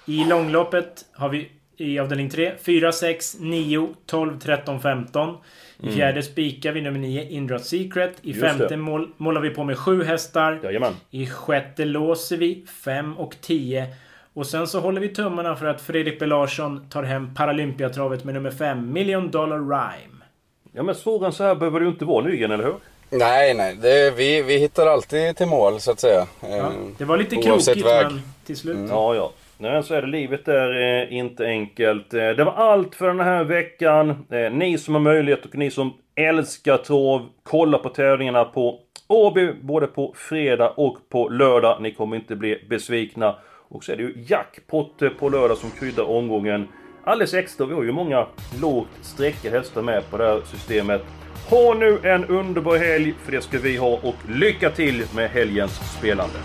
I 0.05 0.25
långloppet 0.25 1.05
har 1.13 1.29
vi 1.29 1.51
i 1.77 1.99
avdelning 1.99 2.29
3 2.29 2.51
4, 2.65 2.91
6, 2.91 3.37
9, 3.39 3.87
12, 4.05 4.39
13, 4.39 4.79
15. 4.79 5.37
I 5.83 5.85
Mm. 5.85 5.95
fjärde 5.95 6.23
spikar 6.23 6.71
vi 6.71 6.81
nummer 6.81 6.99
9 6.99 7.23
Indrat 7.29 7.65
Secret. 7.65 8.11
I 8.21 8.29
Just 8.31 8.41
femte 8.41 8.77
mål, 8.77 9.09
målar 9.17 9.41
vi 9.41 9.49
på 9.49 9.63
med 9.63 9.77
sju 9.77 10.03
hästar. 10.03 10.59
Jajamän. 10.63 10.93
I 11.11 11.25
sjätte 11.27 11.85
låser 11.85 12.37
vi 12.37 12.65
5 12.83 13.17
och 13.17 13.35
10. 13.41 13.87
Och 14.33 14.47
sen 14.47 14.67
så 14.67 14.79
håller 14.79 15.01
vi 15.01 15.09
tummarna 15.09 15.55
för 15.55 15.65
att 15.65 15.81
Fredrik 15.81 16.19
B 16.19 16.25
Larsson 16.25 16.85
tar 16.89 17.03
hem 17.03 17.35
Paralympiatravet 17.35 18.23
med 18.23 18.33
nummer 18.33 18.51
5 18.51 18.93
Million 18.93 19.31
Dollar 19.31 19.57
Rhyme. 19.59 20.23
Ja 20.71 20.83
men 20.83 20.95
svårare 20.95 21.25
än 21.25 21.31
så 21.33 21.43
här 21.43 21.55
behöver 21.55 21.79
det 21.79 21.83
ju 21.85 21.91
inte 21.91 22.05
vara 22.05 22.25
Nygren, 22.25 22.51
eller 22.51 22.63
hur? 22.63 22.75
Nej, 23.09 23.53
nej. 23.53 23.75
Det, 23.81 24.11
vi, 24.17 24.41
vi 24.41 24.57
hittar 24.57 24.87
alltid 24.87 25.37
till 25.37 25.47
mål, 25.47 25.79
så 25.79 25.91
att 25.91 25.99
säga. 25.99 26.27
Ja, 26.41 26.47
Eh, 26.47 26.69
det 26.97 27.05
var 27.05 27.17
lite 27.17 27.35
oavsett 27.35 27.73
krokigt 27.75 27.87
väg. 27.87 28.05
men 28.05 28.21
till 28.45 28.57
slut. 28.57 28.77
Ja, 28.89 29.15
ja. 29.15 29.31
Nej, 29.57 29.83
så 29.83 29.93
är 29.93 30.01
det. 30.01 30.07
Livet 30.07 30.47
är 30.47 30.81
eh, 30.81 31.13
inte 31.17 31.45
enkelt. 31.45 32.13
Eh, 32.13 32.29
det 32.29 32.43
var 32.43 32.53
allt 32.53 32.95
för 32.95 33.07
den 33.07 33.19
här 33.19 33.43
veckan. 33.43 34.09
Eh, 34.09 34.51
ni 34.51 34.77
som 34.77 34.93
har 34.93 35.01
möjlighet 35.01 35.45
och 35.45 35.55
ni 35.55 35.71
som 35.71 35.93
älskar 36.15 36.77
trav, 36.77 37.29
kolla 37.43 37.77
på 37.77 37.89
tävlingarna 37.89 38.45
på 38.45 38.79
Åby, 39.07 39.53
både 39.61 39.87
på 39.87 40.13
fredag 40.17 40.69
och 40.69 40.97
på 41.09 41.29
lördag. 41.29 41.81
Ni 41.81 41.93
kommer 41.93 42.15
inte 42.15 42.35
bli 42.35 42.65
besvikna. 42.69 43.35
Och 43.69 43.83
så 43.83 43.91
är 43.91 43.95
det 43.95 44.03
ju 44.03 44.25
jackpot 44.27 45.03
på 45.19 45.29
lördag 45.29 45.57
som 45.57 45.71
kryddar 45.71 46.03
omgången. 46.03 46.67
Alldeles 47.03 47.33
extra, 47.33 47.65
vi 47.65 47.73
har 47.73 47.83
ju 47.83 47.91
många 47.91 48.27
lågt 48.61 48.87
sträckade 49.01 49.57
hästar 49.57 49.81
med 49.81 50.09
på 50.09 50.17
det 50.17 50.23
här 50.23 50.41
systemet. 50.45 51.01
Ha 51.49 51.73
nu 51.73 51.99
en 52.03 52.25
underbar 52.25 52.77
helg, 52.77 53.13
för 53.23 53.31
det 53.31 53.41
ska 53.41 53.59
vi 53.59 53.77
ha, 53.77 53.99
och 54.03 54.15
lycka 54.29 54.69
till 54.69 55.03
med 55.15 55.29
helgens 55.29 55.97
spelande. 55.97 56.35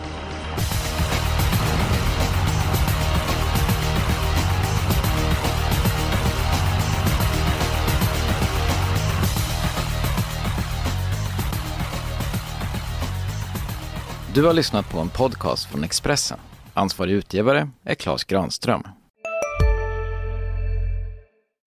Du 14.39 14.45
har 14.45 14.53
lyssnat 14.53 14.91
på 14.91 14.99
en 14.99 15.09
podcast 15.09 15.71
från 15.71 15.85
Expressen. 15.85 16.39
Ansvarig 16.75 17.13
utgivare 17.13 17.71
är 17.85 17.95
Klas 17.95 18.25
Granström. 18.25 18.83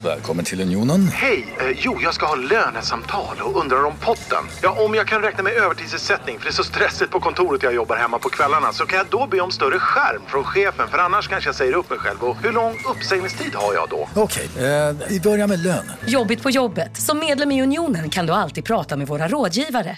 Välkommen 0.04 0.46
till 0.46 0.62
Unionen. 0.62 1.08
Hej! 1.08 1.48
Eh, 1.60 1.78
jo, 1.78 2.00
jag 2.02 2.14
ska 2.14 2.26
ha 2.26 2.36
lönesamtal 2.36 3.38
och 3.42 3.62
undrar 3.62 3.84
om 3.84 3.94
potten. 4.02 4.44
Ja, 4.62 4.86
om 4.86 4.96
jag 4.96 5.08
kan 5.08 5.22
räkna 5.22 5.44
med 5.44 5.54
övertidsersättning 5.54 6.38
för 6.38 6.46
det 6.46 6.50
är 6.50 6.54
så 6.54 6.64
stressigt 6.64 7.12
på 7.12 7.20
kontoret 7.20 7.64
jag 7.64 7.74
jobbar 7.74 7.96
hemma 7.96 8.20
på 8.20 8.30
kvällarna 8.30 8.74
så 8.74 8.86
kan 8.86 8.98
jag 8.98 9.08
då 9.10 9.28
be 9.28 9.42
om 9.42 9.52
större 9.52 9.80
skärm 9.80 10.22
från 10.28 10.44
chefen 10.44 10.88
för 10.88 10.98
annars 10.98 11.28
kanske 11.28 11.48
jag 11.48 11.56
säger 11.56 11.74
upp 11.74 11.90
mig 11.90 12.00
själv. 12.00 12.24
Och 12.24 12.38
hur 12.44 12.52
lång 12.52 12.76
uppsägningstid 12.96 13.56
har 13.56 13.74
jag 13.74 13.90
då? 13.90 14.08
Okej, 14.16 14.50
eh, 14.58 14.96
vi 15.10 15.20
börjar 15.20 15.48
med 15.48 15.60
lön. 15.60 15.92
Jobbigt 16.06 16.44
på 16.44 16.50
jobbet. 16.50 16.98
Som 16.98 17.20
medlem 17.20 17.52
i 17.52 17.62
Unionen 17.64 18.10
kan 18.10 18.26
du 18.26 18.34
alltid 18.34 18.66
prata 18.66 18.98
med 18.98 19.08
våra 19.08 19.28
rådgivare. 19.28 19.90